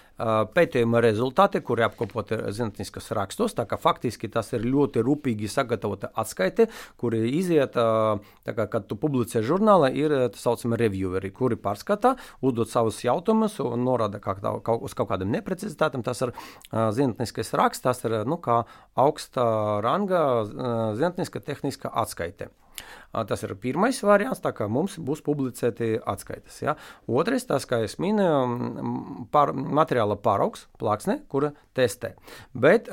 pētījuma 0.55 1.01
rezultāti, 1.01 1.63
kuri 1.65 1.85
apkopoti 1.87 2.37
zinātniskas 2.53 3.11
rakstos. 3.17 3.55
Tā 3.57 3.65
kā 3.69 3.79
faktiski 3.81 4.29
tas 4.33 4.53
ir 4.57 4.67
ļoti 4.69 5.03
rūpīgi 5.05 5.49
sagatavota 5.49 6.11
atskaite, 6.21 6.69
kuri 7.01 7.23
iziet, 7.39 7.77
uh, 7.81 8.21
kā, 8.45 8.67
kad 8.71 8.89
tu 8.91 8.99
publicē 9.01 9.43
žurnālā, 9.47 9.91
ir 9.97 10.15
tā 10.35 10.41
saucami 10.41 10.79
revieweri, 10.81 11.33
kuri 11.35 11.59
pārskata, 11.61 12.17
uzdod 12.45 12.71
savus 12.71 13.01
jautājumus 13.05 13.59
un 13.65 13.85
norāda 13.87 14.21
kā, 14.23 14.37
kaut, 14.41 14.85
uz 14.85 14.97
kaut 14.99 15.11
kādiem 15.13 15.33
neprecizitātiem. 15.37 16.05
Tas 16.07 16.21
ir 16.27 16.35
zinātniskais 16.71 17.55
raksts, 17.57 17.85
tas 17.85 18.05
ir 18.09 18.21
nu, 18.29 18.41
augsta 19.01 19.45
ranga 19.85 20.25
zinātniska 20.99 21.43
tehniska 21.45 21.93
atskaite. 22.03 22.51
Tas 23.11 23.43
ir 23.43 23.57
pirmais 23.59 23.97
variants, 24.07 24.39
tā 24.39 24.53
kā 24.55 24.69
mums 24.71 24.95
būs 25.03 25.23
publicēti 25.27 25.97
atskaites. 25.99 26.61
Ja. 26.63 26.77
Otrais, 27.11 27.43
tas, 27.49 27.67
kā 27.67 27.81
jau 27.83 27.91
minēju, 28.05 29.25
par, 29.35 29.51
materiāla 29.51 30.15
paraugs, 30.23 30.69
plāksne, 30.79 31.19
kura 31.31 31.51
testē. 31.75 32.13
Bet 32.55 32.87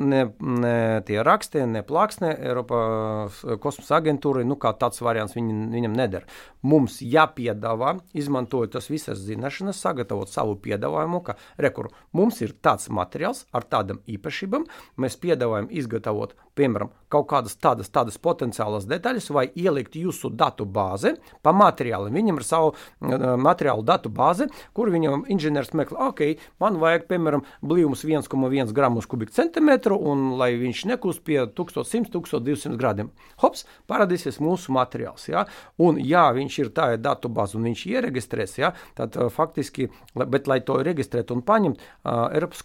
ne, 0.00 0.22
ne 0.40 0.76
tie 1.04 1.20
raksti, 1.26 1.66
ne 1.68 1.84
plāksne 1.84 2.32
Eiropas 2.38 3.42
kosmosa 3.60 3.98
aģentūrai, 4.00 4.46
nu 4.48 4.56
kā 4.60 4.72
tāds 4.80 5.02
variants 5.04 5.36
viņam, 5.36 5.66
viņam 5.74 5.98
neder. 5.98 6.24
Mums 6.64 7.00
jāpiedāvā, 7.04 7.98
izmantojot 8.16 8.72
tas 8.78 8.88
visas 8.92 9.20
zināšanas, 9.26 9.80
sagatavot 9.80 10.32
savu 10.32 10.56
piedāvājumu, 10.64 11.20
ka 11.26 11.36
rekur, 11.60 11.90
mums 12.16 12.40
ir 12.44 12.56
tāds 12.64 12.88
materiāls 12.88 13.44
ar 13.52 13.68
tādām 13.68 14.00
īpašībām, 14.08 14.66
mēs 15.00 15.20
piedāvājam 15.20 15.68
izgatavot, 15.68 16.36
piemēram, 16.58 16.90
kaut 17.10 17.26
kādas 17.30 17.56
tādas, 17.58 17.90
tādas 17.92 18.18
potenciālas 18.22 18.86
detaļas 18.90 19.28
vai 19.34 19.46
ielikt 19.58 19.96
jūsu 19.98 20.30
datu 20.34 20.66
bāzi 20.66 21.14
pa 21.42 21.52
materiāliem. 21.56 22.14
Viņam 22.14 22.40
ir 22.40 22.46
savu 22.46 22.72
uh, 22.72 23.24
materiālu 23.40 23.84
datu 23.86 24.12
bāzi, 24.14 24.46
kur 24.76 24.92
viņam 24.92 25.26
inženieris 25.32 25.74
meklē, 25.78 26.10
ok, 26.10 26.22
man 26.62 26.78
vajag, 26.82 27.06
piemēram, 27.10 27.44
blīvums 27.66 28.04
1,1 28.06 28.74
gramus 28.76 29.08
kubikcentimetru, 29.10 29.98
un 30.12 30.36
lai 30.40 30.52
viņš 30.60 30.84
nekūst 30.92 31.24
pie 31.26 31.40
1100, 31.46 32.12
1200 32.14 32.78
grādiem. 32.80 33.12
Hops, 33.42 33.66
parādīsies 33.90 34.40
mūsu 34.42 34.74
materiāls. 34.76 35.28
Ja? 35.30 35.46
Un, 35.82 36.00
ja 36.02 36.28
viņš 36.36 36.58
ir 36.64 36.74
tā 36.76 36.92
datu 37.00 37.30
bāze 37.32 37.58
un 37.58 37.68
viņš 37.70 37.86
iereģistrēs, 37.90 38.58
ja, 38.60 38.74
tad 38.98 39.18
faktiski, 39.34 39.90
bet 40.14 40.50
lai 40.50 40.60
to 40.66 40.78
reģistrētu 40.84 41.36
un 41.36 41.46
paņemt, 41.46 41.80
uh, 41.80 42.28
Eiropas 42.30 42.64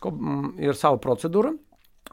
ir 0.61 0.77
sava 0.77 1.01
procedūra, 1.01 1.55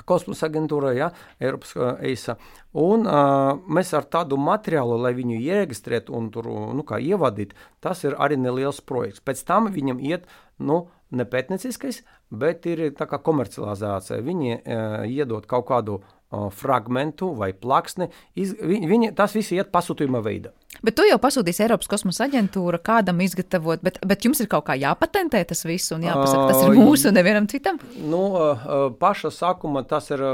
kosmosa 0.08 0.48
aģentūra, 0.48 0.94
ja, 0.96 1.10
Eiropas 1.42 1.74
uh, 1.76 1.92
EISA. 2.00 2.36
Un 2.80 3.04
uh, 3.06 3.52
mēs 3.68 3.92
ar 3.96 4.08
tādu 4.12 4.38
materiālu, 4.40 4.96
lai 5.02 5.12
viņu 5.16 5.36
iereģistrētu 5.40 6.14
un 6.16 6.30
tur 6.32 6.48
nu, 6.76 6.84
ievadītu, 6.84 7.58
tas 7.84 8.04
ir 8.06 8.16
arī 8.18 8.40
neliels 8.40 8.80
projekts. 8.80 9.22
Pēc 9.24 9.44
tam 9.48 9.68
viņam 9.74 10.00
iet 10.00 10.26
nu, 10.58 10.86
ne 11.12 11.28
pētnieciskais, 11.28 12.02
bet 12.32 12.66
ir 12.70 12.88
komercializācija. 13.20 14.22
Viņi 14.24 14.56
uh, 14.56 15.04
iedod 15.08 15.46
kaut 15.50 15.68
kādu 15.68 16.00
fragmentu 16.56 17.32
vai 17.36 17.52
plaksni. 17.52 18.08
Iz, 18.38 18.54
viņi, 18.56 19.12
tas 19.16 19.36
viss 19.36 19.52
iet 19.54 19.72
pasūtījuma 19.74 20.22
veidā. 20.24 20.52
Bet 20.82 20.96
tu 20.96 21.04
jau 21.04 21.18
pasūtīsi 21.20 21.66
Eiropas 21.66 21.90
kosmosa 21.90 22.24
aģentūra 22.24 22.80
kādam 22.82 23.20
izgatavot, 23.22 23.82
bet, 23.84 23.98
bet 24.08 24.24
jums 24.24 24.40
ir 24.40 24.48
kaut 24.50 24.64
kā 24.70 24.76
jāpatentē 24.80 25.42
tas 25.46 25.60
viss 25.68 25.92
un 25.94 26.06
jāpasaka, 26.06 26.46
tas 26.48 26.62
ir 26.64 26.78
mūsu, 26.78 27.12
nevienam 27.14 27.46
citam? 27.50 27.78
Nu, 28.00 28.24
paša 28.98 29.30
sākuma 29.36 29.84
tas 29.88 30.08
ir 30.14 30.24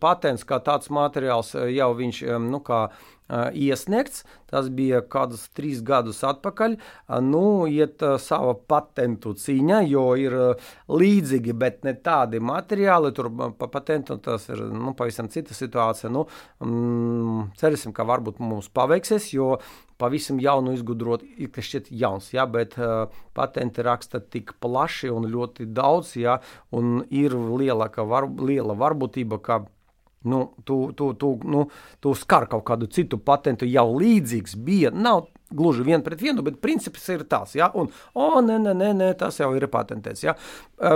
patents 0.00 0.46
kā 0.46 0.60
tāds 0.64 0.92
materiāls, 0.94 1.52
jau 1.74 1.90
viņš, 1.98 2.22
nu, 2.46 2.62
kā 2.64 2.84
iesniegts. 3.54 4.24
Tas 4.50 4.66
bija 4.74 5.00
kādus 5.06 5.44
trīs 5.54 5.82
gadus 5.86 6.24
atpakaļ. 6.26 6.76
Nu, 7.22 7.42
iet 7.70 8.02
sava 8.22 8.54
patentu 8.54 9.36
cīņa, 9.38 9.82
jo 9.86 10.06
ir 10.18 10.34
līdzīgi, 10.90 11.54
bet 11.54 11.84
ne 11.86 11.94
tādi 11.94 12.42
materiāli. 12.42 13.12
Tur 13.14 13.30
pa 13.30 13.70
patentu 13.70 14.18
tas 14.22 14.48
ir 14.50 14.64
nu, 14.74 14.94
pavisam 14.98 15.30
cita 15.30 15.54
situācija. 15.54 16.10
Nu, 16.10 16.26
mm, 16.64 17.52
cerēsim, 17.60 17.94
ka 17.94 18.06
varbūt 18.08 18.42
mums 18.42 18.70
paveiksies, 18.74 19.30
jo 19.36 19.54
pavisam 20.00 20.40
jaunu 20.40 20.74
izgudrot, 20.76 21.24
ir 21.38 21.52
šķiet 21.52 21.90
jauns, 22.02 22.30
ja, 22.32 22.46
bet 22.48 22.76
uh, 22.80 23.10
patenti 23.36 23.84
raksta 23.84 24.22
tik 24.32 24.54
plaši 24.64 25.12
un 25.12 25.28
ļoti 25.30 25.68
daudz, 25.76 26.14
ja, 26.20 26.38
un 26.72 27.02
ir 27.12 27.36
lielāka 27.36 28.06
var, 28.08 28.28
liela 28.40 28.76
varbūtība, 28.80 29.40
ka 29.44 29.60
nu, 30.24 30.54
tu, 30.64 30.92
tu, 30.96 31.12
tu, 31.14 31.34
nu, 31.44 31.66
tu 32.00 32.14
skar 32.14 32.48
kaut 32.50 32.64
kādu 32.68 32.88
citu 32.92 33.18
patentu, 33.18 33.68
jau 33.68 33.86
līdzīgs 33.96 34.56
bija. 34.60 34.90
Nav 34.92 35.28
gluži 35.50 35.82
viens 35.82 36.04
pret 36.04 36.20
vienu, 36.22 36.44
bet 36.46 36.60
princips 36.62 37.08
ir 37.10 37.24
tas, 37.30 37.56
ja, 37.58 37.70
un, 37.74 37.88
o, 38.14 38.26
oh, 38.26 38.36
nē, 38.44 38.58
nē, 38.62 38.74
nē, 38.76 38.90
nē, 39.00 39.08
tas 39.18 39.40
jau 39.40 39.50
ir 39.56 39.66
patentēts, 39.72 40.22
ja. 40.22 40.36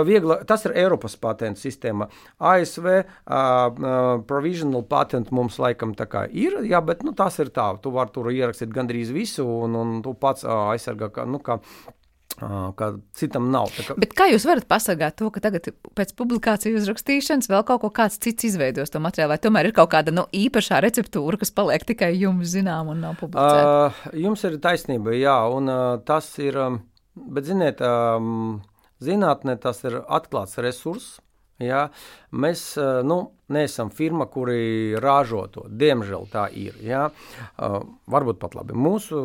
Viegla, 0.07 0.39
tas 0.47 0.63
ir 0.65 0.75
Eiropas 0.79 1.17
patentu 1.19 1.59
sistēma. 1.61 2.07
ASV 2.39 2.87
uh, 2.87 3.01
uh, 3.35 4.13
provisional 4.29 4.85
patent 4.87 5.33
mums 5.35 5.59
laikam 5.61 5.93
tā 5.97 6.07
kā 6.11 6.25
ir, 6.31 6.61
ja, 6.69 6.81
bet, 6.85 7.03
nu, 7.03 7.11
tas 7.17 7.39
ir 7.43 7.51
tā, 7.55 7.67
tu 7.83 7.91
vari 7.95 8.15
tur 8.15 8.31
ierakstīt 8.31 8.71
gandrīz 8.75 9.11
visu, 9.15 9.45
un, 9.67 9.75
un 9.81 9.99
tu 10.05 10.15
pats 10.19 10.47
uh, 10.47 10.71
aizsargā, 10.71 11.11
nu, 11.27 11.43
kā 11.43 11.59
kā 12.35 12.89
citam 13.15 13.49
nav. 13.51 13.69
Kā... 13.75 13.95
Bet 13.99 14.13
kā 14.17 14.27
jūs 14.31 14.45
varat 14.47 14.67
pasargāt 14.67 15.15
to, 15.19 15.29
ka 15.31 15.41
tagad 15.43 15.69
pēc 15.95 16.13
publikāciju 16.19 16.79
uzrakstīšanas 16.81 17.49
vēl 17.51 17.63
kaut 17.67 17.83
ko 17.85 17.91
kāds 17.95 18.19
cits 18.19 18.49
izveidos 18.49 18.91
to 18.91 18.99
materiālu, 19.03 19.33
vai 19.35 19.41
tomēr 19.41 19.69
ir 19.69 19.75
kaut 19.75 19.93
kāda 19.93 20.13
nu, 20.15 20.25
īpašā 20.35 20.81
receptūra, 20.83 21.39
kas 21.39 21.53
paliek 21.55 21.85
tikai 21.87 22.11
jums 22.17 22.51
zinām 22.51 22.91
un 22.91 23.03
nav 23.05 23.19
publicēta? 23.21 23.75
Uh, 23.87 24.17
jums 24.25 24.43
ir 24.47 24.57
taisnība, 24.63 25.15
jā, 25.15 25.37
un 25.55 25.71
uh, 25.71 25.83
tas 26.05 26.27
ir, 26.43 26.59
um, 26.59 26.81
bet 27.15 27.47
ziniet, 27.47 27.83
um, 27.85 28.57
zinātnē 29.03 29.55
tas 29.61 29.83
ir 29.87 30.01
atklāts 30.03 30.59
resurss. 30.63 31.21
Jā, 31.63 31.85
mēs 32.35 32.73
uh, 32.75 32.99
nu, 33.07 33.21
neesam 33.55 33.87
firma, 33.95 34.25
kuri 34.27 34.97
ražo 34.99 35.45
to. 35.53 35.61
Diemžēl 35.71 36.27
tā 36.27 36.49
ir. 36.51 36.75
Jā. 36.83 37.05
Uh, 37.55 37.77
varbūt 38.11 38.41
pat 38.41 38.57
labi. 38.59 38.75
Mūsu 38.75 39.21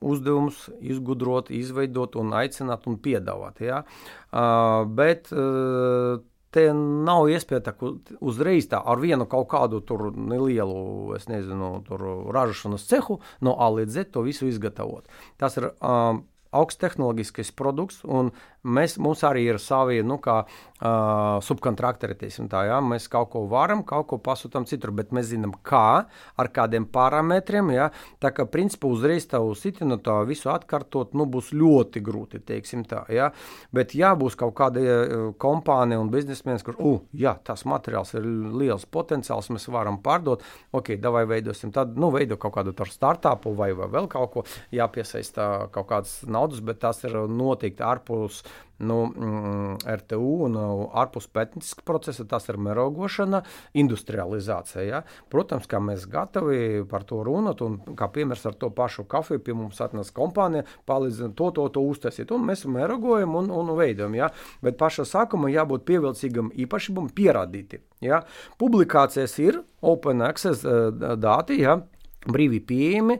uzdevums 0.00 0.68
izgudrot, 0.80 1.50
izveidot 1.54 2.16
un 2.20 2.34
aicināt 2.36 2.86
un 2.90 2.98
piedāvāt. 3.02 3.62
Ja? 3.64 3.82
Uh, 4.30 4.84
bet 4.86 5.32
uh, 5.32 6.20
te 6.54 6.68
nav 6.72 7.28
iespēja 7.32 7.68
tā, 7.68 7.74
uzreiz 8.24 8.68
tā 8.70 8.80
ar 8.80 9.02
vienu 9.02 9.28
kaut 9.30 9.50
kādu 9.52 9.82
nelielu, 10.16 11.18
nezinu, 11.28 11.70
ražošanas 12.34 12.88
cehu 12.88 13.20
no 13.44 13.56
A 13.58 13.70
līdz 13.74 14.00
Z 14.00 14.10
to 14.16 14.24
visu 14.26 14.48
izgatavot. 14.48 15.08
Tas 15.40 15.58
ir 15.60 15.70
um, 15.72 16.24
augststehnoloģiskais 16.56 17.50
produkts, 17.56 18.00
un 18.04 18.30
mēs, 18.64 18.96
mums 19.02 19.22
arī 19.26 19.44
ir 19.50 19.60
savi 19.60 20.00
nu, 20.06 20.16
kā, 20.22 20.40
uh, 20.80 21.38
subkontraktori. 21.44 22.16
Tā, 22.18 22.62
ja? 22.68 22.78
Mēs 22.84 23.08
kaut 23.10 23.30
ko 23.34 23.44
varam, 23.50 23.82
kaut 23.86 24.08
ko 24.10 24.18
pasūtām 24.22 24.66
citur, 24.68 24.92
bet 24.96 25.12
mēs 25.14 25.30
zinām, 25.32 25.54
kā, 25.66 26.04
ar 26.08 26.50
kādiem 26.54 26.86
parametriem. 26.90 27.72
Ja? 27.74 27.88
Tā 28.22 28.32
kā 28.34 28.46
principā 28.50 28.90
uzreiz 28.90 29.28
tavu 29.30 29.54
sitinu 29.58 29.98
tā 30.02 30.20
visu 30.28 30.50
atkārtot 30.52 31.14
nu, 31.18 31.28
būs 31.28 31.52
ļoti 31.56 32.02
grūti. 32.04 32.42
Tā, 32.88 33.02
ja? 33.12 33.30
Bet 33.74 33.94
ja 33.98 34.14
būs 34.18 34.36
kaut 34.38 34.54
kāda 34.58 34.82
kompānija 35.40 36.00
un 36.00 36.10
biznesmenis, 36.12 36.64
kurš, 36.66 36.78
uh, 36.80 37.02
jā, 37.16 37.34
tas 37.44 37.64
materiāls 37.68 38.14
ir 38.18 38.26
liels 38.58 38.86
potenciāls, 38.88 39.50
mēs 39.54 39.68
varam 39.72 39.98
pārdot, 40.02 40.44
ok, 40.76 40.94
davai 41.02 41.24
veidosim, 41.28 41.72
tad 41.74 41.96
nu, 41.98 42.10
veido 42.14 42.38
kaut 42.40 42.56
kādu 42.56 42.74
startupu 42.88 43.52
vai, 43.58 43.72
vai 43.76 43.88
vēl 43.92 44.08
kaut 44.10 44.32
ko, 44.34 44.44
jāpiesaista 44.74 45.68
kaut 45.74 45.88
kādas 45.90 46.20
naudas, 46.28 46.62
bet 46.64 46.80
tas 46.84 47.02
ir 47.04 47.16
noteikti 47.28 47.84
ārpus 47.84 48.42
nu, 48.78 48.98
mm, 49.06 49.78
RTU 49.86 50.30
un 50.46 50.56
uh, 50.58 50.84
ārpus 51.02 51.26
pētnieciska 51.34 51.82
procesa, 51.86 52.26
tas 52.28 52.46
ir 52.50 52.58
mērogošana, 52.62 53.42
industrializācija. 53.78 54.84
Ja? 54.86 55.02
Protams, 55.32 55.66
kā 55.70 55.80
mēs 55.82 56.06
gatavi 56.10 56.84
par 56.90 57.06
to 57.08 57.20
runāt, 57.26 57.62
un 57.64 57.80
kā 57.98 58.10
piemērs 58.14 58.46
ar 58.48 58.58
to 58.60 58.70
pašu 58.74 59.06
kafiju 59.10 59.42
pie 59.44 59.56
mums 59.58 59.82
atnesa 59.82 60.14
kompānija, 60.14 60.66
palīdz 60.88 61.34
to, 61.38 61.50
to, 61.56 61.68
to 61.74 61.84
uztaisīt, 61.90 62.32
un 62.34 62.46
mēs 62.48 62.66
mērogojam 62.70 63.36
un, 63.42 63.52
un 63.54 63.74
veidojam. 63.78 64.14
Ja? 64.18 64.30
Bet 64.62 64.78
pašā 64.80 65.06
sākumā 65.08 65.50
jābūt 65.52 65.86
pievilcīgam 65.88 66.52
īpašībam 66.66 67.10
pierādīti. 67.16 67.82
Ja? 68.04 68.22
Publikācijas 68.62 69.38
ir 69.42 69.62
open 69.82 70.22
access 70.22 70.66
uh, 70.66 70.92
dati. 71.18 71.62
Ja? 71.64 71.80
Brīvi 72.26 72.60
pieejami. 72.66 73.18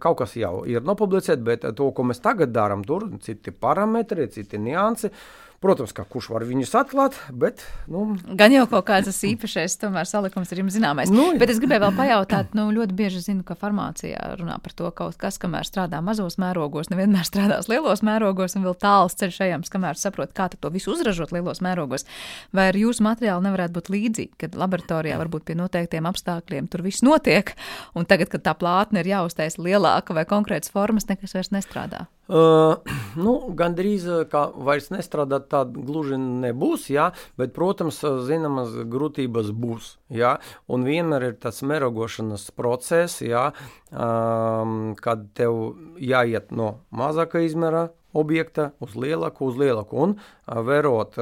Kaut 0.00 0.18
kas 0.22 0.36
jau 0.40 0.62
ir 0.68 0.84
nopublicēts, 0.86 1.44
bet 1.44 1.66
to, 1.76 1.90
ko 1.92 2.06
mēs 2.08 2.22
tagad 2.24 2.54
darām, 2.54 2.84
tur 2.86 3.08
ir 3.08 3.20
citi 3.24 3.52
parametri, 3.52 4.30
citi 4.32 4.60
niansi. 4.62 5.12
Protams, 5.60 5.90
ka 5.92 6.06
kurš 6.08 6.30
var 6.32 6.44
viņus 6.48 6.70
atklāt, 6.78 7.16
bet. 7.36 7.60
Nu... 7.84 8.14
Gan 8.32 8.48
jau 8.54 8.62
kaut 8.70 8.86
kāds 8.88 9.18
īpašais 9.28 9.74
tomēr 9.82 10.06
salikums 10.08 10.48
ir 10.54 10.62
jums 10.62 10.72
zināmais. 10.72 11.10
Nu, 11.12 11.26
bet 11.36 11.50
es 11.52 11.58
gribēju 11.60 11.82
vēl 11.82 11.98
pajautāt, 11.98 12.54
nu, 12.56 12.64
ļoti 12.72 12.94
bieži 12.96 13.18
zinu, 13.26 13.44
ka 13.44 13.58
farmācijā 13.60 14.38
runā 14.40 14.54
par 14.64 14.72
to, 14.72 14.88
ka 14.88 15.02
kaut 15.02 15.18
kas, 15.20 15.36
kamēr 15.42 15.68
strādā 15.68 16.00
mazos 16.00 16.38
mērogos, 16.40 16.88
nevienmēr 16.88 17.28
strādās 17.28 17.68
lielos 17.68 18.00
mērogos, 18.00 18.56
un 18.56 18.64
vēl 18.64 18.78
tāls 18.80 19.18
ceļš 19.20 19.40
ejams, 19.50 19.72
kamēr 19.74 20.00
saprot, 20.00 20.32
kā 20.32 20.48
to 20.54 20.70
visu 20.72 20.94
uzražot 20.94 21.34
lielos 21.36 21.60
mērogos. 21.60 22.08
Vai 22.56 22.70
ar 22.70 22.78
jūsu 22.80 23.04
materiālu 23.04 23.44
nevarētu 23.44 23.76
būt 23.76 23.90
līdzīgi, 23.92 24.38
kad 24.40 24.56
laboratorijā 24.56 25.18
varbūt 25.20 25.44
pie 25.50 25.58
noteiktiem 25.60 26.08
apstākļiem 26.08 26.72
tur 26.72 26.86
viss 26.88 27.04
notiek, 27.04 27.52
un 27.92 28.08
tagad, 28.08 28.32
kad 28.32 28.48
tā 28.48 28.56
plātne 28.56 29.04
ir 29.04 29.12
jāuztais 29.12 29.60
lielāka 29.60 30.16
vai 30.16 30.24
konkrētas 30.24 30.72
formas, 30.72 31.04
nekas 31.12 31.36
vairs 31.36 31.52
nestrādā? 31.52 32.06
Uh, 32.30 32.76
nu, 33.18 33.32
Gan 33.58 33.74
drīz 33.74 34.04
kā 34.30 34.44
vairs 34.54 34.90
nestrādāt, 34.94 35.48
tāda 35.50 35.82
gluži 35.82 36.14
nebūs, 36.20 36.86
jā, 36.92 37.08
bet, 37.40 37.50
protams, 37.56 37.98
zināmas 38.28 38.76
grūtības 38.92 39.50
būs. 39.50 39.96
Jā, 40.14 40.36
un 40.70 40.86
vienmēr 40.86 41.30
ir 41.30 41.38
tas 41.42 41.58
mērogošanas 41.66 42.46
process, 42.54 43.18
jā, 43.24 43.48
um, 43.90 44.92
kad 45.02 45.26
tev 45.34 45.74
jāiet 45.98 46.54
no 46.54 46.76
mazāka 46.94 47.42
izmēra 47.42 47.88
objekta 48.16 48.70
uz 48.82 48.96
lielāku, 48.98 49.50
uz 49.50 49.58
lielāku, 49.60 49.96
un 50.04 50.14
vērot, 50.50 51.16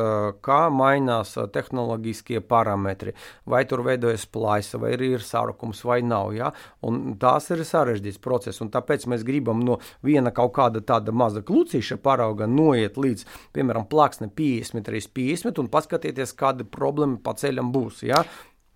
kā 0.45 0.59
mainās 0.72 1.34
tehnoloģiskie 1.53 2.41
parametri. 2.49 3.14
Vai 3.49 3.64
tur 3.68 3.82
veidojas 3.86 4.24
plaisa, 4.30 4.80
vai 4.80 4.95
ir 4.97 5.24
sarukums, 5.24 5.84
vai 5.84 6.01
nav. 6.03 6.32
Ja? 6.36 6.53
Un 6.86 7.16
tās 7.20 7.51
ir 7.53 7.64
sarežģīts 7.66 8.22
process, 8.24 8.62
un 8.64 8.72
tāpēc 8.72 9.07
mēs 9.11 9.24
gribam 9.28 9.61
no 9.64 9.78
viena 10.05 10.32
kaut 10.34 10.55
kāda 10.57 10.82
tāda 10.84 11.12
maza 11.12 11.43
klucīša 11.45 12.01
parauga 12.03 12.49
noiet 12.49 12.97
līdz, 13.01 13.26
piemēram, 13.57 13.89
plāksne 13.91 14.30
50 14.32 14.93
reizes 14.93 15.12
50 15.14 15.62
un 15.62 15.72
paskatieties, 15.72 16.36
kāda 16.39 16.66
problēma 16.68 17.20
pa 17.22 17.36
ceļam 17.39 17.72
būs. 17.74 18.05
Ja? 18.09 18.24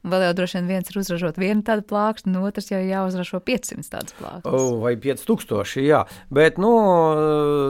Vēl 0.02 0.24
jau 0.26 0.32
droši 0.34 0.58
vien 0.58 0.70
viens 0.72 0.88
ir 0.90 0.96
uzražot 0.98 1.36
vienu 1.38 1.62
tādu 1.62 1.84
plākstu, 1.86 2.26
un 2.26 2.40
otrs 2.42 2.72
jau 2.72 2.80
jāuzražo 2.82 3.38
500 3.46 3.86
tādas 3.92 4.16
plāksnes. 4.18 4.50
Oh, 4.50 4.80
vai 4.82 4.96
5000, 4.98 5.84
jā. 5.86 6.00
Bet, 6.34 6.58
nu, 6.62 6.70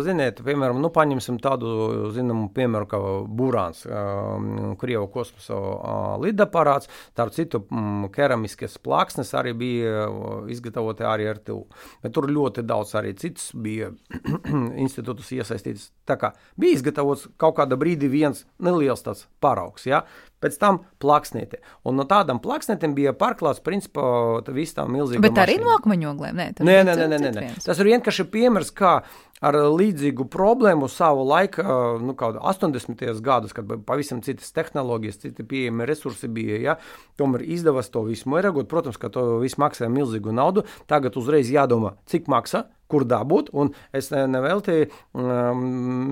ziniet, 0.06 0.40
piemēram, 0.46 0.80
nu, 0.80 0.88
paņemsim 0.94 1.36
tādu, 1.44 1.74
zinamu, 2.16 2.48
piemēru 2.56 2.88
kā 2.88 3.02
Burāns, 3.28 3.84
um, 3.84 4.72
Krievu 4.80 5.10
kosmosa 5.12 5.58
uh, 5.58 6.00
lidaparāts. 6.24 6.88
Starp 7.12 7.36
citu, 7.36 7.66
um, 7.68 8.08
keramiskas 8.14 8.78
plāksnes 8.80 9.34
arī 9.36 9.52
bija 9.60 10.08
izgatavoti 10.52 11.04
arī 11.04 11.28
ar 11.34 11.44
TU. 11.44 11.66
Bet 12.00 12.16
tur 12.16 12.30
ļoti 12.32 12.64
daudz 12.64 12.96
arī 12.96 13.12
citas 13.20 13.50
bija 13.52 13.92
institūtus 14.86 15.34
iesaistītas. 15.36 15.90
Tā 16.08 16.16
kā 16.16 16.32
bija 16.56 16.80
izgatavots 16.80 17.28
kaut 17.36 17.60
kādā 17.60 17.76
brīdī 17.76 18.08
viens 18.08 18.46
neliels 18.56 19.04
tāds 19.04 19.26
paraugs, 19.44 19.84
jā. 19.84 20.00
Ja? 20.00 20.30
pēc 20.42 20.58
tam 20.60 20.82
plāksnīti. 21.02 21.62
Un 21.88 21.98
no 22.00 22.06
tādam 22.08 22.42
plāksnītam 22.42 22.96
bija 22.98 23.14
pārklāts, 23.16 23.62
principā, 23.64 24.04
viss 24.52 24.76
tā 24.76 24.86
milzīgs. 24.90 25.22
Bet 25.22 25.36
mašīna. 25.36 25.44
arī 25.46 25.58
no 25.62 25.74
akmeņu 25.78 26.12
oglēm? 26.12 26.40
Nē, 26.42 26.48
nē, 26.60 26.96
nē, 26.98 27.06
nē, 27.06 27.20
nē, 27.22 27.34
nē. 27.38 27.50
Tas 27.64 27.78
ir 27.78 27.92
vienkārši 27.92 28.28
piemērs, 28.32 28.74
kā 28.76 28.98
ar 29.42 29.58
līdzīgu 29.74 30.28
problēmu 30.30 30.86
savu 30.90 31.24
laiku, 31.26 31.64
nu, 32.02 32.14
kāda 32.18 32.42
80. 32.52 33.02
gados, 33.24 33.54
kad 33.56 33.70
pavisam 33.86 34.22
citas 34.22 34.54
tehnoloģijas, 34.54 35.18
citi 35.24 35.46
pieejami 35.46 35.88
resursi 35.88 36.30
bija, 36.30 36.60
ja, 36.62 36.76
tomēr 37.18 37.44
izdevās 37.56 37.90
to 37.92 38.04
visu 38.06 38.30
mērķot. 38.30 38.70
Protams, 38.70 39.00
ka 39.02 39.10
to 39.12 39.40
viss 39.42 39.58
maksāja 39.60 39.90
milzīgu 39.92 40.34
naudu. 40.34 40.66
Tagad 40.90 41.18
uzreiz 41.18 41.50
jādomā, 41.52 41.96
cik 42.10 42.30
maksā 42.30 42.68
kur 42.92 43.06
dabūt. 43.08 43.50
Un 43.56 43.72
es 43.96 44.10
nevelti 44.12 44.84
um, 44.84 45.62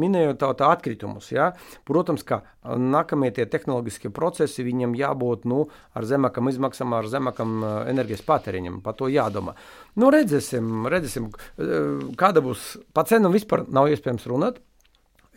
minēju 0.00 0.36
tā, 0.40 0.52
tā 0.58 0.70
atkritumus. 0.74 1.30
Ja? 1.34 1.50
Protams, 1.88 2.24
ka 2.26 2.42
nākamie 2.64 3.30
tie 3.36 3.46
tehnoloģiskie 3.50 4.12
procesi 4.16 4.64
viņiem 4.66 4.96
jābūt 4.98 5.46
nu, 5.50 5.66
ar 5.96 6.08
zemākam 6.08 6.48
izmaksām, 6.52 6.96
ar 6.96 7.08
zemākam 7.10 7.58
uh, 7.60 7.74
enerģijas 7.92 8.24
patēriņam. 8.28 8.80
Par 8.84 8.96
to 8.98 9.10
jādomā. 9.12 9.56
Nu, 10.00 10.10
redzēsim, 10.14 10.88
redzēsim, 10.90 11.28
uh, 11.30 12.08
kāda 12.20 12.44
būs 12.44 12.72
pa 12.96 13.04
cenu 13.08 13.32
vispār 13.34 13.66
nav 13.68 13.92
iespējams 13.92 14.28
runāt. 14.30 14.62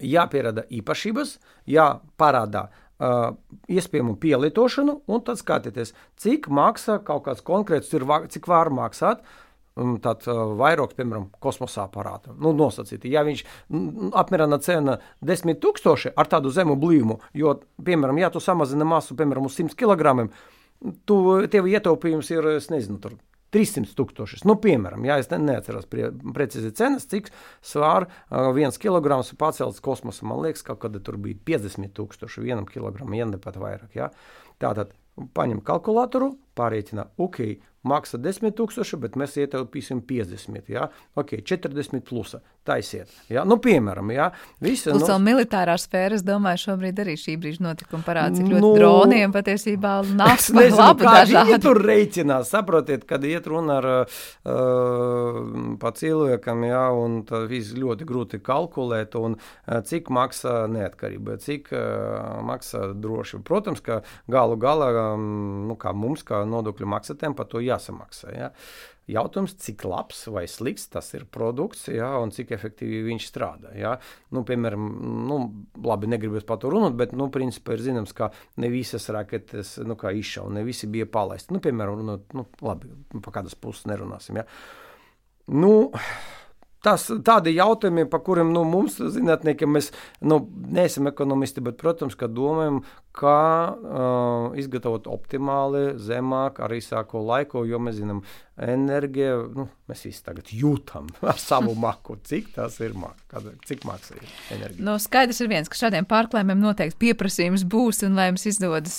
Jāpierāda 0.03 0.65
īpašības, 0.73 1.37
jāparāda 1.69 2.65
uh, 2.67 3.35
iespējamu 3.71 4.17
pielietošanu, 4.21 4.97
un 5.07 5.23
tad 5.25 5.39
skatieties, 5.39 5.93
cik 6.19 6.49
maksā 6.53 6.99
kaut 7.05 7.27
kāds 7.27 7.45
konkrēts, 7.45 7.93
ir, 7.95 8.05
cik 8.33 8.49
var 8.49 8.71
maksāt. 8.73 9.23
Tāds 9.73 10.27
uh, 10.29 10.53
vairogs, 10.59 10.93
piemēram, 10.93 11.31
kosmosa 11.41 11.87
aparāta. 11.87 12.35
Nu, 12.37 12.51
nosacīti. 12.53 13.09
Ja 13.09 13.23
viņš 13.25 13.43
apmierina 14.21 14.59
cena 14.61 14.99
10 15.25 15.57
tūkstoši 15.63 16.13
ar 16.13 16.29
tādu 16.29 16.53
zemu 16.53 16.77
blīvumu, 16.77 17.17
jo, 17.33 17.55
piemēram, 17.81 18.21
ja 18.21 18.29
tu 18.33 18.41
samazini 18.43 18.85
masu, 18.85 19.17
piemēram, 19.17 19.49
uz 19.49 19.57
100 19.57 19.73
kg, 19.79 20.27
tu, 21.09 21.17
tev 21.49 21.69
ietaupījums 21.71 22.29
ir, 22.35 22.51
es 22.59 22.69
nezinu, 22.69 22.99
tur 23.01 23.17
300 23.53 23.93
tūkstošus. 23.97 24.45
Nu, 24.49 24.55
piemēram, 24.61 25.05
ja 25.09 25.17
es 25.21 25.29
ne, 25.33 25.41
neatceros 25.47 25.85
prie, 25.89 26.09
precīzi 26.37 26.73
cenas, 26.77 27.05
cik 27.09 27.29
svāra 27.65 28.09
uh, 28.09 28.49
viens 28.55 28.77
kilograms 28.81 29.33
pacelts 29.39 29.81
kosmosā. 29.83 30.25
Man 30.29 30.41
liekas, 30.45 30.65
ka 30.65 30.77
kad 30.81 30.97
tur 31.05 31.17
bija 31.21 31.37
50 31.53 31.93
tūkstoši 31.97 32.45
vienam 32.45 32.69
kilogramam, 32.69 33.17
ja 33.17 33.29
ne 33.29 33.41
pat 33.41 33.57
vairāk. 33.61 33.93
Ja? 33.97 34.09
Tātad 34.61 34.93
paņem 35.37 35.61
kalkulatoru, 35.65 36.33
pārreķina, 36.57 37.07
ok, 37.21 37.39
maksā 37.89 38.19
10 38.21 38.55
tūkstoši, 38.57 38.99
bet 39.03 39.17
mēs 39.19 39.37
ietaupīsim 39.41 40.03
50, 40.09 40.71
ja? 40.73 40.87
ok, 41.19 41.37
40 41.41 42.05
plusa, 42.07 42.41
taisiet. 42.65 43.11
Ja? 43.29 43.43
Nu, 43.45 43.57
piemēram, 43.61 44.11
ja? 44.15 44.29
Visi, 44.63 44.87
Plus 44.89 45.03
nu, 45.03 45.09
vēl 45.11 45.19
militārā 45.27 45.75
sfēra, 45.81 46.15
es 46.17 46.23
domāju, 46.25 46.61
šobrīd 46.69 47.01
arī 47.03 47.15
šī 47.19 47.35
brīža 47.41 47.65
notikuma 47.65 48.05
parāda, 48.07 48.37
cik 48.37 48.47
ļoti 48.47 48.63
nu, 48.63 48.71
droniem 48.77 49.35
patiesībā 49.35 49.91
nāk 50.07 50.45
par 50.55 50.69
labu 50.77 51.07
dažādi. 51.09 51.59
Tur 51.63 51.81
reiķinās, 51.83 52.53
saprotiet, 52.53 53.03
kad 53.09 53.27
iet 53.27 53.49
runa 53.51 53.77
ar 53.81 53.89
uh, 53.99 55.41
pa 55.81 55.93
cilvēkam, 55.99 56.63
ja, 56.69 56.85
un 56.95 57.19
tā 57.27 57.43
viss 57.51 57.75
ļoti 57.75 58.07
grūti 58.07 58.39
kalkulēt, 58.43 59.19
un 59.19 59.35
uh, 59.35 59.81
cik 59.83 60.07
maksā 60.13 60.63
neatkarība, 60.71 61.37
cik 61.43 61.69
uh, 61.75 62.39
maksā 62.47 62.93
droši. 62.95 63.43
Protams, 63.43 63.83
ka 63.83 64.01
galu 64.31 64.55
galā, 64.61 64.89
um, 65.13 65.67
nu, 65.67 65.77
kā 65.79 65.91
mums, 65.91 66.23
kā 66.23 66.45
nodokļu 66.47 66.89
maksātēm, 66.95 67.35
par 67.35 67.51
to 67.51 67.59
jā 67.59 67.73
jāsamaksā. 67.73 68.33
Ja? 68.37 68.51
Jautājums, 69.11 69.55
cik 69.59 69.81
labs 69.83 70.21
vai 70.31 70.45
slikts 70.47 70.85
tas 70.93 71.09
ir 71.17 71.25
produkts, 71.27 71.89
ja, 71.91 72.13
un 72.23 72.31
cik 72.31 72.53
efektīvi 72.55 73.01
viņš 73.09 73.25
strādā. 73.27 73.73
Ja. 73.75 73.97
Nu, 74.31 74.45
piemēram, 74.47 74.85
nu, 75.27 75.39
labi, 75.83 76.07
negribas 76.13 76.47
par 76.47 76.61
to 76.63 76.71
runāt, 76.71 76.95
bet, 76.99 77.11
nu, 77.17 77.27
principā 77.33 77.75
ir 77.75 77.83
zināms, 77.83 78.15
ka 78.15 78.31
ne 78.63 78.69
visas 78.71 79.09
raketes 79.11 79.75
nu, 79.83 79.97
izšauja, 79.97 80.53
ne 80.55 80.63
visi 80.63 80.87
bija 80.87 81.09
palaisti. 81.11 81.51
Nu, 81.51 81.59
piemēram, 81.63 81.99
runāt, 81.99 82.31
nu, 82.37 82.47
labi, 82.63 82.93
pa 83.19 83.35
kādas 83.35 83.59
puses 83.59 83.89
nerunāsim. 83.91 84.39
Ja. 84.39 84.47
Nu, 85.51 85.75
Tas 86.83 87.05
tādi 87.23 87.53
jautājumi, 87.55 88.03
par 88.11 88.19
kuriem 88.27 88.49
nu, 88.51 88.65
mums, 88.67 88.97
zinātniekiem, 88.99 89.71
mēs 89.71 89.87
nu, 90.27 90.41
neesam 90.75 91.07
ekonomisti, 91.07 91.63
bet, 91.63 91.77
protams, 91.79 92.17
ka 92.19 92.27
domājam, 92.27 92.81
kā 93.15 93.39
uh, 93.71 94.57
izgatavot 94.59 95.07
optimāli, 95.07 95.93
zemāk, 95.95 96.59
arī 96.65 96.81
sāko 96.83 97.21
laiku, 97.23 97.63
jo 97.69 97.79
mēs 97.79 98.01
zinām, 98.01 98.19
enerģija, 98.61 99.37
nu, 99.57 99.65
mēs 99.89 100.03
visi 100.05 100.21
tagad 100.25 100.49
jūtam 100.53 101.07
ar 101.31 101.39
savu 101.41 101.73
maku, 101.85 102.17
cik 102.27 102.53
tas 102.57 102.77
ir, 102.83 102.93
mak 102.97 103.19
cik 103.67 103.85
maksā 103.87 104.17
ir 104.17 104.33
enerģija. 104.53 104.85
Nu, 104.85 104.95
skaidrs 105.01 105.41
ir 105.41 105.49
viens, 105.49 105.69
ka 105.71 105.77
šādiem 105.79 106.05
pārklājumiem 106.09 106.61
noteikti 106.61 106.99
pieprasījums 107.07 107.65
būs, 107.69 108.03
un 108.07 108.17
lai 108.19 108.29
jums 108.29 108.45
izdodas 108.49 108.97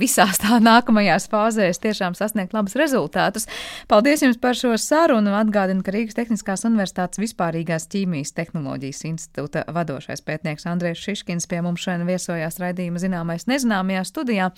visās 0.00 0.40
tā 0.40 0.60
nākamajās 0.70 1.28
fāzēs 1.32 1.82
tiešām 1.84 2.16
sasniegt 2.18 2.56
labus 2.56 2.78
rezultātus. 2.80 3.48
Paldies 3.90 4.24
jums 4.24 4.40
par 4.40 4.56
šo 4.58 4.72
sarunu, 4.80 5.34
atgādinu, 5.36 5.84
ka 5.84 5.92
Rīgas 5.94 6.16
Tehniskās 6.16 6.64
Universitātes 6.68 7.20
vispārīgās 7.20 7.88
ķīmijas 7.92 8.32
tehnoloģijas 8.38 9.04
institūta 9.10 9.66
vadošais 9.74 10.24
pētnieks 10.24 10.68
Andrēs 10.70 11.02
Šiškins 11.04 11.48
pie 11.50 11.60
mums 11.64 11.84
šodien 11.84 12.08
viesojās 12.08 12.58
raidījuma 12.62 13.02
zināmais 13.02 13.46
nezināmajā 13.50 14.06
studijā. 14.08 14.50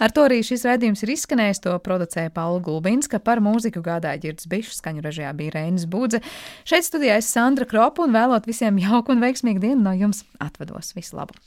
Ar 0.00 0.14
to 0.14 0.26
arī 0.28 0.40
šis 0.46 0.64
raidījums 0.68 1.04
ir 1.04 1.14
izskanējis, 1.14 1.62
to 1.66 1.76
producēja 1.84 2.32
Paula 2.34 2.62
Gulbinska 2.64 3.20
par 3.24 3.42
mūziku 3.44 3.73
mūziku 3.74 3.82
gādāja 3.82 4.20
Girds 4.22 4.46
Bišs, 4.46 4.78
skaņu 4.80 5.02
režijā 5.02 5.32
bija 5.34 5.54
Reinis 5.54 5.86
Budze. 5.86 6.20
Šeit 6.64 6.86
studijā 6.86 7.18
es 7.18 7.26
Sandra 7.26 7.66
Kropa 7.66 8.04
un 8.04 8.14
vēlot 8.14 8.46
visiem 8.46 8.78
jauku 8.78 9.12
un 9.12 9.20
veiksmīgu 9.20 9.60
dienu 9.60 9.82
no 9.82 9.92
jums 9.92 10.24
atvados. 10.38 10.94
Visu 10.94 11.16
labu! 11.16 11.34